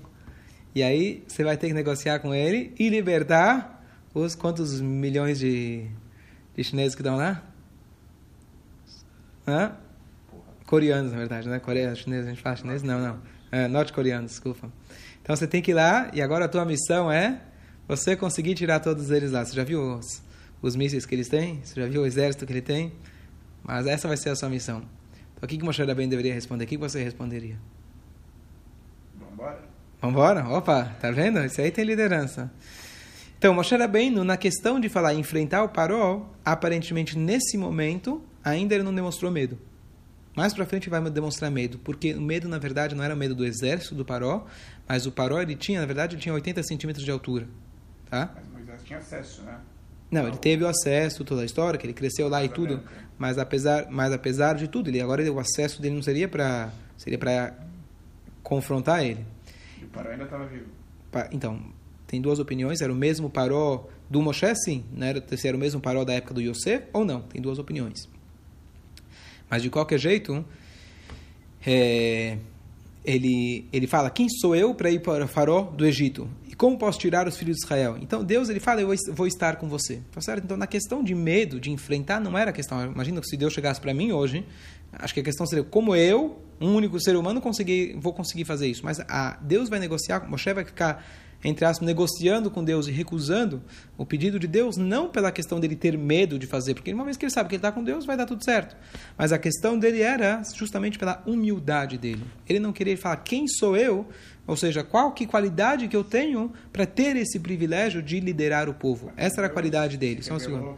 E 0.76 0.84
aí 0.84 1.24
você 1.28 1.44
vai 1.44 1.58
ter 1.58 1.70
que 1.70 1.74
negociar 1.74 2.20
com 2.20 2.36
ele 2.36 2.72
e 2.78 2.88
libertar 2.88 3.84
os 4.14 4.36
quantos 4.36 4.80
milhões 4.80 5.40
de, 5.40 5.88
de 6.56 6.64
chineses 6.64 6.94
que 6.94 7.02
estão 7.02 7.16
lá? 7.16 7.44
Coreanos, 10.66 11.12
na 11.12 11.18
verdade, 11.18 11.48
né? 11.48 11.60
Coreia, 11.60 11.94
chinês, 11.94 12.26
a 12.26 12.30
gente 12.30 12.42
fala 12.42 12.56
chinês? 12.56 12.82
Não, 12.82 13.00
não. 13.00 13.20
É, 13.52 13.68
norte-coreanos, 13.68 14.32
desculpa. 14.32 14.72
Então 15.22 15.36
você 15.36 15.48
tem 15.48 15.62
que 15.62 15.72
ir 15.72 15.74
lá 15.74 16.10
e 16.14 16.22
agora 16.22 16.46
a 16.46 16.48
tua 16.48 16.66
missão 16.66 17.12
é 17.12 17.42
você 17.88 18.16
conseguir 18.16 18.56
tirar 18.56 18.80
todos 18.80 19.12
eles 19.12 19.32
lá. 19.32 19.46
Você 19.46 19.56
já 19.56 19.64
viu 19.64 19.98
os, 19.98 20.22
os 20.62 20.76
mísseis 20.76 21.06
que 21.06 21.14
eles 21.14 21.30
têm? 21.30 21.62
Você 21.64 21.80
já 21.80 21.88
viu 21.88 22.02
o 22.02 22.06
exército 22.06 22.46
que 22.46 22.54
ele 22.54 22.62
tem? 22.62 22.94
Mas 23.64 23.88
essa 23.88 24.08
vai 24.08 24.18
ser 24.18 24.30
a 24.30 24.36
sua 24.36 24.50
missão. 24.50 24.78
Então, 25.34 25.44
o 25.44 25.48
que, 25.48 25.58
que 25.58 25.64
Moshe 25.64 25.84
Rabbeinu 25.84 26.10
deveria 26.10 26.34
responder? 26.34 26.66
O 26.66 26.68
que, 26.68 26.76
que 26.76 26.82
você 26.82 27.04
responderia? 27.04 27.58
Vambora. 29.20 29.64
Vambora? 30.02 30.48
Opa, 30.50 30.96
tá 31.00 31.12
vendo? 31.12 31.44
Isso 31.44 31.62
aí 31.62 31.72
tem 31.72 31.84
liderança. 31.84 32.52
Então, 33.38 33.54
Moshe 33.54 33.76
Rabbeinu, 33.76 34.24
na 34.24 34.38
questão 34.38 34.80
de 34.80 34.90
falar 34.90 35.14
enfrentar 35.14 35.64
o 35.64 35.70
Paró, 35.70 36.30
aparentemente, 36.44 37.18
nesse 37.18 37.58
momento, 37.58 38.24
ainda 38.46 38.76
ele 38.76 38.84
não 38.84 38.94
demonstrou 38.94 39.32
medo. 39.32 39.58
Mais 40.36 40.54
para 40.54 40.66
frente 40.66 40.90
vai 40.90 41.02
demonstrar 41.10 41.50
medo, 41.50 41.80
porque 41.80 42.14
o 42.14 42.22
medo, 42.22 42.48
na 42.48 42.60
verdade, 42.60 42.94
não 42.94 43.04
era 43.04 43.14
o 43.14 43.18
medo 43.18 43.34
do 43.34 43.46
exército 43.46 43.96
do 43.96 44.06
Paró, 44.06 44.46
mas 44.88 45.06
o 45.06 45.12
Paró, 45.12 45.42
ele 45.42 45.56
tinha, 45.56 45.80
na 45.80 45.86
verdade, 45.86 46.16
ele 46.16 46.22
tinha 46.22 46.34
80 46.34 46.62
centímetros 46.64 47.04
de 47.04 47.10
altura. 47.10 47.48
Tá? 48.10 48.32
Mas 48.36 48.48
Moisés 48.50 48.84
tinha 48.84 49.00
acesso, 49.00 49.42
né? 49.44 49.58
Não, 50.12 50.28
ele 50.28 50.38
teve 50.38 50.64
o 50.64 50.68
acesso, 50.68 51.24
toda 51.24 51.42
a 51.42 51.46
história, 51.46 51.80
que 51.80 51.86
ele 51.86 51.94
cresceu 51.94 52.30
lá 52.30 52.44
e 52.44 52.50
tudo, 52.50 52.84
mas 53.18 53.38
apesar, 53.38 53.88
mas 53.90 54.14
apesar 54.14 54.56
de 54.56 54.68
tudo, 54.68 54.90
ele 54.90 55.02
agora 55.02 55.30
o 55.32 55.40
acesso 55.40 55.82
dele 55.82 55.96
não 55.96 56.04
seria 56.04 56.28
para 56.28 56.72
seria 56.98 57.18
para 57.18 57.54
confrontar 58.44 59.04
ele. 59.04 59.26
E 59.82 59.86
o 59.86 59.88
Paró 59.88 60.12
ainda 60.12 60.26
estava 60.26 60.46
vivo. 60.46 60.68
Então, 61.32 61.60
tem 62.06 62.22
duas 62.22 62.40
opiniões, 62.40 62.82
era 62.82 62.92
o 62.92 62.96
mesmo 62.96 63.30
Paró 63.30 63.88
do 64.10 64.22
Moshe, 64.22 64.54
sim, 64.56 64.86
era, 65.00 65.24
se 65.36 65.48
era 65.48 65.58
o 65.58 65.60
mesmo 65.60 65.82
Paró 65.82 66.04
da 66.04 66.14
época 66.14 66.34
do 66.34 66.42
Yosef 66.42 66.86
ou 66.94 67.04
não, 67.04 67.22
tem 67.22 67.42
duas 67.42 67.58
opiniões. 67.58 68.08
Mas 69.50 69.62
de 69.62 69.70
qualquer 69.70 70.00
jeito, 70.00 70.44
é, 71.66 72.38
ele, 73.04 73.68
ele 73.72 73.88
fala, 73.88 74.10
quem 74.10 74.28
sou 74.30 74.56
eu 74.56 74.74
para 74.74 74.90
ir 74.90 75.02
para 75.02 75.26
o 75.26 75.28
Faró 75.28 75.62
do 75.62 75.86
Egito? 75.86 76.28
como 76.58 76.78
posso 76.78 76.98
tirar 76.98 77.28
os 77.28 77.38
filhos 77.38 77.58
de 77.58 77.66
Israel? 77.66 77.98
Então 78.02 78.24
Deus 78.24 78.50
ele 78.50 78.60
fala, 78.60 78.82
eu 78.82 78.90
vou 79.12 79.28
estar 79.28 79.58
com 79.58 79.68
você. 79.68 80.02
Tá 80.12 80.22
certo? 80.22 80.46
Então 80.46 80.58
na 80.58 80.68
questão 80.68 81.04
de 81.04 81.14
medo, 81.14 81.60
de 81.60 81.72
enfrentar, 81.72 82.20
não 82.20 82.38
era 82.38 82.52
a 82.52 82.54
questão. 82.54 82.84
Imagina 82.84 83.22
que 83.22 83.28
se 83.28 83.38
Deus 83.38 83.54
chegasse 83.54 83.80
para 83.80 83.94
mim 83.94 84.12
hoje, 84.12 84.46
acho 84.94 85.14
que 85.14 85.20
a 85.20 85.24
questão 85.24 85.46
seria 85.46 85.64
como 85.64 85.96
eu, 85.96 86.40
um 86.60 86.74
único 86.74 87.00
ser 87.00 87.16
humano, 87.16 87.42
conseguir, 87.42 87.98
vou 88.00 88.14
conseguir 88.14 88.46
fazer 88.46 88.68
isso. 88.68 88.82
Mas 88.84 89.00
a, 89.02 89.38
Deus 89.42 89.70
vai 89.70 89.80
negociar, 89.80 90.28
Moshe 90.30 90.54
vai 90.54 90.64
ficar 90.64 91.06
entre 91.46 91.64
aspas, 91.64 91.86
negociando 91.86 92.50
com 92.50 92.64
Deus 92.64 92.88
e 92.88 92.92
recusando 92.92 93.62
o 93.96 94.06
pedido 94.06 94.40
de 94.40 94.48
Deus, 94.48 94.78
não 94.78 95.08
pela 95.08 95.32
questão 95.32 95.60
dele 95.60 95.76
ter 95.76 95.96
medo 95.96 96.40
de 96.40 96.48
fazer, 96.48 96.74
porque 96.74 96.92
uma 96.92 97.06
vez 97.06 97.16
que 97.18 97.26
ele 97.26 97.32
sabe 97.32 97.50
que 97.50 97.56
ele 97.56 97.60
está 97.60 97.72
com 97.72 97.84
Deus, 97.84 98.04
vai 98.04 98.18
dar 98.18 98.26
tudo 98.26 98.44
certo. 98.44 98.76
Mas 99.16 99.32
a 99.32 99.38
questão 99.38 99.78
dele 99.78 100.02
era 100.02 100.42
justamente 100.56 100.98
pela 100.98 101.22
humildade 101.26 102.00
dele. 102.00 102.24
Ele 102.50 102.60
não 102.60 102.74
queria 102.74 102.98
falar, 102.98 103.18
quem 103.18 103.48
sou 103.48 103.78
eu? 103.78 104.08
Ou 104.48 104.58
seja, 104.58 104.84
qual 104.84 105.12
que 105.12 105.28
qualidade 105.28 105.88
que 105.88 105.96
eu 105.96 106.04
tenho 106.04 106.52
para 106.74 106.86
ter 106.86 107.16
esse 107.16 107.40
privilégio 107.40 108.02
de 108.02 108.20
liderar 108.20 108.68
o 108.68 108.74
povo? 108.74 109.12
Essa 109.16 109.42
era 109.42 109.48
a 109.48 109.50
qualidade 109.50 109.98
dele. 109.98 110.24
Só 110.24 110.36
um 110.36 110.40
segundo. 110.40 110.78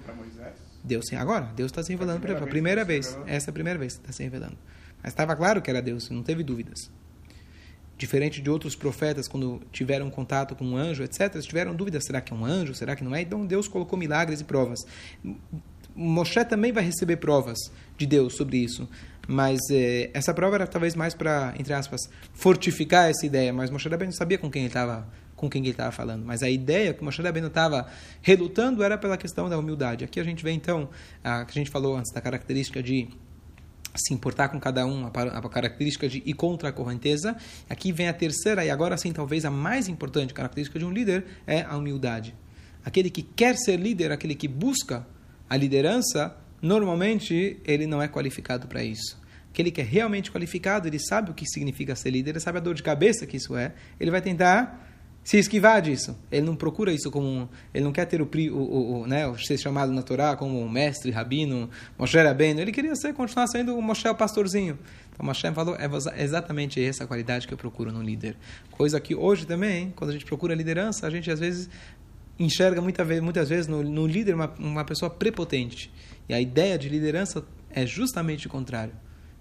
Deus 0.83 1.05
sim, 1.07 1.15
agora, 1.15 1.51
Deus 1.55 1.71
está 1.71 1.83
se 1.83 1.91
revelando 1.91 2.19
para. 2.19 2.37
A 2.37 2.47
primeira 2.47 2.83
vez. 2.85 3.17
Essa 3.25 3.49
é 3.49 3.51
a 3.51 3.53
primeira 3.53 3.79
vez 3.79 3.95
que 3.95 4.01
está 4.01 4.11
se 4.11 4.23
revelando. 4.23 4.57
Mas 5.03 5.11
estava 5.11 5.35
claro 5.35 5.61
que 5.61 5.69
era 5.69 5.81
Deus, 5.81 6.09
não 6.09 6.23
teve 6.23 6.43
dúvidas. 6.43 6.89
Diferente 7.97 8.41
de 8.41 8.49
outros 8.49 8.75
profetas 8.75 9.27
quando 9.27 9.61
tiveram 9.71 10.09
contato 10.09 10.55
com 10.55 10.65
um 10.65 10.77
anjo, 10.77 11.03
etc., 11.03 11.39
tiveram 11.41 11.75
dúvidas, 11.75 12.05
será 12.05 12.21
que 12.21 12.31
é 12.31 12.35
um 12.35 12.45
anjo, 12.45 12.73
será 12.75 12.95
que 12.95 13.03
não 13.03 13.15
é? 13.15 13.21
Então 13.21 13.45
Deus 13.45 13.67
colocou 13.67 13.97
milagres 13.97 14.39
e 14.39 14.43
provas. 14.43 14.79
Moshe 15.95 16.45
também 16.45 16.71
vai 16.71 16.83
receber 16.83 17.17
provas 17.17 17.57
de 17.97 18.05
Deus 18.05 18.35
sobre 18.35 18.57
isso, 18.57 18.87
mas 19.27 19.59
eh, 19.71 20.11
essa 20.13 20.31
prova 20.31 20.57
era 20.57 20.67
talvez 20.67 20.93
mais 20.93 21.15
para, 21.15 21.55
entre 21.57 21.73
aspas, 21.73 22.01
fortificar 22.33 23.09
essa 23.09 23.25
ideia, 23.25 23.51
mas 23.51 23.71
Moshe 23.71 23.89
Rabbeinu 23.89 24.13
sabia 24.13 24.37
com 24.37 24.49
quem 24.49 24.61
ele 24.61 24.69
estava 24.69 25.07
com 25.35 25.47
quem 25.47 25.61
ele 25.61 25.69
estava 25.69 25.91
falando. 25.91 26.25
Mas 26.25 26.41
a 26.41 26.49
ideia 26.49 26.95
que 26.95 27.03
Moshe 27.03 27.21
Rabbeinu 27.21 27.47
estava 27.47 27.87
relutando 28.23 28.83
era 28.83 28.97
pela 28.97 29.15
questão 29.17 29.47
da 29.47 29.57
humildade. 29.57 30.03
Aqui 30.03 30.19
a 30.19 30.23
gente 30.23 30.43
vê 30.43 30.49
então, 30.51 30.89
a 31.23 31.45
que 31.45 31.51
a 31.51 31.61
gente 31.61 31.69
falou 31.69 31.95
antes 31.95 32.11
da 32.11 32.19
característica 32.19 32.81
de 32.81 33.07
se 33.95 34.13
importar 34.13 34.49
com 34.49 34.59
cada 34.59 34.85
um, 34.85 35.07
a, 35.07 35.49
característica 35.49 36.07
de 36.07 36.21
ir 36.25 36.33
contra 36.33 36.69
a 36.69 36.71
correnteza. 36.71 37.35
Aqui 37.69 37.91
vem 37.91 38.07
a 38.07 38.13
terceira, 38.13 38.63
e 38.65 38.69
agora 38.69 38.97
sim, 38.97 39.11
talvez 39.11 39.45
a 39.45 39.51
mais 39.51 39.87
importante 39.87 40.33
característica 40.33 40.77
de 40.77 40.85
um 40.85 40.91
líder, 40.91 41.25
é 41.45 41.61
a 41.61 41.75
humildade. 41.75 42.35
Aquele 42.85 43.09
que 43.09 43.21
quer 43.21 43.55
ser 43.57 43.77
líder, 43.77 44.11
aquele 44.11 44.35
que 44.35 44.47
busca 44.47 45.05
a 45.49 45.57
liderança, 45.57 46.35
normalmente 46.61 47.59
ele 47.65 47.85
não 47.85 48.01
é 48.01 48.07
qualificado 48.07 48.67
para 48.67 48.83
isso. 48.83 49.19
Aquele 49.51 49.71
que 49.71 49.81
é 49.81 49.83
realmente 49.83 50.31
qualificado, 50.31 50.87
ele 50.87 50.99
sabe 50.99 51.31
o 51.31 51.33
que 51.33 51.45
significa 51.45 51.95
ser 51.95 52.11
líder, 52.11 52.31
ele 52.31 52.39
sabe 52.39 52.59
a 52.59 52.61
dor 52.61 52.75
de 52.75 52.83
cabeça 52.83 53.25
que 53.25 53.37
isso 53.37 53.55
é, 53.55 53.73
ele 53.99 54.11
vai 54.11 54.21
tentar 54.21 54.86
se 55.27 55.37
esquivar 55.37 55.81
disso. 55.81 56.17
Ele 56.31 56.45
não 56.45 56.55
procura 56.55 56.89
isso 56.89 57.11
como 57.11 57.27
um, 57.27 57.49
ele 57.73 57.83
não 57.83 57.91
quer 57.91 58.05
ter 58.05 58.21
o, 58.21 58.29
o, 58.53 59.01
o, 59.01 59.07
né, 59.07 59.25
ser 59.45 59.57
chamado 59.57 59.91
na 59.91 60.01
Torá 60.01 60.37
como 60.37 60.57
um 60.57 60.69
mestre, 60.69 61.11
rabino, 61.11 61.69
Moshe 61.99 62.17
Rabbeinu. 62.17 62.61
Ele 62.61 62.71
queria 62.71 62.95
ser, 62.95 63.13
continuar 63.13 63.45
sendo 63.47 63.77
o 63.77 63.81
Moshe 63.81 64.07
o 64.07 64.15
pastorzinho. 64.15 64.79
Então 65.11 65.25
Moshe 65.25 65.51
falou, 65.51 65.75
é 65.75 66.23
exatamente 66.23 66.81
essa 66.81 67.05
qualidade 67.05 67.45
que 67.45 67.53
eu 67.53 67.57
procuro 67.57 67.91
no 67.91 68.01
líder. 68.01 68.37
Coisa 68.71 69.01
que 69.01 69.13
hoje 69.13 69.45
também, 69.45 69.91
quando 69.97 70.11
a 70.11 70.13
gente 70.13 70.23
procura 70.23 70.55
liderança, 70.55 71.05
a 71.05 71.09
gente 71.09 71.29
às 71.29 71.41
vezes 71.41 71.69
enxerga 72.39 72.79
muita 72.79 73.03
muitas 73.21 73.49
vezes 73.49 73.67
no, 73.67 73.83
no 73.83 74.07
líder 74.07 74.33
uma, 74.33 74.53
uma 74.57 74.85
pessoa 74.85 75.09
prepotente. 75.09 75.91
E 76.29 76.33
a 76.33 76.39
ideia 76.39 76.77
de 76.77 76.87
liderança 76.87 77.43
é 77.69 77.85
justamente 77.85 78.47
o 78.47 78.49
contrário. 78.49 78.93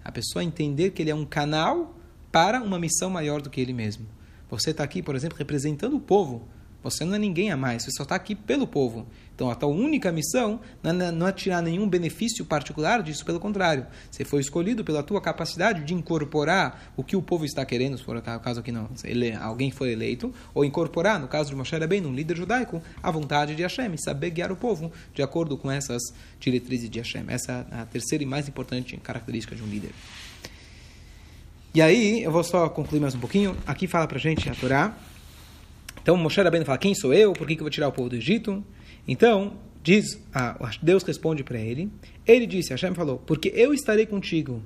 A 0.03 0.11
pessoa 0.11 0.43
entender 0.43 0.91
que 0.91 1.01
ele 1.01 1.11
é 1.11 1.15
um 1.15 1.25
canal 1.25 1.95
para 2.29 2.61
uma 2.61 2.77
missão 2.77 3.09
maior 3.09 3.41
do 3.41 3.49
que 3.49 3.61
ele 3.61 3.71
mesmo. 3.71 4.16
Você 4.49 4.71
está 4.71 4.83
aqui, 4.83 5.01
por 5.01 5.15
exemplo, 5.15 5.37
representando 5.37 5.95
o 5.95 5.99
povo. 5.99 6.47
Você 6.83 7.03
não 7.03 7.15
é 7.15 7.19
ninguém 7.19 7.51
a 7.51 7.57
mais, 7.57 7.83
você 7.83 7.91
só 7.91 8.03
está 8.03 8.15
aqui 8.15 8.33
pelo 8.35 8.67
povo. 8.67 9.07
Então, 9.35 9.49
a 9.49 9.55
tua 9.55 9.67
única 9.67 10.11
missão 10.11 10.59
não 10.81 11.27
é, 11.27 11.29
é 11.29 11.31
tirar 11.33 11.61
nenhum 11.61 11.87
benefício 11.87 12.45
particular 12.45 13.03
disso, 13.03 13.25
pelo 13.25 13.39
contrário. 13.39 13.85
Você 14.09 14.23
foi 14.23 14.39
escolhido 14.39 14.85
pela 14.85 15.03
tua 15.03 15.19
capacidade 15.19 15.83
de 15.83 15.93
incorporar 15.93 16.93
o 16.95 17.03
que 17.03 17.15
o 17.15 17.21
povo 17.21 17.45
está 17.45 17.65
querendo, 17.65 17.97
se 17.97 18.03
for 18.03 18.15
o 18.15 18.21
caso 18.21 18.63
que 18.63 18.71
não, 18.71 18.89
ele, 19.03 19.33
alguém 19.33 19.69
foi 19.69 19.91
eleito, 19.91 20.33
ou 20.53 20.63
incorporar, 20.63 21.19
no 21.19 21.27
caso 21.27 21.49
de 21.49 21.55
Moshe 21.55 21.77
bem 21.87 22.05
um 22.05 22.13
líder 22.13 22.37
judaico, 22.37 22.81
a 23.03 23.11
vontade 23.11 23.55
de 23.55 23.63
Hashem, 23.63 23.95
saber 23.97 24.29
guiar 24.29 24.51
o 24.51 24.55
povo 24.55 24.91
de 25.13 25.21
acordo 25.21 25.57
com 25.57 25.69
essas 25.69 26.01
diretrizes 26.39 26.89
de 26.89 26.99
Hashem. 26.99 27.25
Essa 27.27 27.67
é 27.71 27.79
a 27.81 27.85
terceira 27.85 28.23
e 28.23 28.27
mais 28.27 28.47
importante 28.47 28.95
característica 28.97 29.55
de 29.55 29.61
um 29.61 29.67
líder. 29.67 29.91
E 31.77 31.81
aí, 31.83 32.23
eu 32.23 32.31
vou 32.31 32.43
só 32.43 32.67
concluir 32.69 32.99
mais 32.99 33.13
um 33.13 33.19
pouquinho. 33.19 33.55
Aqui 33.63 33.85
fala 33.85 34.07
pra 34.07 34.17
gente 34.17 34.49
a 34.49 34.55
Torá. 34.55 34.97
Então, 36.01 36.17
Moshe 36.17 36.41
Rabbeinu 36.41 36.65
fala, 36.65 36.79
quem 36.79 36.95
sou 36.95 37.13
eu? 37.13 37.33
Por 37.33 37.45
que, 37.45 37.53
que 37.53 37.61
eu 37.61 37.65
vou 37.65 37.69
tirar 37.69 37.87
o 37.87 37.91
povo 37.91 38.09
do 38.09 38.15
Egito? 38.15 38.65
Então, 39.07 39.53
diz, 39.83 40.19
ah, 40.33 40.57
Deus 40.81 41.03
responde 41.03 41.43
para 41.43 41.59
ele. 41.59 41.91
Ele 42.25 42.47
disse, 42.47 42.71
Hashem 42.71 42.95
falou, 42.95 43.19
porque 43.19 43.53
eu 43.55 43.75
estarei 43.75 44.07
contigo. 44.07 44.63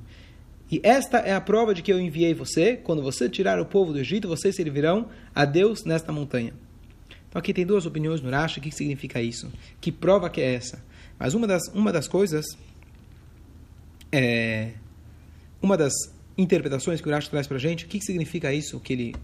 E 0.71 0.79
esta 0.85 1.17
é 1.17 1.33
a 1.33 1.41
prova 1.41 1.73
de 1.73 1.81
que 1.81 1.91
eu 1.91 1.99
enviei 1.99 2.33
você. 2.33 2.77
Quando 2.77 3.01
você 3.01 3.27
tirar 3.27 3.59
o 3.59 3.65
povo 3.65 3.91
do 3.91 3.99
Egito, 3.99 4.29
vocês 4.29 4.55
servirão 4.55 5.09
a 5.35 5.43
Deus 5.43 5.83
nesta 5.83 6.13
montanha. 6.13 6.53
Então 7.27 7.37
aqui 7.37 7.53
tem 7.53 7.65
duas 7.65 7.85
opiniões 7.85 8.21
no 8.21 8.29
Rashi. 8.29 8.59
O 8.59 8.61
que 8.61 8.71
significa 8.71 9.21
isso? 9.21 9.51
Que 9.81 9.91
prova 9.91 10.29
que 10.29 10.39
é 10.39 10.53
essa? 10.53 10.81
Mas 11.19 11.33
uma 11.33 11.45
das, 11.45 11.63
uma 11.73 11.91
das 11.91 12.07
coisas 12.07 12.45
é... 14.13 14.69
Uma 15.61 15.75
das 15.75 15.91
interpretações 16.37 17.01
que 17.01 17.07
o 17.07 17.11
Rashi 17.11 17.29
traz 17.29 17.47
para 17.47 17.57
a 17.57 17.59
gente. 17.59 17.85
O 17.85 17.87
que, 17.87 17.99
que 17.99 18.05
significa 18.05 18.53
isso 18.53 18.79
que 18.79 18.93
ele 18.93 19.15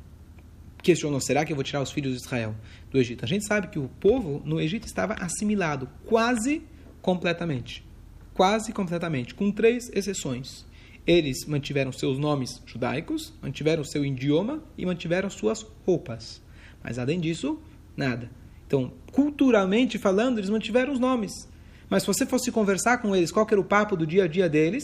questionou? 0.82 1.20
Será 1.20 1.46
que 1.46 1.52
eu 1.52 1.56
vou 1.56 1.64
tirar 1.64 1.82
os 1.82 1.92
filhos 1.92 2.14
de 2.14 2.20
Israel 2.20 2.56
do 2.92 2.98
Egito? 2.98 3.24
A 3.24 3.28
gente 3.28 3.46
sabe 3.46 3.68
que 3.68 3.80
o 3.80 3.90
povo 4.00 4.42
no 4.46 4.60
Egito 4.60 4.86
estava 4.86 5.14
assimilado 5.16 5.90
quase 6.06 6.62
completamente. 7.02 7.86
Quase 8.34 8.72
completamente, 8.72 9.34
com 9.34 9.52
três 9.52 9.90
exceções. 9.94 10.66
Eles 11.08 11.46
mantiveram 11.46 11.92
seus 11.92 12.20
nomes 12.20 12.62
judaicos, 12.66 13.34
mantiveram 13.42 13.84
seu 13.84 14.06
idioma 14.06 14.62
e 14.78 14.86
mantiveram 14.86 15.30
suas 15.30 15.66
roupas. 15.86 16.42
Mas 16.84 17.00
além 17.00 17.20
disso, 17.20 17.60
nada. 17.96 18.30
Então, 18.68 18.92
culturalmente 19.14 19.98
falando, 19.98 20.38
eles 20.38 20.50
mantiveram 20.50 20.92
os 20.92 21.00
nomes. 21.00 21.48
Mas 21.90 22.04
se 22.04 22.08
você 22.08 22.26
fosse 22.26 22.52
conversar 22.52 22.98
com 22.98 23.16
eles, 23.16 23.32
qual 23.32 23.48
era 23.50 23.60
o 23.60 23.64
papo 23.64 23.96
do 23.96 24.06
dia 24.06 24.26
a 24.26 24.28
dia 24.28 24.50
deles? 24.50 24.84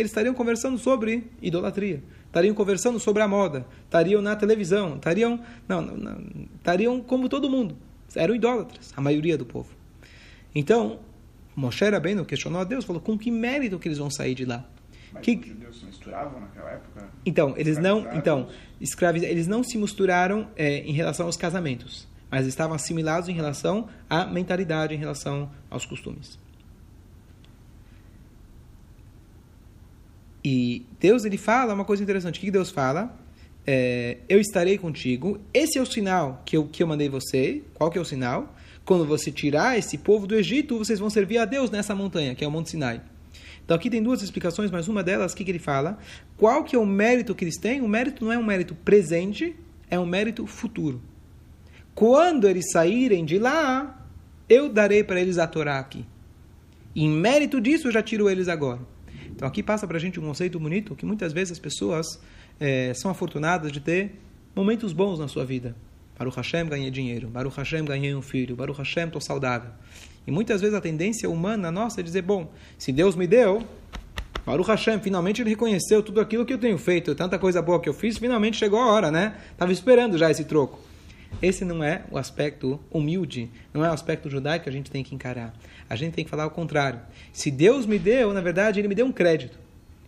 Eles 0.00 0.10
estariam 0.10 0.34
conversando 0.34 0.78
sobre 0.78 1.30
idolatria, 1.40 2.02
estariam 2.26 2.54
conversando 2.54 2.98
sobre 2.98 3.22
a 3.22 3.28
moda, 3.28 3.66
estariam 3.84 4.22
na 4.22 4.34
televisão, 4.34 4.96
estariam, 4.96 5.40
não, 5.68 5.82
não, 5.82 6.24
estariam 6.56 7.00
como 7.00 7.28
todo 7.28 7.48
mundo, 7.50 7.76
eram 8.14 8.34
idólatras, 8.34 8.92
a 8.96 9.00
maioria 9.00 9.36
do 9.36 9.44
povo. 9.44 9.68
Então, 10.54 11.00
Moshe 11.54 11.88
Rabbeinu 11.88 12.24
questionou 12.24 12.60
a 12.60 12.64
Deus, 12.64 12.84
falou, 12.84 13.00
com 13.02 13.18
que 13.18 13.30
mérito 13.30 13.78
que 13.78 13.88
eles 13.88 13.98
vão 13.98 14.10
sair 14.10 14.34
de 14.34 14.44
lá? 14.44 14.64
Mas 15.12 15.22
que... 15.22 15.36
os 15.36 15.46
judeus 15.46 15.78
se 15.78 15.86
misturavam 15.86 16.40
naquela 16.40 16.70
época? 16.70 17.08
Então, 17.26 17.54
eles 17.56 17.78
não, 17.78 18.06
então, 18.14 18.48
escraviz... 18.80 19.22
eles 19.22 19.46
não 19.46 19.62
se 19.62 19.76
misturaram 19.76 20.48
é, 20.56 20.78
em 20.78 20.92
relação 20.92 21.26
aos 21.26 21.36
casamentos, 21.36 22.08
mas 22.30 22.46
estavam 22.46 22.74
assimilados 22.74 23.28
em 23.28 23.32
relação 23.32 23.88
à 24.08 24.24
mentalidade, 24.24 24.94
em 24.94 24.98
relação 24.98 25.50
aos 25.68 25.84
costumes. 25.84 26.38
E 30.44 30.86
Deus 30.98 31.24
ele 31.24 31.36
fala 31.36 31.74
uma 31.74 31.84
coisa 31.84 32.02
interessante. 32.02 32.38
O 32.38 32.40
que 32.40 32.50
Deus 32.50 32.70
fala? 32.70 33.16
É, 33.66 34.18
eu 34.28 34.40
estarei 34.40 34.78
contigo. 34.78 35.38
Esse 35.52 35.78
é 35.78 35.82
o 35.82 35.86
sinal 35.86 36.42
que 36.44 36.56
eu, 36.56 36.66
que 36.66 36.82
eu 36.82 36.86
mandei 36.86 37.08
você. 37.08 37.62
Qual 37.74 37.90
que 37.90 37.98
é 37.98 38.00
o 38.00 38.04
sinal? 38.04 38.54
Quando 38.84 39.04
você 39.06 39.30
tirar 39.30 39.78
esse 39.78 39.98
povo 39.98 40.26
do 40.26 40.34
Egito, 40.34 40.78
vocês 40.78 40.98
vão 40.98 41.10
servir 41.10 41.38
a 41.38 41.44
Deus 41.44 41.70
nessa 41.70 41.94
montanha, 41.94 42.34
que 42.34 42.44
é 42.44 42.48
o 42.48 42.50
Monte 42.50 42.70
Sinai. 42.70 43.00
Então 43.64 43.76
aqui 43.76 43.88
tem 43.88 44.02
duas 44.02 44.22
explicações, 44.22 44.70
mas 44.70 44.88
uma 44.88 45.02
delas, 45.02 45.32
o 45.32 45.36
que, 45.36 45.44
que 45.44 45.50
ele 45.50 45.60
fala? 45.60 45.98
Qual 46.36 46.64
que 46.64 46.74
é 46.74 46.78
o 46.78 46.86
mérito 46.86 47.34
que 47.34 47.44
eles 47.44 47.56
têm? 47.56 47.82
O 47.82 47.88
mérito 47.88 48.24
não 48.24 48.32
é 48.32 48.38
um 48.38 48.42
mérito 48.42 48.74
presente, 48.74 49.54
é 49.88 49.98
um 49.98 50.06
mérito 50.06 50.46
futuro. 50.46 51.00
Quando 51.94 52.48
eles 52.48 52.70
saírem 52.72 53.24
de 53.24 53.38
lá, 53.38 54.08
eu 54.48 54.68
darei 54.68 55.04
para 55.04 55.20
eles 55.20 55.38
a 55.38 55.46
Torá 55.46 55.78
aqui. 55.78 56.04
Em 56.96 57.08
mérito 57.08 57.60
disso, 57.60 57.86
eu 57.86 57.92
já 57.92 58.02
tiro 58.02 58.28
eles 58.28 58.48
agora. 58.48 58.80
Então 59.40 59.48
aqui 59.48 59.62
passa 59.62 59.86
para 59.86 59.96
a 59.96 60.00
gente 60.00 60.20
um 60.20 60.22
conceito 60.22 60.60
bonito 60.60 60.94
que 60.94 61.06
muitas 61.06 61.32
vezes 61.32 61.52
as 61.52 61.58
pessoas 61.58 62.20
é, 62.60 62.92
são 62.92 63.10
afortunadas 63.10 63.72
de 63.72 63.80
ter 63.80 64.20
momentos 64.54 64.92
bons 64.92 65.18
na 65.18 65.28
sua 65.28 65.46
vida. 65.46 65.74
Baruch 66.18 66.36
Hashem 66.36 66.68
ganhei 66.68 66.90
dinheiro, 66.90 67.26
Baruch 67.28 67.56
Hashem 67.56 67.82
ganhei 67.86 68.14
um 68.14 68.20
filho, 68.20 68.54
Baruch 68.54 68.76
Hashem 68.76 69.06
estou 69.06 69.18
saudável. 69.18 69.70
E 70.26 70.30
muitas 70.30 70.60
vezes 70.60 70.76
a 70.76 70.80
tendência 70.82 71.30
humana 71.30 71.70
nossa 71.70 72.00
é 72.00 72.02
dizer, 72.02 72.20
bom, 72.20 72.52
se 72.76 72.92
Deus 72.92 73.16
me 73.16 73.26
deu, 73.26 73.66
Baruch 74.44 74.68
Hashem, 74.68 75.00
finalmente 75.00 75.40
ele 75.40 75.48
reconheceu 75.48 76.02
tudo 76.02 76.20
aquilo 76.20 76.44
que 76.44 76.52
eu 76.52 76.58
tenho 76.58 76.76
feito, 76.76 77.14
tanta 77.14 77.38
coisa 77.38 77.62
boa 77.62 77.80
que 77.80 77.88
eu 77.88 77.94
fiz, 77.94 78.18
finalmente 78.18 78.58
chegou 78.58 78.78
a 78.78 78.92
hora, 78.92 79.10
né? 79.10 79.38
Estava 79.52 79.72
esperando 79.72 80.18
já 80.18 80.30
esse 80.30 80.44
troco. 80.44 80.78
Esse 81.42 81.64
não 81.64 81.82
é 81.82 82.02
o 82.10 82.18
aspecto 82.18 82.80
humilde, 82.90 83.50
não 83.72 83.84
é 83.84 83.88
o 83.88 83.92
aspecto 83.92 84.28
judaico 84.28 84.64
que 84.64 84.68
a 84.68 84.72
gente 84.72 84.90
tem 84.90 85.02
que 85.02 85.14
encarar. 85.14 85.54
A 85.88 85.96
gente 85.96 86.14
tem 86.14 86.24
que 86.24 86.30
falar 86.30 86.46
o 86.46 86.50
contrário. 86.50 87.00
Se 87.32 87.50
Deus 87.50 87.86
me 87.86 87.98
deu, 87.98 88.32
na 88.32 88.40
verdade, 88.40 88.80
Ele 88.80 88.88
me 88.88 88.94
deu 88.94 89.06
um 89.06 89.12
crédito. 89.12 89.58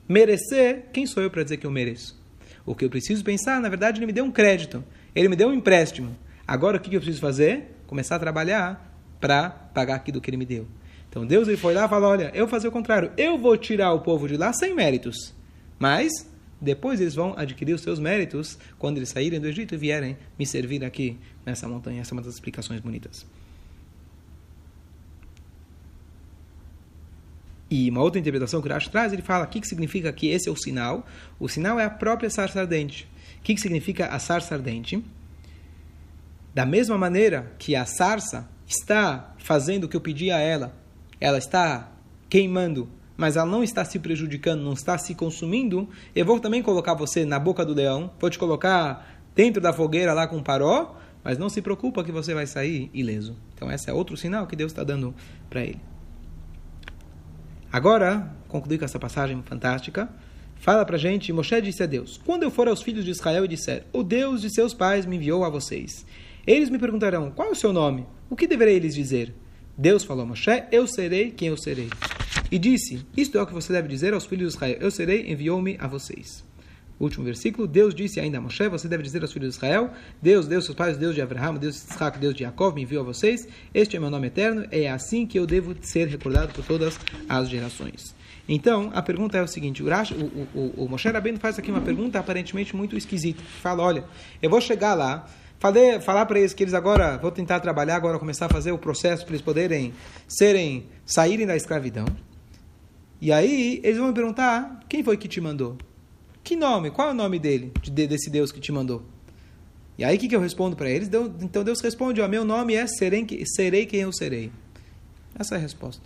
Merecer, 0.08 0.87
quem 0.92 1.06
sou 1.06 1.22
eu 1.22 1.30
para 1.30 1.42
dizer 1.42 1.56
que 1.56 1.66
eu 1.66 1.70
mereço? 1.70 2.20
O 2.66 2.74
que 2.74 2.85
eu 2.85 2.90
preciso 2.90 3.24
pensar, 3.24 3.61
na 3.61 3.68
verdade, 3.68 3.98
Ele 3.98 4.06
me 4.06 4.12
deu 4.12 4.24
um 4.24 4.30
crédito. 4.30 4.85
Ele 5.14 5.28
me 5.28 5.37
deu 5.37 5.48
um 5.48 5.54
empréstimo. 5.54 6.16
Agora, 6.46 6.76
o 6.76 6.80
que 6.80 6.94
eu 6.94 7.00
preciso 7.00 7.20
fazer? 7.20 7.76
Começar 7.87 8.16
a 8.16 8.18
trabalhar 8.18 8.94
para 9.20 9.48
pagar 9.50 9.94
aquilo 9.94 10.20
que 10.20 10.28
Ele 10.28 10.37
me 10.37 10.46
deu. 10.46 10.66
Então, 11.08 11.26
Deus 11.26 11.46
ele 11.46 11.58
foi 11.58 11.74
lá 11.74 11.85
e 11.85 11.88
falou, 11.90 12.11
olha, 12.11 12.30
eu 12.32 12.46
vou 12.46 12.48
fazer 12.48 12.68
o 12.68 12.72
contrário. 12.72 13.12
Eu 13.18 13.37
vou 13.37 13.54
tirar 13.54 13.92
o 13.92 14.00
povo 14.00 14.26
de 14.26 14.38
lá 14.38 14.50
sem 14.54 14.74
méritos. 14.74 15.35
Mas 15.78 16.26
depois 16.62 17.01
eles 17.01 17.14
vão 17.14 17.35
adquirir 17.37 17.75
os 17.75 17.81
seus 17.81 17.98
méritos 17.98 18.57
quando 18.79 18.96
eles 18.96 19.09
saírem 19.09 19.40
do 19.40 19.48
Egito 19.48 19.75
e 19.75 19.77
vierem 19.77 20.16
me 20.38 20.46
servir 20.46 20.85
aqui 20.85 21.18
nessa 21.44 21.68
montanha. 21.68 22.01
Essa 22.01 22.12
é 22.12 22.14
uma 22.14 22.22
das 22.22 22.35
explicações 22.35 22.81
bonitas. 22.81 23.27
E 27.68 27.90
uma 27.90 28.01
outra 28.01 28.20
interpretação 28.20 28.61
que 28.62 28.68
o 28.68 28.70
Rashi 28.70 28.90
traz, 28.90 29.12
ele 29.12 29.22
fala 29.22 29.44
o 29.44 29.48
que, 29.48 29.61
que 29.61 29.66
significa 29.66 30.12
que 30.12 30.29
esse 30.29 30.48
é 30.48 30.53
o 30.53 30.57
sinal. 30.57 31.05
O 31.40 31.48
sinal 31.48 31.81
é 31.81 31.85
a 31.85 31.90
própria 31.90 32.31
sarça 32.31 32.61
ardente. 32.61 33.09
O 33.40 33.42
que, 33.42 33.55
que 33.55 33.61
significa 33.61 34.07
a 34.07 34.18
sarça 34.20 34.55
ardente? 34.55 35.03
Da 36.55 36.64
mesma 36.64 36.96
maneira 36.96 37.51
que 37.59 37.75
a 37.75 37.85
sarça 37.85 38.48
está 38.68 39.35
fazendo 39.38 39.85
o 39.85 39.88
que 39.88 39.96
eu 39.96 40.01
pedi 40.01 40.31
a 40.31 40.38
ela, 40.38 40.77
ela 41.18 41.38
está 41.38 41.90
queimando 42.29 42.88
mas 43.16 43.37
ela 43.37 43.46
não 43.46 43.62
está 43.62 43.85
se 43.85 43.98
prejudicando, 43.98 44.62
não 44.62 44.72
está 44.72 44.96
se 44.98 45.14
consumindo, 45.14 45.88
eu 46.14 46.25
vou 46.25 46.40
também 46.40 46.62
colocar 46.62 46.94
você 46.94 47.25
na 47.25 47.38
boca 47.38 47.64
do 47.64 47.75
leão, 47.75 48.11
vou 48.18 48.31
te 48.31 48.38
colocar 48.38 49.20
dentro 49.35 49.61
da 49.61 49.72
fogueira 49.72 50.12
lá 50.12 50.27
com 50.27 50.42
paró, 50.42 50.96
mas 51.25 51.38
não 51.38 51.48
se 51.48 51.62
preocupa 51.62 52.03
que 52.03 52.12
você 52.12 52.35
vai 52.35 52.46
sair 52.46 52.90
ileso. 52.92 53.37
Então, 53.55 53.70
esse 53.70 53.88
é 53.88 53.92
outro 53.92 54.16
sinal 54.16 54.46
que 54.46 54.57
Deus 54.57 54.72
está 54.72 54.83
dando 54.83 55.14
para 55.48 55.62
ele. 55.62 55.81
Agora, 57.72 58.31
concluir 58.48 58.79
com 58.79 58.85
essa 58.85 58.98
passagem 58.98 59.42
fantástica, 59.44 60.09
fala 60.57 60.85
para 60.85 60.98
gente, 60.98 61.33
Moshe 61.33 61.61
disse 61.62 61.83
a 61.83 61.87
Deus, 61.87 62.20
quando 62.25 62.42
eu 62.42 62.51
for 62.51 62.68
aos 62.68 62.83
filhos 62.83 63.05
de 63.05 63.11
Israel 63.11 63.44
e 63.44 63.48
disser, 63.48 63.87
o 63.92 64.03
Deus 64.03 64.42
de 64.42 64.51
seus 64.51 64.75
pais 64.75 65.07
me 65.07 65.16
enviou 65.16 65.44
a 65.44 65.48
vocês, 65.48 66.05
eles 66.46 66.68
me 66.68 66.79
perguntarão, 66.79 67.31
qual 67.31 67.48
é 67.48 67.53
o 67.53 67.57
seu 67.57 67.72
nome? 67.72 68.07
O 68.29 68.37
que 68.37 68.46
deverei 68.46 68.79
lhes 68.79 68.94
dizer? 68.94 69.35
Deus 69.79 70.05
falou 70.05 70.25
a 70.25 70.27
Moshe, 70.27 70.64
eu 70.70 70.87
serei 70.87 71.31
quem 71.31 71.48
eu 71.48 71.57
serei. 71.57 71.88
E 72.52 72.58
disse, 72.58 73.02
isto 73.16 73.38
é 73.38 73.42
o 73.42 73.46
que 73.46 73.54
você 73.54 73.72
deve 73.72 73.88
dizer 73.88 74.12
aos 74.12 74.26
filhos 74.26 74.50
de 74.50 74.56
Israel, 74.56 74.76
eu 74.78 74.90
serei, 74.90 75.32
enviou-me 75.32 75.78
a 75.80 75.86
vocês. 75.86 76.44
Último 77.00 77.24
versículo, 77.24 77.66
Deus 77.66 77.94
disse 77.94 78.20
ainda 78.20 78.36
a 78.36 78.40
Moshe, 78.42 78.68
você 78.68 78.86
deve 78.86 79.02
dizer 79.02 79.22
aos 79.22 79.32
filhos 79.32 79.48
de 79.48 79.56
Israel, 79.56 79.90
Deus, 80.20 80.46
Deus 80.46 80.66
seus 80.66 80.76
pais, 80.76 80.98
Deus 80.98 81.14
de 81.14 81.22
Abraão, 81.22 81.54
Deus 81.54 81.76
de 81.76 81.94
Isaac, 81.94 82.18
Deus 82.18 82.34
de 82.34 82.40
Jacob, 82.40 82.74
me 82.74 82.82
enviou 82.82 83.04
a 83.04 83.06
vocês, 83.06 83.48
este 83.72 83.96
é 83.96 83.98
meu 83.98 84.10
nome 84.10 84.26
eterno, 84.26 84.66
é 84.70 84.86
assim 84.90 85.26
que 85.26 85.38
eu 85.38 85.46
devo 85.46 85.74
ser 85.80 86.08
recordado 86.08 86.52
por 86.52 86.62
todas 86.62 87.00
as 87.26 87.48
gerações. 87.48 88.14
Então, 88.46 88.90
a 88.92 89.00
pergunta 89.00 89.38
é 89.38 89.42
o 89.42 89.48
seguinte, 89.48 89.82
o, 89.82 89.86
o, 89.86 90.48
o, 90.54 90.84
o 90.84 90.88
Moshe 90.90 91.08
Rabbeinu 91.08 91.38
faz 91.38 91.58
aqui 91.58 91.70
uma 91.70 91.80
pergunta 91.80 92.18
aparentemente 92.18 92.76
muito 92.76 92.98
esquisita. 92.98 93.42
Fala, 93.62 93.82
olha, 93.82 94.04
eu 94.42 94.50
vou 94.50 94.60
chegar 94.60 94.92
lá, 94.92 95.26
Falei, 95.58 96.00
falar 96.00 96.26
para 96.26 96.40
eles 96.40 96.52
que 96.52 96.64
eles 96.64 96.74
agora 96.74 97.16
vou 97.18 97.30
tentar 97.30 97.60
trabalhar 97.60 97.94
agora 97.94 98.18
começar 98.18 98.46
a 98.46 98.48
fazer 98.48 98.72
o 98.72 98.78
processo 98.78 99.24
para 99.24 99.34
eles 99.34 99.40
poderem 99.40 99.94
serem 100.26 100.88
saírem 101.06 101.46
da 101.46 101.54
escravidão. 101.54 102.04
E 103.22 103.30
aí 103.30 103.80
eles 103.85 103.98
vão 103.98 104.08
me 104.08 104.14
perguntar 104.14 104.80
quem 104.88 105.04
foi 105.04 105.16
que 105.16 105.28
te 105.28 105.40
mandou, 105.40 105.78
que 106.42 106.56
nome, 106.56 106.90
qual 106.90 107.06
é 107.06 107.11
o 107.12 107.14
nome 107.14 107.38
dele, 107.38 107.72
de, 107.80 108.04
desse 108.08 108.28
Deus 108.28 108.50
que 108.50 108.58
te 108.58 108.72
mandou. 108.72 109.04
E 109.96 110.02
aí 110.02 110.16
o 110.16 110.18
que, 110.18 110.26
que 110.26 110.35
eu 110.35 110.40
respondo 110.40 110.74
para 110.74 110.90
eles? 110.90 111.08
Então 111.40 111.62
Deus 111.62 111.80
responde: 111.80 112.20
ó, 112.20 112.26
meu 112.26 112.44
nome 112.44 112.74
é 112.74 112.85
serei, 112.88 113.24
serei 113.46 113.87
quem 113.87 114.00
eu 114.00 114.12
serei. 114.12 114.50
Essa 115.38 115.54
é 115.54 115.58
a 115.58 115.61
resposta. 115.61 116.02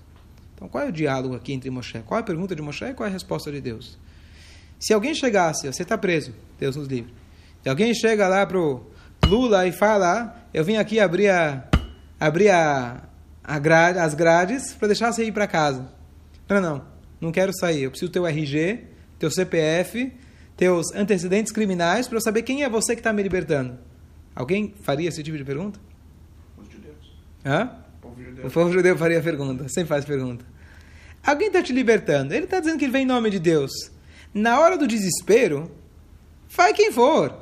Então 0.54 0.68
qual 0.68 0.84
é 0.84 0.88
o 0.88 0.92
diálogo 0.92 1.34
aqui 1.34 1.54
entre 1.54 1.70
Moshe? 1.70 1.98
Qual 2.00 2.18
é 2.18 2.20
a 2.20 2.24
pergunta 2.24 2.54
de 2.54 2.60
Moshe 2.60 2.84
e 2.84 2.92
qual 2.92 3.06
é 3.06 3.08
a 3.08 3.12
resposta 3.12 3.50
de 3.50 3.62
Deus? 3.62 3.96
Se 4.78 4.92
alguém 4.92 5.14
chegasse, 5.14 5.66
você 5.72 5.84
está 5.84 5.96
preso, 5.96 6.34
Deus 6.60 6.76
nos 6.76 6.86
livre. 6.86 7.14
Se 7.62 7.70
alguém 7.70 7.94
chega 7.94 8.28
lá 8.28 8.44
pro 8.44 8.90
Lula 9.26 9.66
e 9.66 9.72
fala: 9.72 10.36
Eu 10.52 10.62
vim 10.62 10.76
aqui 10.76 11.00
abrir, 11.00 11.30
a, 11.30 11.66
abrir 12.20 12.50
a, 12.50 13.08
a 13.42 13.58
grade, 13.58 14.00
as 14.00 14.12
grades 14.12 14.74
para 14.74 14.88
deixar 14.88 15.10
você 15.10 15.24
ir 15.24 15.32
para 15.32 15.46
casa. 15.46 15.88
Não, 16.46 16.60
não, 16.60 16.95
não 17.20 17.32
quero 17.32 17.52
sair. 17.58 17.82
Eu 17.84 17.90
preciso 17.90 18.10
teu 18.10 18.26
RG, 18.26 18.80
teu 19.18 19.30
CPF, 19.30 20.12
teus 20.56 20.92
antecedentes 20.94 21.52
criminais 21.52 22.06
para 22.08 22.16
eu 22.16 22.20
saber 22.20 22.42
quem 22.42 22.62
é 22.62 22.68
você 22.68 22.94
que 22.94 23.00
está 23.00 23.12
me 23.12 23.22
libertando. 23.22 23.78
Alguém 24.34 24.74
faria 24.82 25.08
esse 25.08 25.22
tipo 25.22 25.36
de 25.36 25.44
pergunta? 25.44 25.78
Os 26.58 26.70
judeus. 26.70 27.16
Hã? 27.44 27.70
O 27.98 28.00
povo 28.02 28.22
judeu. 28.22 28.46
O 28.46 28.50
povo 28.50 28.72
judeu 28.72 28.96
faria 28.98 29.18
a 29.18 29.22
pergunta, 29.22 29.68
sempre 29.68 29.88
faz 29.88 30.04
pergunta. 30.04 30.44
Alguém 31.24 31.48
está 31.48 31.62
te 31.62 31.72
libertando, 31.72 32.34
ele 32.34 32.44
está 32.44 32.60
dizendo 32.60 32.78
que 32.78 32.84
ele 32.84 32.92
vem 32.92 33.02
em 33.02 33.06
nome 33.06 33.30
de 33.30 33.38
Deus. 33.38 33.70
Na 34.32 34.60
hora 34.60 34.76
do 34.76 34.86
desespero, 34.86 35.70
vai 36.50 36.72
quem 36.74 36.92
for. 36.92 37.34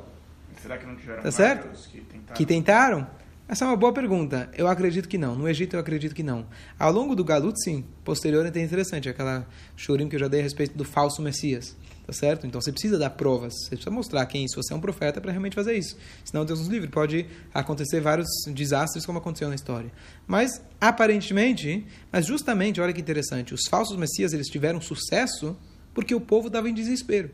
Será 0.61 0.77
que 0.77 0.85
não 0.87 0.95
tiveram 0.95 1.21
Tá 1.21 1.31
certo? 1.31 1.67
que 1.89 2.01
tentaram? 2.01 2.33
Que 2.35 2.45
tentaram? 2.45 3.07
Essa 3.47 3.63
é 3.63 3.67
uma 3.67 3.77
boa 3.77 3.93
pergunta. 3.93 4.49
Eu 4.57 4.67
acredito 4.67 5.07
que 5.07 5.19
não. 5.19 5.35
No 5.35 5.47
Egito 5.47 5.75
eu 5.75 5.79
acredito 5.79 6.15
que 6.15 6.23
não. 6.23 6.47
Ao 6.79 6.91
longo 6.91 7.15
do 7.15 7.23
Galut, 7.23 7.55
sim. 7.63 7.85
Posterior 8.03 8.43
é 8.43 8.61
interessante. 8.61 9.07
Aquela 9.07 9.47
shurim 9.75 10.09
que 10.09 10.15
eu 10.15 10.19
já 10.19 10.27
dei 10.27 10.39
a 10.39 10.43
respeito 10.43 10.75
do 10.75 10.83
falso 10.83 11.21
Messias. 11.21 11.77
Tá 12.07 12.13
certo? 12.13 12.47
Então 12.47 12.59
você 12.59 12.71
precisa 12.71 12.97
dar 12.97 13.11
provas. 13.11 13.53
Você 13.53 13.69
precisa 13.69 13.91
mostrar 13.91 14.25
quem 14.25 14.47
se 14.47 14.55
você 14.55 14.73
é 14.73 14.75
um 14.75 14.79
profeta 14.79 15.21
para 15.21 15.31
realmente 15.31 15.53
fazer 15.53 15.77
isso. 15.77 15.95
Senão 16.23 16.43
Deus 16.43 16.57
nos 16.57 16.69
livre. 16.69 16.89
Pode 16.89 17.27
acontecer 17.53 18.01
vários 18.01 18.27
desastres 18.47 19.05
como 19.05 19.19
aconteceu 19.19 19.47
na 19.47 19.55
história. 19.55 19.91
Mas, 20.25 20.59
aparentemente, 20.81 21.85
mas 22.11 22.25
justamente, 22.25 22.81
olha 22.81 22.93
que 22.93 23.01
interessante. 23.01 23.53
Os 23.53 23.61
falsos 23.69 23.95
Messias 23.95 24.33
eles 24.33 24.47
tiveram 24.47 24.81
sucesso 24.81 25.55
porque 25.93 26.15
o 26.15 26.21
povo 26.21 26.47
estava 26.47 26.67
em 26.67 26.73
desespero. 26.73 27.29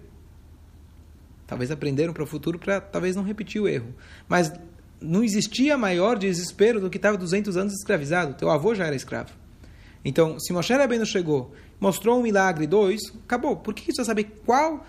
Talvez 1.48 1.70
aprenderam 1.70 2.14
para 2.14 2.24
o 2.24 2.26
futuro 2.26 2.58
para 2.58 2.80
talvez 2.80 3.14
não 3.14 3.24
repetir 3.24 3.62
o 3.62 3.68
erro. 3.68 3.94
Mas 4.28 4.54
não 5.02 5.24
existia 5.24 5.78
maior 5.78 6.18
desespero 6.18 6.80
do 6.80 6.90
que 6.90 6.98
estava 6.98 7.18
200 7.18 7.58
anos 7.58 7.74
escravizado. 7.74 8.36
Teu 8.36 8.50
avô 8.50 8.76
já 8.76 8.86
era 8.86 8.96
escravo. 8.96 9.32
Então, 10.06 10.40
se 10.40 10.54
Moshe 10.54 10.74
Rabbeinu 10.74 11.06
chegou, 11.06 11.54
mostrou 11.80 12.20
um 12.20 12.24
milagre, 12.24 12.68
dois, 12.68 13.02
acabou. 13.24 13.56
Por 13.58 13.74
que 13.74 13.92
você 13.92 14.04
saber 14.04 14.42
qual 14.46 14.86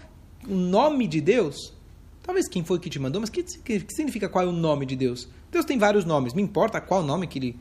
o 0.46 0.54
nome 0.54 1.06
de 1.06 1.20
Deus? 1.20 1.74
Talvez 2.22 2.48
quem 2.48 2.64
foi 2.64 2.78
que 2.78 2.88
te 2.88 2.98
mandou, 2.98 3.20
mas 3.20 3.30
o 3.30 3.32
que, 3.32 3.42
que, 3.42 3.80
que, 3.80 3.94
significa 3.94 4.28
qual 4.28 4.44
é 4.44 4.48
o 4.48 4.52
nome 4.52 4.86
de 4.86 4.94
Deus? 4.94 5.28
Deus 5.50 5.64
tem 5.64 5.78
vários 5.78 6.04
nomes, 6.04 6.34
me 6.34 6.42
importa 6.42 6.80
qual 6.80 7.02
nome 7.02 7.26
que 7.26 7.38
ele... 7.38 7.58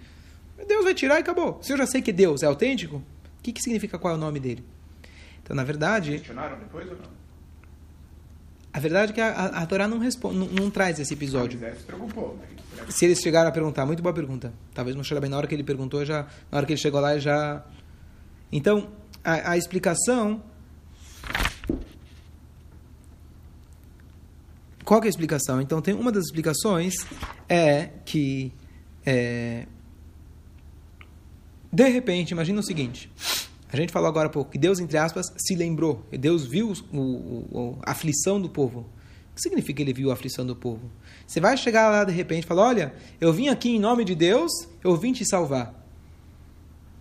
Deus 0.67 0.83
vai 0.83 0.93
tirar 0.93 1.15
e 1.15 1.21
acabou. 1.21 1.59
Se 1.61 1.73
eu 1.73 1.77
já 1.77 1.87
sei 1.87 2.01
que 2.01 2.13
Deus 2.13 2.43
é 2.43 2.45
autêntico, 2.45 2.97
o 2.97 3.41
que, 3.41 3.51
que 3.51 3.61
significa 3.61 3.97
qual 3.97 4.13
é 4.13 4.17
o 4.17 4.19
nome 4.19 4.39
dele? 4.39 4.63
Então, 5.43 5.55
na 5.55 5.63
verdade... 5.63 6.11
Questionaram 6.11 6.59
depois 6.59 6.87
ou 6.87 6.97
não? 6.97 7.20
A 8.73 8.79
verdade 8.79 9.11
é 9.11 9.15
que 9.15 9.21
a, 9.21 9.29
a, 9.29 9.45
a 9.63 9.65
Torá 9.65 9.87
não, 9.87 9.99
responde, 9.99 10.37
não, 10.37 10.47
não, 10.47 10.69
traz 10.69 10.99
esse 10.99 11.13
episódio. 11.13 11.59
Moisés 11.59 11.79
se 11.79 11.85
preocupou. 11.85 12.37
Né? 12.37 12.85
Se 12.89 13.05
eles 13.05 13.19
chegaram 13.19 13.49
a 13.49 13.51
perguntar, 13.51 13.85
muito 13.85 14.01
boa 14.01 14.13
pergunta. 14.13 14.53
Talvez 14.73 14.95
Moshe 14.95 15.19
bem 15.19 15.29
na 15.29 15.37
hora 15.37 15.47
que 15.47 15.53
ele 15.53 15.63
perguntou, 15.63 16.05
já, 16.05 16.27
na 16.51 16.57
hora 16.57 16.65
que 16.65 16.73
ele 16.73 16.79
chegou 16.79 16.99
lá, 16.99 17.17
já. 17.17 17.65
Então, 18.51 18.89
a, 19.23 19.51
a 19.51 19.57
explicação. 19.57 20.41
Qual 24.85 25.01
é 25.01 25.05
a 25.05 25.09
explicação? 25.09 25.61
Então, 25.61 25.81
tem 25.81 25.93
uma 25.93 26.11
das 26.11 26.25
explicações 26.25 26.95
é 27.47 27.89
que 28.05 28.53
é, 29.05 29.65
de 31.71 31.87
repente, 31.87 32.31
imagina 32.31 32.59
o 32.59 32.63
seguinte. 32.63 33.09
A 33.71 33.77
gente 33.77 33.91
falou 33.91 34.09
agora 34.09 34.27
há 34.27 34.29
pouco 34.29 34.51
que 34.51 34.57
Deus, 34.57 34.79
entre 34.79 34.97
aspas, 34.97 35.31
se 35.37 35.55
lembrou. 35.55 36.05
Deus 36.11 36.45
viu 36.45 36.73
o, 36.91 36.97
o, 36.97 37.79
a 37.83 37.91
aflição 37.91 38.41
do 38.41 38.49
povo. 38.49 38.81
O 39.31 39.35
que 39.35 39.41
significa 39.41 39.77
que 39.77 39.83
ele 39.83 39.93
viu 39.93 40.09
a 40.09 40.13
aflição 40.13 40.45
do 40.45 40.55
povo? 40.55 40.91
Você 41.25 41.39
vai 41.39 41.55
chegar 41.55 41.89
lá 41.89 42.03
de 42.03 42.11
repente 42.11 42.43
e 42.43 42.47
falar: 42.47 42.67
Olha, 42.67 42.93
eu 43.19 43.31
vim 43.31 43.47
aqui 43.47 43.69
em 43.69 43.79
nome 43.79 44.03
de 44.03 44.13
Deus, 44.13 44.51
eu 44.83 44.95
vim 44.97 45.13
te 45.13 45.23
salvar. 45.25 45.73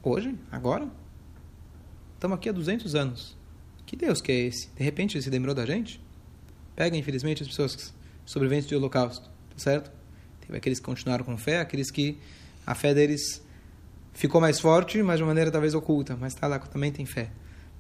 Hoje? 0.03 0.35
Agora? 0.51 0.89
Estamos 2.15 2.37
aqui 2.37 2.49
há 2.49 2.53
200 2.53 2.95
anos. 2.95 3.37
Que 3.85 3.97
Deus 3.97 4.21
que 4.21 4.31
é 4.31 4.37
esse? 4.47 4.69
De 4.77 4.85
repente 4.85 5.17
ele 5.17 5.25
se 5.25 5.31
lembrou 5.31 5.55
da 5.55 5.67
gente? 5.67 6.01
Pega, 6.77 6.97
infelizmente, 6.97 7.43
as 7.43 7.49
pessoas 7.49 7.93
sobreviventes 8.25 8.71
do 8.71 8.77
Holocausto, 8.77 9.29
tá 9.29 9.59
certo? 9.59 9.91
Teve 10.41 10.57
aqueles 10.57 10.79
que 10.79 10.85
continuaram 10.85 11.25
com 11.25 11.37
fé, 11.37 11.59
aqueles 11.59 11.91
que 11.91 12.17
a 12.65 12.75
fé 12.77 12.95
deles 12.95 13.43
ficou 14.13 14.41
mais 14.41 14.61
forte, 14.61 15.03
mas 15.03 15.19
de 15.19 15.23
uma 15.23 15.29
maneira 15.29 15.51
talvez 15.51 15.75
oculta, 15.75 16.17
mas 16.17 16.35
está 16.35 16.47
lá, 16.47 16.59
também 16.59 16.93
tem 16.93 17.07
fé. 17.07 17.31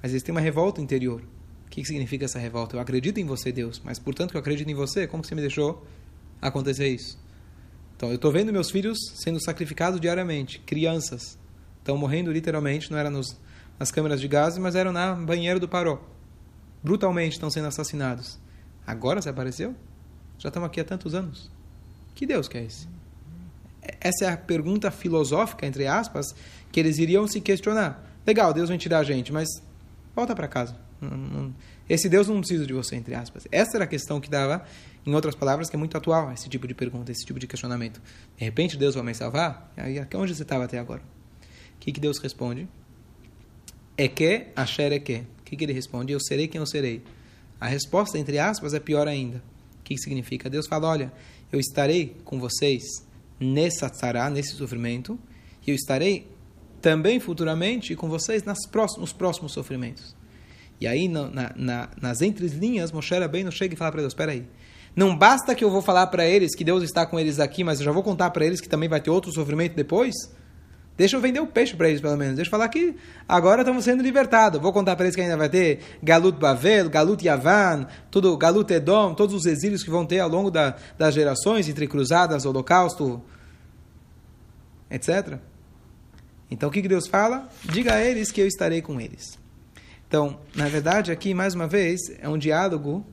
Mas 0.02 0.12
eles 0.12 0.22
têm 0.22 0.32
uma 0.32 0.40
revolta 0.40 0.80
interior. 0.80 1.22
O 1.66 1.70
que 1.70 1.84
significa 1.84 2.24
essa 2.24 2.38
revolta? 2.38 2.76
Eu 2.76 2.80
acredito 2.80 3.18
em 3.18 3.24
você, 3.24 3.52
Deus, 3.52 3.80
mas 3.84 3.98
portanto 3.98 4.30
que 4.30 4.36
eu 4.36 4.40
acredito 4.40 4.68
em 4.68 4.74
você, 4.74 5.06
como 5.06 5.24
você 5.24 5.34
me 5.34 5.40
deixou 5.40 5.86
acontecer 6.40 6.88
isso? 6.88 7.18
Então, 7.96 8.08
eu 8.08 8.14
estou 8.14 8.32
vendo 8.32 8.50
meus 8.50 8.70
filhos 8.70 8.98
sendo 9.14 9.38
sacrificados 9.44 10.00
diariamente, 10.00 10.58
crianças. 10.60 11.38
Estão 11.78 11.98
morrendo 11.98 12.32
literalmente, 12.32 12.90
não 12.90 12.96
era 12.96 13.10
nos, 13.10 13.38
nas 13.78 13.90
câmeras 13.90 14.22
de 14.22 14.26
gás, 14.26 14.56
mas 14.56 14.74
eram 14.74 14.90
na 14.90 15.14
banheiro 15.14 15.60
do 15.60 15.68
Paró. 15.68 16.02
Brutalmente 16.82 17.34
estão 17.34 17.50
sendo 17.50 17.68
assassinados. 17.68 18.38
Agora 18.86 19.20
você 19.20 19.28
apareceu? 19.28 19.74
Já 20.38 20.48
estamos 20.48 20.66
aqui 20.66 20.80
há 20.80 20.84
tantos 20.84 21.14
anos. 21.14 21.50
Que 22.14 22.24
Deus 22.24 22.48
que 22.48 22.56
é 22.56 22.64
esse? 22.64 22.88
Essa 24.00 24.26
é 24.26 24.28
a 24.28 24.36
pergunta 24.36 24.90
filosófica, 24.90 25.66
entre 25.66 25.86
aspas, 25.86 26.34
que 26.70 26.78
eles 26.78 26.98
iriam 26.98 27.26
se 27.26 27.40
questionar. 27.40 28.06
Legal, 28.26 28.52
Deus 28.52 28.68
vem 28.68 28.78
tirar 28.78 28.98
a 28.98 29.04
gente, 29.04 29.32
mas 29.32 29.48
volta 30.14 30.34
para 30.34 30.46
casa. 30.46 30.76
Esse 31.88 32.08
Deus 32.08 32.28
não 32.28 32.40
precisa 32.40 32.66
de 32.66 32.72
você, 32.72 32.94
entre 32.96 33.14
aspas. 33.14 33.48
Essa 33.50 33.76
era 33.76 33.84
a 33.84 33.86
questão 33.86 34.20
que 34.20 34.28
dava, 34.28 34.64
em 35.04 35.14
outras 35.14 35.34
palavras, 35.34 35.68
que 35.70 35.76
é 35.76 35.78
muito 35.78 35.96
atual, 35.96 36.32
esse 36.32 36.48
tipo 36.48 36.68
de 36.68 36.74
pergunta, 36.74 37.10
esse 37.10 37.24
tipo 37.24 37.38
de 37.38 37.46
questionamento. 37.46 38.00
De 38.36 38.44
repente, 38.44 38.76
Deus 38.76 38.94
vai 38.94 39.02
me 39.02 39.14
salvar? 39.14 39.72
Aí, 39.76 39.98
onde 40.14 40.34
você 40.34 40.42
estava 40.42 40.64
até 40.64 40.78
agora? 40.78 41.00
O 41.00 41.80
que, 41.80 41.90
que 41.92 42.00
Deus 42.00 42.18
responde? 42.18 42.68
É 43.96 44.06
que, 44.06 44.46
Asher 44.54 44.92
é 44.92 44.98
que. 44.98 45.24
O 45.40 45.44
que, 45.44 45.56
que 45.56 45.64
ele 45.64 45.72
responde? 45.72 46.12
Eu 46.12 46.20
serei 46.20 46.46
quem 46.46 46.60
eu 46.60 46.66
serei. 46.66 47.02
A 47.58 47.66
resposta, 47.66 48.18
entre 48.18 48.38
aspas, 48.38 48.72
é 48.74 48.80
pior 48.80 49.08
ainda. 49.08 49.38
O 49.80 49.82
que, 49.82 49.94
que 49.94 50.00
significa? 50.00 50.48
Deus 50.48 50.66
fala, 50.68 50.86
olha, 50.86 51.12
eu 51.50 51.58
estarei 51.58 52.16
com 52.24 52.38
vocês 52.38 52.82
nessa 53.40 53.88
tzara, 53.88 54.28
nesse 54.28 54.54
sofrimento, 54.54 55.18
e 55.66 55.70
eu 55.70 55.74
estarei 55.74 56.28
também 56.80 57.18
futuramente 57.18 57.96
com 57.96 58.08
vocês 58.08 58.44
nas 58.44 58.66
próximos, 58.66 59.00
nos 59.00 59.12
próximos 59.12 59.52
sofrimentos. 59.52 60.14
E 60.80 60.86
aí, 60.86 61.08
na, 61.08 61.52
na, 61.56 61.90
nas 62.00 62.22
entrelinhas, 62.22 62.92
Moshe 62.92 63.14
não 63.44 63.50
chega 63.50 63.74
e 63.74 63.76
fala 63.76 63.90
para 63.90 64.00
Deus, 64.00 64.12
espera 64.12 64.32
aí, 64.32 64.46
não 64.94 65.16
basta 65.16 65.54
que 65.54 65.62
eu 65.62 65.70
vou 65.70 65.82
falar 65.82 66.06
para 66.08 66.26
eles 66.26 66.54
que 66.54 66.64
Deus 66.64 66.82
está 66.82 67.06
com 67.06 67.18
eles 67.18 67.38
aqui, 67.38 67.62
mas 67.62 67.78
eu 67.78 67.84
já 67.84 67.92
vou 67.92 68.02
contar 68.02 68.30
para 68.30 68.44
eles 68.44 68.60
que 68.60 68.68
também 68.68 68.88
vai 68.88 69.00
ter 69.00 69.10
outro 69.10 69.32
sofrimento 69.32 69.74
depois? 69.74 70.14
Deixa 71.00 71.16
eu 71.16 71.20
vender 71.22 71.40
o 71.40 71.46
peixe 71.46 71.74
para 71.74 71.88
eles, 71.88 71.98
pelo 71.98 72.14
menos. 72.14 72.36
Deixa 72.36 72.48
eu 72.48 72.50
falar 72.50 72.68
que 72.68 72.94
agora 73.26 73.62
estamos 73.62 73.84
sendo 73.84 74.02
libertados. 74.02 74.60
Vou 74.60 74.70
contar 74.70 74.96
para 74.96 75.06
eles 75.06 75.16
que 75.16 75.22
ainda 75.22 75.34
vai 75.34 75.48
ter 75.48 75.80
Galut 76.02 76.38
Bavel, 76.38 76.90
Galut 76.90 77.24
Yavan, 77.24 77.86
tudo, 78.10 78.36
Galut 78.36 78.70
Edom, 78.70 79.14
todos 79.14 79.34
os 79.34 79.46
exílios 79.46 79.82
que 79.82 79.88
vão 79.88 80.04
ter 80.04 80.18
ao 80.18 80.28
longo 80.28 80.50
da, 80.50 80.76
das 80.98 81.14
gerações, 81.14 81.70
entre 81.70 81.86
cruzadas, 81.86 82.44
holocausto, 82.44 83.22
etc. 84.90 85.38
Então 86.50 86.68
o 86.68 86.72
que, 86.72 86.82
que 86.82 86.88
Deus 86.88 87.08
fala? 87.08 87.48
Diga 87.64 87.94
a 87.94 88.04
eles 88.04 88.30
que 88.30 88.42
eu 88.42 88.46
estarei 88.46 88.82
com 88.82 89.00
eles. 89.00 89.38
Então, 90.06 90.38
na 90.54 90.68
verdade, 90.68 91.10
aqui, 91.10 91.32
mais 91.32 91.54
uma 91.54 91.66
vez, 91.66 91.98
é 92.20 92.28
um 92.28 92.36
diálogo 92.36 93.06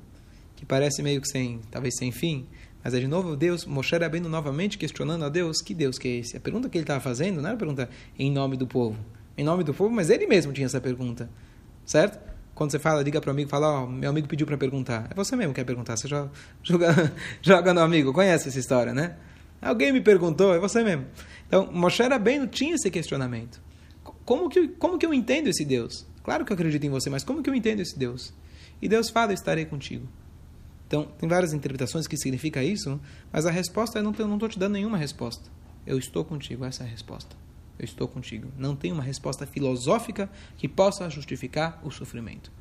que 0.57 0.65
parece 0.65 1.01
meio 1.01 1.21
que 1.21 1.29
sem, 1.29 1.61
talvez 1.71 1.95
sem 1.97 2.11
fim, 2.11 2.49
mas 2.83 2.93
é 2.93 2.99
de 2.99 3.07
novo 3.07 3.35
Deus, 3.35 3.65
Moshe 3.65 3.95
Rabbeinu 3.97 4.29
novamente 4.29 4.77
questionando 4.77 5.25
a 5.25 5.29
Deus, 5.29 5.61
que 5.61 5.73
Deus 5.73 5.97
que 5.97 6.07
é 6.07 6.11
esse? 6.17 6.37
A 6.37 6.39
pergunta 6.39 6.69
que 6.69 6.77
ele 6.77 6.83
estava 6.83 6.99
fazendo 6.99 7.41
não 7.41 7.47
era 7.47 7.55
a 7.55 7.59
pergunta 7.59 7.89
em 8.17 8.31
nome 8.31 8.55
do 8.55 8.65
povo. 8.65 8.97
Em 9.37 9.43
nome 9.43 9.63
do 9.63 9.73
povo, 9.73 9.93
mas 9.93 10.09
ele 10.09 10.25
mesmo 10.25 10.53
tinha 10.53 10.65
essa 10.65 10.81
pergunta. 10.81 11.29
Certo? 11.85 12.19
Quando 12.55 12.71
você 12.71 12.79
fala, 12.79 13.03
liga 13.03 13.21
para 13.21 13.29
o 13.29 13.31
amigo, 13.31 13.49
fala, 13.49 13.81
ó, 13.81 13.83
oh, 13.83 13.87
meu 13.87 14.09
amigo 14.09 14.27
pediu 14.27 14.47
para 14.47 14.57
perguntar. 14.57 15.07
É 15.11 15.13
você 15.13 15.35
mesmo 15.35 15.53
que 15.53 15.61
quer 15.61 15.65
perguntar, 15.65 15.95
você 15.95 16.07
joga, 16.07 16.31
joga, 16.63 17.13
joga 17.41 17.73
no 17.73 17.81
amigo, 17.81 18.11
conhece 18.11 18.49
essa 18.49 18.57
história, 18.57 18.93
né? 18.93 19.15
Alguém 19.61 19.91
me 19.91 20.01
perguntou, 20.01 20.55
é 20.55 20.59
você 20.59 20.83
mesmo. 20.83 21.05
Então, 21.47 21.69
Moshe 21.71 22.01
Rabbeinu 22.01 22.47
tinha 22.47 22.75
esse 22.75 22.89
questionamento. 22.89 23.61
Como 24.25 24.49
que, 24.49 24.69
como 24.69 24.97
que 24.97 25.05
eu 25.05 25.13
entendo 25.13 25.47
esse 25.47 25.63
Deus? 25.63 26.05
Claro 26.23 26.43
que 26.43 26.51
eu 26.51 26.55
acredito 26.55 26.83
em 26.83 26.89
você, 26.89 27.09
mas 27.09 27.23
como 27.23 27.41
que 27.43 27.49
eu 27.49 27.55
entendo 27.55 27.79
esse 27.79 27.97
Deus? 27.97 28.33
E 28.81 28.87
Deus 28.87 29.09
fala, 29.09 29.31
eu 29.31 29.35
estarei 29.35 29.65
contigo. 29.65 30.07
Então, 30.87 31.05
tem 31.19 31.27
várias 31.27 31.51
interpretações 31.53 32.07
que 32.07 32.15
significa 32.17 32.63
isso, 32.63 32.99
mas 33.31 33.45
a 33.45 33.51
resposta 33.51 33.99
é 33.99 34.01
não 34.01 34.11
não 34.13 34.33
estou 34.35 34.47
te 34.49 34.57
dando 34.57 34.73
nenhuma 34.73 34.97
resposta. 34.97 35.49
Eu 35.85 35.97
estou 35.97 36.23
contigo, 36.23 36.63
essa 36.65 36.83
é 36.83 36.87
a 36.87 36.89
resposta. 36.89 37.35
Eu 37.77 37.85
estou 37.85 38.07
contigo. 38.07 38.49
Não 38.57 38.75
tem 38.75 38.91
uma 38.91 39.03
resposta 39.03 39.45
filosófica 39.45 40.29
que 40.57 40.67
possa 40.67 41.09
justificar 41.09 41.79
o 41.83 41.91
sofrimento. 41.91 42.51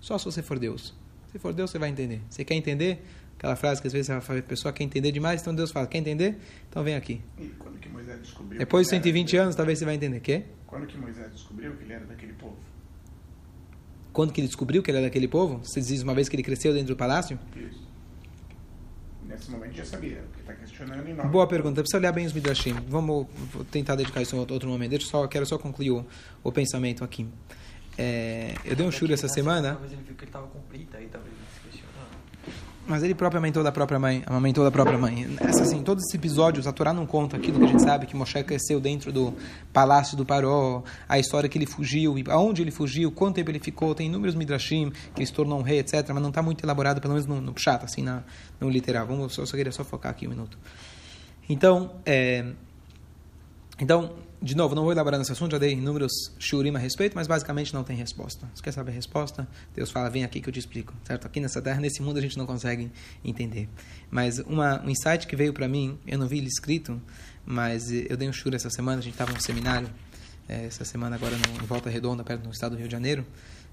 Só 0.00 0.16
se 0.18 0.24
você 0.26 0.42
for 0.42 0.58
Deus. 0.58 0.94
Se 1.32 1.38
for 1.38 1.52
Deus, 1.52 1.70
você 1.70 1.78
vai 1.78 1.88
entender. 1.88 2.20
Você 2.28 2.44
quer 2.44 2.54
entender? 2.54 3.04
Aquela 3.38 3.56
frase 3.56 3.80
que 3.80 3.86
às 3.86 3.92
vezes 3.92 4.10
a 4.10 4.20
pessoa 4.46 4.70
quer 4.72 4.84
entender 4.84 5.10
demais, 5.12 5.40
então 5.40 5.54
Deus 5.54 5.70
fala, 5.70 5.86
quer 5.86 5.98
entender? 5.98 6.38
Então 6.68 6.84
vem 6.84 6.94
aqui. 6.94 7.22
E 7.38 7.46
quando 7.58 7.78
que 7.78 7.88
Moisés 7.88 8.20
descobriu 8.20 8.58
Depois 8.58 8.86
de 8.86 8.90
que 8.90 8.96
ele 8.96 9.02
120 9.02 9.34
era- 9.36 9.42
anos, 9.44 9.56
talvez 9.56 9.78
você 9.78 9.84
vai 9.86 9.94
entender. 9.94 10.20
Quê? 10.20 10.44
Quando 10.66 10.86
que 10.86 10.98
Moisés 10.98 11.32
descobriu 11.32 11.74
que 11.74 11.84
ele 11.84 11.92
era 11.94 12.04
daquele 12.04 12.34
povo? 12.34 12.56
Quando 14.12 14.32
que 14.32 14.40
ele 14.40 14.48
descobriu 14.48 14.82
que 14.82 14.90
ele 14.90 14.98
era 14.98 15.06
daquele 15.06 15.28
povo? 15.28 15.60
Você 15.62 15.80
diz 15.80 16.02
uma 16.02 16.14
vez 16.14 16.28
que 16.28 16.36
ele 16.36 16.42
cresceu 16.42 16.72
dentro 16.72 16.94
do 16.94 16.96
palácio? 16.96 17.38
Isso. 17.56 17.88
Nesse 19.24 19.50
momento 19.50 19.74
já 19.74 19.84
sabia, 19.84 20.22
porque 20.28 20.40
está 20.40 20.54
questionando 20.54 21.08
em 21.08 21.14
nome. 21.14 21.28
Boa 21.30 21.46
pergunta. 21.46 21.80
Precisa 21.80 21.98
olhar 21.98 22.12
bem 22.12 22.26
os 22.26 22.32
Midrashim. 22.32 22.74
Vamos 22.88 23.26
vou 23.52 23.64
tentar 23.64 23.94
dedicar 23.94 24.20
isso 24.20 24.34
a 24.34 24.38
outro 24.40 24.68
momento. 24.68 24.90
Deixa 24.90 25.06
eu 25.06 25.10
só, 25.10 25.26
quero 25.28 25.46
só 25.46 25.56
concluir 25.56 25.92
o, 25.92 26.04
o 26.42 26.50
pensamento 26.50 27.04
aqui. 27.04 27.28
É, 27.96 28.54
eu 28.64 28.74
dei 28.74 28.86
um 28.86 28.90
shur 28.90 29.10
essa 29.12 29.28
semana, 29.28 29.72
Talvez 29.72 29.92
ele 29.92 30.02
viu 30.02 30.14
que 30.14 30.22
ele 30.22 30.28
estava 30.28 30.46
com 30.46 30.58
Brita 30.60 30.96
aí, 30.96 31.06
talvez 31.08 31.32
ele 31.32 31.46
se 31.54 31.60
questionando. 31.60 32.69
Mas 32.90 33.04
ele 33.04 33.14
próprio 33.14 33.38
amamentou 33.38 33.62
da 33.62 33.70
própria 33.70 34.00
mãe. 34.00 34.24
Amamentou 34.26 34.64
da 34.64 34.70
própria 34.70 34.98
mãe. 34.98 35.36
Essa, 35.40 35.62
assim, 35.62 35.80
todos 35.80 36.02
esses 36.02 36.14
episódios, 36.14 36.66
a 36.66 36.72
Torá 36.72 36.92
não 36.92 37.06
conta 37.06 37.36
aquilo 37.36 37.60
que 37.60 37.64
a 37.64 37.68
gente 37.68 37.82
sabe, 37.82 38.04
que 38.04 38.16
Moshe 38.16 38.42
cresceu 38.42 38.80
dentro 38.80 39.12
do 39.12 39.32
palácio 39.72 40.16
do 40.16 40.26
Paró, 40.26 40.82
a 41.08 41.16
história 41.16 41.48
que 41.48 41.56
ele 41.56 41.66
fugiu, 41.66 42.16
aonde 42.28 42.62
ele 42.62 42.72
fugiu, 42.72 43.12
quanto 43.12 43.36
tempo 43.36 43.48
ele 43.50 43.60
ficou, 43.60 43.94
tem 43.94 44.08
inúmeros 44.08 44.34
Midrashim, 44.34 44.90
que 45.14 45.20
ele 45.20 45.26
se 45.26 45.32
tornou 45.32 45.60
um 45.60 45.62
rei, 45.62 45.78
etc., 45.78 46.08
mas 46.08 46.20
não 46.20 46.30
está 46.30 46.42
muito 46.42 46.64
elaborado, 46.64 47.00
pelo 47.00 47.14
menos 47.14 47.28
no, 47.28 47.40
no 47.40 47.54
assim, 47.80 48.02
na, 48.02 48.24
no 48.60 48.68
literal. 48.68 49.06
Vamos, 49.06 49.34
só, 49.34 49.46
só 49.46 49.56
queria 49.56 49.70
só 49.70 49.84
focar 49.84 50.10
aqui 50.10 50.26
um 50.26 50.30
minuto. 50.30 50.58
Então, 51.48 51.92
é, 52.04 52.44
então, 53.78 54.10
de 54.42 54.56
novo, 54.56 54.74
não 54.74 54.82
vou 54.84 54.92
elaborar 54.92 55.18
nesse 55.18 55.32
assunto, 55.32 55.52
já 55.52 55.58
dei 55.58 55.72
inúmeros 55.72 56.12
shurim 56.38 56.74
a 56.74 56.78
respeito, 56.78 57.14
mas 57.14 57.26
basicamente 57.26 57.74
não 57.74 57.84
tem 57.84 57.94
resposta. 57.94 58.48
Você 58.54 58.62
quer 58.62 58.72
saber 58.72 58.92
a 58.92 58.94
resposta? 58.94 59.46
Deus 59.74 59.90
fala, 59.90 60.08
vem 60.08 60.24
aqui 60.24 60.40
que 60.40 60.48
eu 60.48 60.52
te 60.52 60.58
explico, 60.58 60.94
certo? 61.04 61.26
Aqui 61.26 61.40
nessa 61.40 61.60
terra, 61.60 61.78
nesse 61.78 62.00
mundo, 62.00 62.16
a 62.18 62.22
gente 62.22 62.38
não 62.38 62.46
consegue 62.46 62.90
entender. 63.22 63.68
Mas 64.10 64.38
uma, 64.38 64.82
um 64.82 64.88
insight 64.88 65.26
que 65.26 65.36
veio 65.36 65.52
para 65.52 65.68
mim, 65.68 65.98
eu 66.06 66.18
não 66.18 66.26
vi 66.26 66.38
ele 66.38 66.46
escrito, 66.46 67.00
mas 67.44 67.92
eu 67.92 68.16
dei 68.16 68.30
um 68.30 68.32
shur 68.32 68.54
essa 68.54 68.70
semana, 68.70 69.00
a 69.00 69.02
gente 69.02 69.12
estava 69.12 69.30
num 69.30 69.40
seminário, 69.40 69.90
eh, 70.48 70.64
essa 70.64 70.86
semana 70.86 71.16
agora 71.16 71.36
no, 71.36 71.62
em 71.62 71.66
Volta 71.66 71.90
Redonda, 71.90 72.24
perto 72.24 72.44
do 72.44 72.50
estado 72.50 72.72
do 72.72 72.78
Rio 72.78 72.88
de 72.88 72.92
Janeiro, 72.92 73.26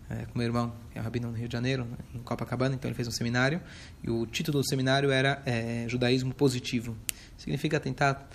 eh, 0.09 0.25
com 0.25 0.37
meu 0.37 0.47
irmão, 0.47 0.73
que 0.91 0.97
é 0.97 1.01
um 1.01 1.03
rabino 1.03 1.31
no 1.31 1.37
Rio 1.37 1.47
de 1.47 1.53
Janeiro, 1.53 1.87
em 2.13 2.19
Copacabana, 2.19 2.75
então 2.75 2.89
ele 2.89 2.95
fez 2.95 3.07
um 3.07 3.11
seminário, 3.11 3.61
e 4.03 4.09
o 4.09 4.25
título 4.25 4.59
do 4.59 4.67
seminário 4.67 5.11
era 5.11 5.41
eh, 5.45 5.85
Judaísmo 5.87 6.33
Positivo. 6.33 6.97
Significa 7.37 7.79
tentar 7.79 8.29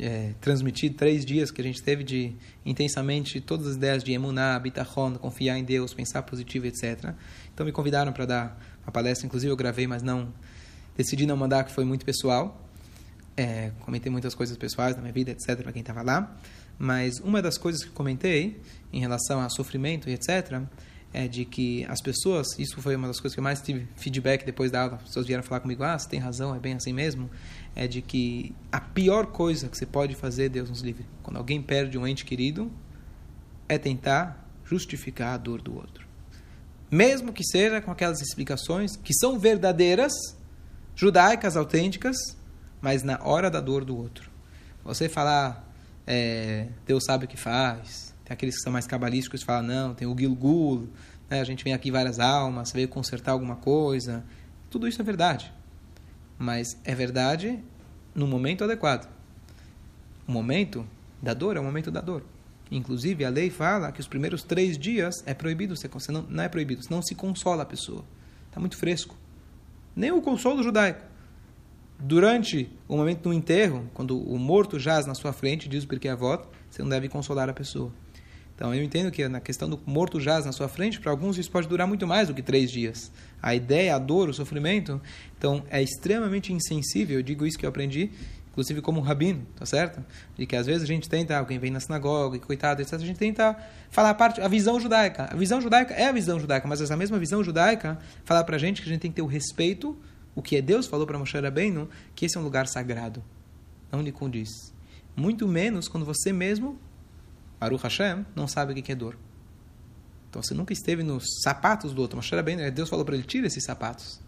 é, 0.00 0.32
transmitir 0.40 0.94
três 0.94 1.24
dias 1.24 1.50
que 1.50 1.60
a 1.60 1.64
gente 1.64 1.82
teve 1.82 2.02
de 2.02 2.34
intensamente 2.64 3.40
todas 3.40 3.66
as 3.66 3.76
ideias 3.76 4.02
de 4.02 4.12
emuná, 4.12 4.58
bitachon, 4.58 5.14
confiar 5.14 5.58
em 5.58 5.64
Deus, 5.64 5.92
pensar 5.92 6.22
positivo, 6.22 6.66
etc. 6.66 7.14
Então 7.52 7.64
me 7.64 7.72
convidaram 7.72 8.12
para 8.12 8.26
dar 8.26 8.60
uma 8.82 8.92
palestra, 8.92 9.26
inclusive 9.26 9.52
eu 9.52 9.56
gravei, 9.56 9.86
mas 9.86 10.02
não 10.02 10.32
decidi 10.96 11.26
não 11.26 11.36
mandar, 11.36 11.64
que 11.64 11.72
foi 11.72 11.84
muito 11.84 12.04
pessoal. 12.04 12.62
É, 13.36 13.70
comentei 13.80 14.10
muitas 14.10 14.34
coisas 14.34 14.56
pessoais 14.56 14.94
da 14.94 15.02
minha 15.02 15.12
vida, 15.12 15.30
etc, 15.30 15.62
para 15.62 15.72
quem 15.72 15.80
estava 15.80 16.02
lá. 16.02 16.36
Mas 16.78 17.18
uma 17.20 17.42
das 17.42 17.58
coisas 17.58 17.84
que 17.84 17.90
comentei 17.90 18.60
em 18.92 19.00
relação 19.00 19.40
a 19.40 19.48
sofrimento 19.48 20.08
e 20.08 20.12
etc 20.12 20.62
é 21.16 21.26
de 21.26 21.46
que 21.46 21.82
as 21.86 22.02
pessoas, 22.02 22.46
isso 22.58 22.82
foi 22.82 22.94
uma 22.94 23.08
das 23.08 23.18
coisas 23.18 23.34
que 23.34 23.40
eu 23.40 23.42
mais 23.42 23.62
tive 23.62 23.88
feedback 23.96 24.44
depois 24.44 24.70
da 24.70 24.82
aula, 24.82 24.96
as 24.96 25.04
pessoas 25.04 25.26
vieram 25.26 25.42
falar 25.42 25.60
comigo, 25.60 25.82
ah, 25.82 25.98
você 25.98 26.06
tem 26.06 26.20
razão, 26.20 26.54
é 26.54 26.58
bem 26.58 26.74
assim 26.74 26.92
mesmo, 26.92 27.30
é 27.74 27.86
de 27.88 28.02
que 28.02 28.54
a 28.70 28.78
pior 28.78 29.24
coisa 29.28 29.66
que 29.66 29.78
você 29.78 29.86
pode 29.86 30.14
fazer, 30.14 30.50
Deus 30.50 30.68
nos 30.68 30.82
livre, 30.82 31.06
quando 31.22 31.38
alguém 31.38 31.62
perde 31.62 31.96
um 31.96 32.06
ente 32.06 32.22
querido, 32.22 32.70
é 33.66 33.78
tentar 33.78 34.46
justificar 34.62 35.32
a 35.32 35.38
dor 35.38 35.62
do 35.62 35.74
outro. 35.74 36.06
Mesmo 36.90 37.32
que 37.32 37.44
seja 37.44 37.80
com 37.80 37.90
aquelas 37.90 38.20
explicações 38.20 38.94
que 38.94 39.14
são 39.14 39.38
verdadeiras, 39.38 40.12
judaicas, 40.94 41.56
autênticas, 41.56 42.16
mas 42.78 43.02
na 43.02 43.18
hora 43.22 43.50
da 43.50 43.60
dor 43.62 43.86
do 43.86 43.96
outro. 43.96 44.30
Você 44.84 45.08
falar, 45.08 45.66
é, 46.06 46.68
Deus 46.86 47.04
sabe 47.06 47.24
o 47.24 47.28
que 47.28 47.38
faz, 47.38 48.05
tem 48.26 48.34
aqueles 48.34 48.56
que 48.56 48.62
são 48.62 48.72
mais 48.72 48.88
cabalísticos 48.88 49.40
que 49.40 49.46
falam, 49.46 49.62
não, 49.62 49.94
tem 49.94 50.06
o 50.06 50.18
Gilgul, 50.18 50.88
né, 51.30 51.40
a 51.40 51.44
gente 51.44 51.62
vem 51.62 51.72
aqui 51.72 51.92
várias 51.92 52.18
almas, 52.18 52.72
veio 52.72 52.88
consertar 52.88 53.32
alguma 53.32 53.54
coisa. 53.54 54.24
Tudo 54.68 54.88
isso 54.88 55.00
é 55.00 55.04
verdade. 55.04 55.52
Mas 56.36 56.76
é 56.84 56.92
verdade 56.92 57.62
no 58.12 58.26
momento 58.26 58.64
adequado. 58.64 59.08
O 60.26 60.32
momento 60.32 60.84
da 61.22 61.32
dor 61.32 61.56
é 61.56 61.60
o 61.60 61.64
momento 61.64 61.88
da 61.88 62.00
dor. 62.00 62.24
Inclusive, 62.68 63.24
a 63.24 63.28
lei 63.28 63.48
fala 63.48 63.92
que 63.92 64.00
os 64.00 64.08
primeiros 64.08 64.42
três 64.42 64.76
dias 64.76 65.22
é 65.24 65.32
proibido, 65.32 65.76
você 65.76 66.10
não, 66.10 66.22
não 66.22 66.42
é 66.42 66.48
proibido, 66.48 66.82
não 66.90 67.00
se 67.00 67.14
consola 67.14 67.62
a 67.62 67.66
pessoa. 67.66 68.04
Está 68.48 68.58
muito 68.58 68.76
fresco. 68.76 69.16
Nem 69.94 70.10
o 70.10 70.20
consolo 70.20 70.64
judaico. 70.64 71.00
Durante 71.96 72.68
o 72.88 72.96
momento 72.96 73.22
do 73.22 73.32
enterro, 73.32 73.88
quando 73.94 74.20
o 74.20 74.36
morto 74.36 74.80
jaz 74.80 75.06
na 75.06 75.14
sua 75.14 75.32
frente, 75.32 75.68
diz 75.68 75.84
o 75.84 76.08
a 76.10 76.14
voto, 76.16 76.48
você 76.68 76.82
não 76.82 76.88
deve 76.88 77.08
consolar 77.08 77.48
a 77.48 77.54
pessoa. 77.54 77.92
Então, 78.56 78.74
eu 78.74 78.82
entendo 78.82 79.10
que 79.10 79.28
na 79.28 79.38
questão 79.38 79.68
do 79.68 79.78
morto 79.84 80.18
jaz 80.18 80.46
na 80.46 80.50
sua 80.50 80.66
frente, 80.66 80.98
para 80.98 81.10
alguns 81.10 81.36
isso 81.36 81.50
pode 81.50 81.68
durar 81.68 81.86
muito 81.86 82.06
mais 82.06 82.28
do 82.28 82.34
que 82.34 82.40
três 82.40 82.70
dias. 82.70 83.12
A 83.42 83.54
ideia, 83.54 83.94
a 83.94 83.98
dor, 83.98 84.30
o 84.30 84.34
sofrimento, 84.34 84.98
então 85.36 85.62
é 85.70 85.82
extremamente 85.82 86.54
insensível. 86.54 87.18
Eu 87.18 87.22
digo 87.22 87.46
isso 87.46 87.58
que 87.58 87.66
eu 87.66 87.68
aprendi, 87.68 88.10
inclusive 88.50 88.80
como 88.80 89.02
rabino, 89.02 89.46
tá 89.54 89.66
certo? 89.66 90.02
De 90.38 90.46
que 90.46 90.56
às 90.56 90.64
vezes 90.64 90.84
a 90.84 90.86
gente 90.86 91.06
tenta, 91.06 91.36
alguém 91.36 91.58
vem 91.58 91.70
na 91.70 91.80
sinagoga, 91.80 92.38
coitado, 92.38 92.80
etc. 92.80 92.94
A 92.94 92.98
gente 92.98 93.18
tenta 93.18 93.54
falar 93.90 94.08
a 94.08 94.14
parte, 94.14 94.40
a 94.40 94.48
visão 94.48 94.80
judaica. 94.80 95.28
A 95.30 95.36
visão 95.36 95.60
judaica 95.60 95.92
é 95.92 96.08
a 96.08 96.12
visão 96.12 96.40
judaica, 96.40 96.66
mas 96.66 96.80
essa 96.80 96.96
mesma 96.96 97.18
visão 97.18 97.44
judaica 97.44 97.98
fala 98.24 98.42
para 98.42 98.56
a 98.56 98.58
gente 98.58 98.80
que 98.80 98.88
a 98.88 98.92
gente 98.92 99.02
tem 99.02 99.10
que 99.10 99.16
ter 99.16 99.22
o 99.22 99.26
respeito, 99.26 99.94
o 100.34 100.40
que 100.40 100.56
é 100.56 100.62
Deus 100.62 100.86
falou 100.86 101.06
para 101.06 101.18
Moshe 101.18 101.38
Rabbeinu, 101.38 101.90
que 102.14 102.24
esse 102.24 102.38
é 102.38 102.40
um 102.40 102.42
lugar 102.42 102.66
sagrado. 102.66 103.22
Não 103.92 104.00
lhe 104.00 104.12
condiz. 104.12 104.74
Muito 105.14 105.46
menos 105.46 105.88
quando 105.88 106.06
você 106.06 106.32
mesmo 106.32 106.78
Baruch 107.66 107.82
Hashem, 107.82 108.24
não 108.34 108.46
sabe 108.46 108.72
o 108.72 108.82
que 108.82 108.92
é 108.92 108.94
dor. 108.94 109.18
Então 110.30 110.42
você 110.42 110.54
nunca 110.54 110.72
esteve 110.72 111.02
nos 111.02 111.24
sapatos 111.42 111.92
do 111.92 112.00
outro. 112.00 112.16
Mas 112.16 112.44
bem, 112.44 112.70
Deus 112.70 112.88
falou 112.88 113.04
para 113.04 113.16
ele: 113.16 113.24
tira 113.24 113.46
esses 113.46 113.64
sapatos. 113.64 114.20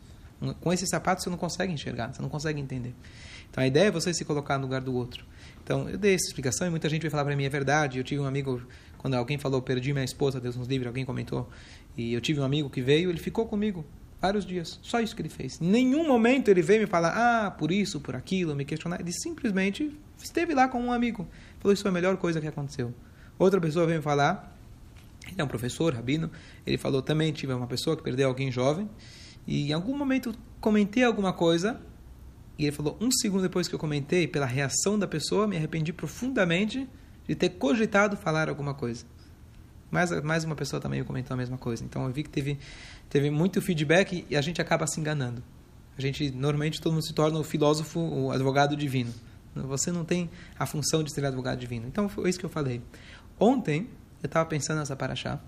Com 0.61 0.73
esses 0.73 0.89
sapatos 0.89 1.25
você 1.25 1.31
não 1.31 1.37
consegue 1.37 1.73
enxergar, 1.73 2.13
você 2.13 2.23
não 2.23 2.29
consegue 2.29 2.61
entender. 2.61 2.95
Então 3.51 3.63
a 3.63 3.67
ideia 3.67 3.89
é 3.89 3.91
você 3.91 4.13
se 4.15 4.25
colocar 4.25 4.57
no 4.57 4.65
lugar 4.65 4.81
do 4.81 4.95
outro. 4.95 5.25
Então 5.63 5.89
eu 5.89 5.99
dei 5.99 6.15
essa 6.15 6.27
explicação 6.27 6.67
e 6.67 6.71
muita 6.71 6.89
gente 6.89 7.03
vai 7.03 7.11
falar 7.11 7.25
para 7.25 7.37
mim: 7.37 7.45
é 7.45 7.49
verdade. 7.49 7.99
Eu 7.99 8.05
tive 8.05 8.21
um 8.21 8.27
amigo, 8.27 8.63
quando 8.99 9.15
alguém 9.15 9.39
falou, 9.39 9.63
perdi 9.63 9.93
minha 9.93 10.05
esposa, 10.05 10.41
Deus 10.41 10.57
nos 10.57 10.67
livre, 10.67 10.89
alguém 10.89 11.05
comentou. 11.05 11.49
E 11.97 12.13
eu 12.13 12.21
tive 12.21 12.41
um 12.41 12.45
amigo 12.45 12.69
que 12.69 12.81
veio, 12.81 13.11
ele 13.11 13.19
ficou 13.19 13.47
comigo 13.47 13.85
vários 14.21 14.45
dias. 14.45 14.79
Só 14.83 15.01
isso 15.01 15.15
que 15.15 15.23
ele 15.23 15.29
fez. 15.29 15.61
Em 15.61 15.69
nenhum 15.69 16.07
momento 16.07 16.49
ele 16.49 16.63
veio 16.63 16.81
me 16.81 16.87
falar: 16.87 17.11
ah, 17.47 17.51
por 17.51 17.71
isso, 17.71 18.01
por 18.01 18.17
aquilo, 18.17 18.55
me 18.57 18.65
questionar. 18.65 19.01
Ele 19.01 19.13
simplesmente 19.13 19.97
esteve 20.23 20.55
lá 20.55 20.69
com 20.69 20.81
um 20.81 20.93
amigo. 20.93 21.27
Falou: 21.59 21.73
isso 21.73 21.83
foi 21.83 21.91
a 21.91 21.95
melhor 21.95 22.17
coisa 22.17 22.41
que 22.41 22.47
aconteceu. 22.47 22.95
Outra 23.39 23.61
pessoa 23.61 23.87
veio 23.87 24.03
falar, 24.03 24.57
ele 25.27 25.41
é 25.41 25.45
um 25.45 25.49
professor, 25.49 25.95
rabino, 25.95 26.31
ele 26.67 26.77
falou 26.77 27.03
também, 27.03 27.33
tive 27.33 27.53
uma 27.53 27.67
pessoa 27.67 27.97
que 27.97 28.03
perdeu 28.03 28.29
alguém 28.29 28.51
jovem, 28.51 28.89
e 29.47 29.71
em 29.71 29.73
algum 29.73 29.97
momento 29.97 30.35
comentei 30.61 31.05
alguma 31.05 31.33
coisa, 31.33 31.81
e 32.59 32.65
ele 32.65 32.73
falou, 32.73 32.97
um 33.01 33.11
segundo 33.11 33.43
depois 33.43 33.69
que 33.69 33.75
eu 33.75 33.79
comentei, 33.79 34.27
pela 34.27 34.45
reação 34.45 34.99
da 34.99 35.07
pessoa, 35.07 35.47
me 35.47 35.57
arrependi 35.57 35.93
profundamente 35.93 36.89
de 37.27 37.35
ter 37.35 37.51
cogitado 37.51 38.17
falar 38.17 38.49
alguma 38.49 38.75
coisa. 38.75 39.05
Mais, 39.91 40.11
mais 40.23 40.45
uma 40.45 40.57
pessoa 40.57 40.81
também 40.81 41.03
comentou 41.05 41.35
a 41.35 41.37
mesma 41.37 41.57
coisa. 41.57 41.85
Então 41.85 42.05
eu 42.05 42.11
vi 42.11 42.23
que 42.23 42.31
teve, 42.31 42.59
teve 43.09 43.31
muito 43.31 43.63
feedback 43.63 44.27
e 44.29 44.37
a 44.37 44.41
gente 44.41 44.61
acaba 44.61 44.87
se 44.87 45.01
enganando. 45.01 45.43
A 45.97 46.01
gente, 46.01 46.31
normalmente, 46.31 46.81
todo 46.81 46.93
mundo 46.93 47.03
se 47.03 47.13
torna 47.13 47.39
o 47.39 47.45
filósofo, 47.45 48.01
o 48.01 48.31
advogado 48.31 48.77
divino. 48.77 49.13
Você 49.55 49.91
não 49.91 50.05
tem 50.05 50.31
a 50.59 50.67
função 50.67 51.03
de 51.03 51.13
ser 51.13 51.25
advogado 51.25 51.59
divino. 51.59 51.87
Então 51.87 52.09
foi 52.09 52.29
isso 52.31 52.39
que 52.39 52.47
eu 52.47 52.51
falei. 52.51 52.81
Ontem, 53.39 53.89
eu 54.23 54.27
estava 54.27 54.49
pensando 54.49 54.79
nessa 54.79 54.97
paraxá. 54.97 55.41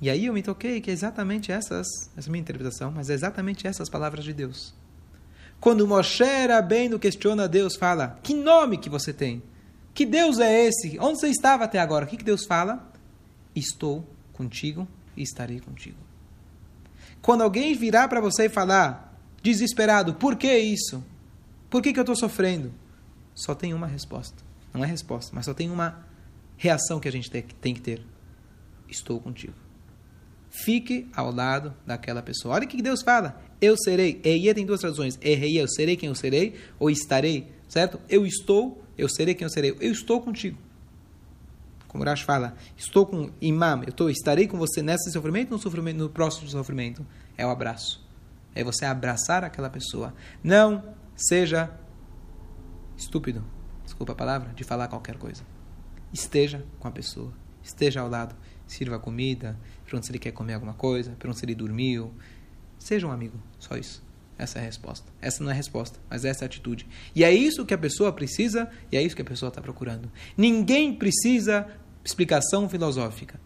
E 0.00 0.08
aí 0.08 0.26
eu 0.26 0.32
me 0.32 0.42
toquei 0.42 0.80
que 0.80 0.90
é 0.90 0.92
exatamente 0.92 1.52
essas, 1.52 1.86
essa 2.16 2.28
é 2.28 2.30
minha 2.30 2.40
interpretação, 2.40 2.90
mas 2.90 3.10
é 3.10 3.14
exatamente 3.14 3.66
essas 3.66 3.88
palavras 3.88 4.24
de 4.24 4.32
Deus. 4.32 4.74
Quando 5.60 5.86
Moshe 5.86 6.24
Rabbeinu 6.48 6.98
questiona 6.98 7.46
Deus, 7.46 7.76
fala, 7.76 8.18
que 8.22 8.32
nome 8.32 8.78
que 8.78 8.88
você 8.88 9.12
tem? 9.12 9.42
Que 9.92 10.06
Deus 10.06 10.38
é 10.38 10.66
esse? 10.66 10.98
Onde 10.98 11.20
você 11.20 11.28
estava 11.28 11.64
até 11.64 11.78
agora? 11.78 12.06
O 12.06 12.08
que, 12.08 12.16
que 12.16 12.24
Deus 12.24 12.46
fala? 12.46 12.90
Estou 13.54 14.08
contigo 14.32 14.88
e 15.14 15.22
estarei 15.22 15.60
contigo. 15.60 15.98
Quando 17.20 17.42
alguém 17.42 17.74
virar 17.74 18.08
para 18.08 18.22
você 18.22 18.46
e 18.46 18.48
falar, 18.48 19.14
desesperado, 19.42 20.14
por 20.14 20.36
que 20.36 20.56
isso? 20.56 21.04
Por 21.68 21.82
que, 21.82 21.92
que 21.92 21.98
eu 21.98 22.02
estou 22.02 22.16
sofrendo? 22.16 22.72
Só 23.34 23.54
tem 23.54 23.74
uma 23.74 23.86
resposta. 23.86 24.42
Não 24.72 24.82
é 24.82 24.86
resposta, 24.86 25.32
mas 25.34 25.44
só 25.44 25.52
tem 25.52 25.70
uma 25.70 26.06
reação 26.60 27.00
que 27.00 27.08
a 27.08 27.12
gente 27.12 27.30
tem 27.30 27.74
que 27.74 27.80
ter. 27.80 28.02
Estou 28.86 29.18
contigo. 29.18 29.54
Fique 30.50 31.08
ao 31.16 31.32
lado 31.32 31.74
daquela 31.86 32.20
pessoa. 32.20 32.54
Olha 32.54 32.66
o 32.66 32.68
que 32.68 32.82
Deus 32.82 33.00
fala. 33.02 33.40
Eu 33.62 33.78
serei. 33.78 34.20
Eia 34.22 34.54
tem 34.54 34.66
duas 34.66 34.80
traduções. 34.80 35.18
Errei, 35.22 35.58
eu 35.58 35.66
serei 35.66 35.96
quem 35.96 36.10
eu 36.10 36.14
serei. 36.14 36.54
Ou 36.78 36.90
estarei. 36.90 37.50
Certo? 37.66 37.98
Eu 38.10 38.26
estou, 38.26 38.84
eu 38.98 39.08
serei 39.08 39.34
quem 39.34 39.46
eu 39.46 39.50
serei. 39.50 39.74
Eu 39.80 39.90
estou 39.90 40.20
contigo. 40.20 40.58
Como 41.88 42.04
Rash 42.04 42.20
fala, 42.20 42.54
estou 42.76 43.06
com 43.06 43.30
imam, 43.40 43.82
eu 43.84 44.10
estarei 44.10 44.46
com 44.46 44.56
você 44.56 44.80
nesse 44.80 45.10
sofrimento, 45.10 45.50
no 45.50 45.58
sofrimento, 45.58 45.96
no 45.96 46.08
próximo 46.08 46.48
sofrimento. 46.48 47.04
É 47.36 47.44
o 47.44 47.50
abraço. 47.50 48.06
É 48.54 48.62
você 48.62 48.84
abraçar 48.84 49.42
aquela 49.42 49.68
pessoa. 49.70 50.14
Não 50.44 50.94
seja 51.16 51.70
estúpido, 52.96 53.44
desculpa 53.82 54.12
a 54.12 54.14
palavra, 54.14 54.52
de 54.54 54.62
falar 54.62 54.86
qualquer 54.86 55.16
coisa. 55.16 55.42
Esteja 56.12 56.64
com 56.78 56.88
a 56.88 56.90
pessoa. 56.90 57.32
Esteja 57.62 58.00
ao 58.00 58.08
lado. 58.08 58.34
Sirva 58.66 59.00
comida, 59.00 59.58
pergunte 59.84 60.06
se 60.06 60.12
ele 60.12 60.18
quer 60.20 60.30
comer 60.30 60.54
alguma 60.54 60.74
coisa, 60.74 61.10
pergunte 61.18 61.40
se 61.40 61.44
ele 61.44 61.56
dormiu. 61.56 62.12
Seja 62.78 63.06
um 63.06 63.10
amigo, 63.10 63.36
só 63.58 63.76
isso. 63.76 64.02
Essa 64.38 64.58
é 64.58 64.62
a 64.62 64.64
resposta. 64.64 65.06
Essa 65.20 65.42
não 65.42 65.50
é 65.50 65.52
a 65.52 65.56
resposta, 65.56 65.98
mas 66.08 66.24
essa 66.24 66.44
é 66.44 66.46
a 66.46 66.46
atitude. 66.46 66.86
E 67.14 67.24
é 67.24 67.32
isso 67.32 67.66
que 67.66 67.74
a 67.74 67.78
pessoa 67.78 68.12
precisa 68.12 68.70
e 68.90 68.96
é 68.96 69.02
isso 69.02 69.14
que 69.14 69.22
a 69.22 69.24
pessoa 69.24 69.48
está 69.48 69.60
procurando. 69.60 70.10
Ninguém 70.36 70.94
precisa 70.94 71.66
explicação 72.04 72.68
filosófica. 72.68 73.38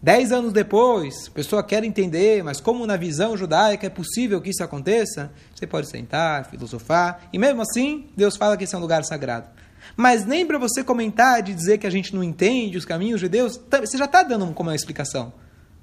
Dez 0.00 0.30
anos 0.30 0.52
depois, 0.52 1.26
a 1.28 1.30
pessoa 1.32 1.62
quer 1.62 1.82
entender, 1.82 2.44
mas 2.44 2.60
como 2.60 2.86
na 2.86 2.96
visão 2.96 3.36
judaica 3.36 3.86
é 3.86 3.90
possível 3.90 4.40
que 4.40 4.50
isso 4.50 4.62
aconteça, 4.62 5.32
você 5.52 5.66
pode 5.66 5.88
sentar, 5.88 6.48
filosofar, 6.48 7.28
e 7.32 7.38
mesmo 7.38 7.62
assim, 7.62 8.08
Deus 8.16 8.36
fala 8.36 8.56
que 8.56 8.62
esse 8.62 8.74
é 8.74 8.78
um 8.78 8.80
lugar 8.80 9.04
sagrado. 9.04 9.48
Mas 9.96 10.24
nem 10.24 10.46
para 10.46 10.58
você 10.58 10.82
comentar 10.84 11.42
de 11.42 11.54
dizer 11.54 11.78
que 11.78 11.86
a 11.86 11.90
gente 11.90 12.14
não 12.14 12.22
entende 12.22 12.76
os 12.76 12.84
caminhos 12.84 13.20
de 13.20 13.28
Deus, 13.28 13.56
tá, 13.56 13.80
você 13.80 13.96
já 13.96 14.04
está 14.04 14.22
dando 14.22 14.52
como 14.52 14.70
uma 14.70 14.76
explicação. 14.76 15.32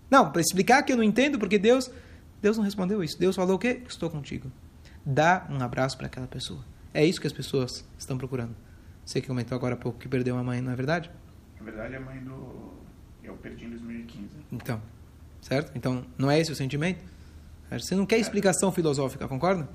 Não, 0.10 0.32
para 0.32 0.42
explicar 0.42 0.84
que 0.84 0.92
eu 0.92 0.98
não 0.98 1.04
entendo, 1.04 1.40
porque 1.40 1.58
Deus, 1.58 1.90
Deus 2.42 2.58
não 2.58 2.64
respondeu 2.64 3.04
isso. 3.04 3.20
Deus 3.20 3.36
falou 3.36 3.56
o 3.56 3.60
quê? 3.60 3.82
Estou 3.88 4.10
contigo. 4.10 4.52
Dá 5.06 5.46
um 5.50 5.62
abraço 5.62 5.98
para 5.98 6.08
aquela 6.08 6.28
pessoa. 6.28 6.64
É 6.94 7.06
isso 7.06 7.20
que 7.20 7.28
as 7.28 7.34
pessoas 7.34 7.86
estão 7.98 8.18
procurando. 8.18 8.56
Você 9.06 9.22
que 9.22 9.28
comentou 9.28 9.56
agora 9.56 9.76
há 9.76 9.78
pouco 9.78 10.00
que 10.00 10.08
perdeu 10.08 10.36
uma 10.36 10.44
mãe, 10.44 10.62
não 10.62 10.72
é 10.72 10.76
verdade? 10.76 11.12
Na 11.60 11.66
verdade, 11.66 11.96
a 11.96 12.00
mãe 12.00 12.20
do. 12.20 12.74
Eu 13.24 13.36
perdi 13.36 13.66
em 13.66 13.70
2015. 13.70 14.28
Então, 14.52 14.82
certo? 15.42 15.72
Então, 15.76 16.06
não 16.18 16.30
é 16.30 16.40
esse 16.40 16.52
o 16.52 16.56
sentimento? 16.56 17.04
Você 17.72 17.96
não 17.96 18.06
quer 18.06 18.18
explicação 18.18 18.72
filosófica, 18.72 19.28
concorda? 19.28 19.68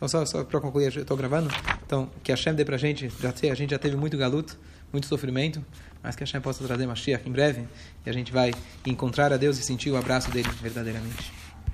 Então, 0.00 0.08
só, 0.08 0.24
só 0.24 0.42
para 0.42 0.58
concluir, 0.62 0.96
eu 0.96 1.02
estou 1.02 1.14
gravando. 1.14 1.50
Então, 1.84 2.10
que 2.24 2.32
a 2.32 2.34
Hashem 2.34 2.54
dê 2.54 2.64
para 2.64 2.76
a 2.76 2.78
gente, 2.78 3.12
já 3.20 3.34
a 3.52 3.54
gente 3.54 3.70
já 3.70 3.78
teve 3.78 3.96
muito 3.96 4.16
galuto, 4.16 4.58
muito 4.90 5.06
sofrimento, 5.06 5.62
mas 6.02 6.16
que 6.16 6.22
a 6.22 6.26
Hashem 6.26 6.40
possa 6.40 6.64
trazer 6.64 6.86
Mashiach 6.86 7.28
em 7.28 7.30
breve 7.30 7.68
e 8.06 8.08
a 8.08 8.12
gente 8.12 8.32
vai 8.32 8.50
encontrar 8.86 9.30
a 9.30 9.36
Deus 9.36 9.58
e 9.58 9.62
sentir 9.62 9.90
o 9.90 9.98
abraço 9.98 10.30
dele 10.30 10.48
verdadeiramente. 10.62 11.39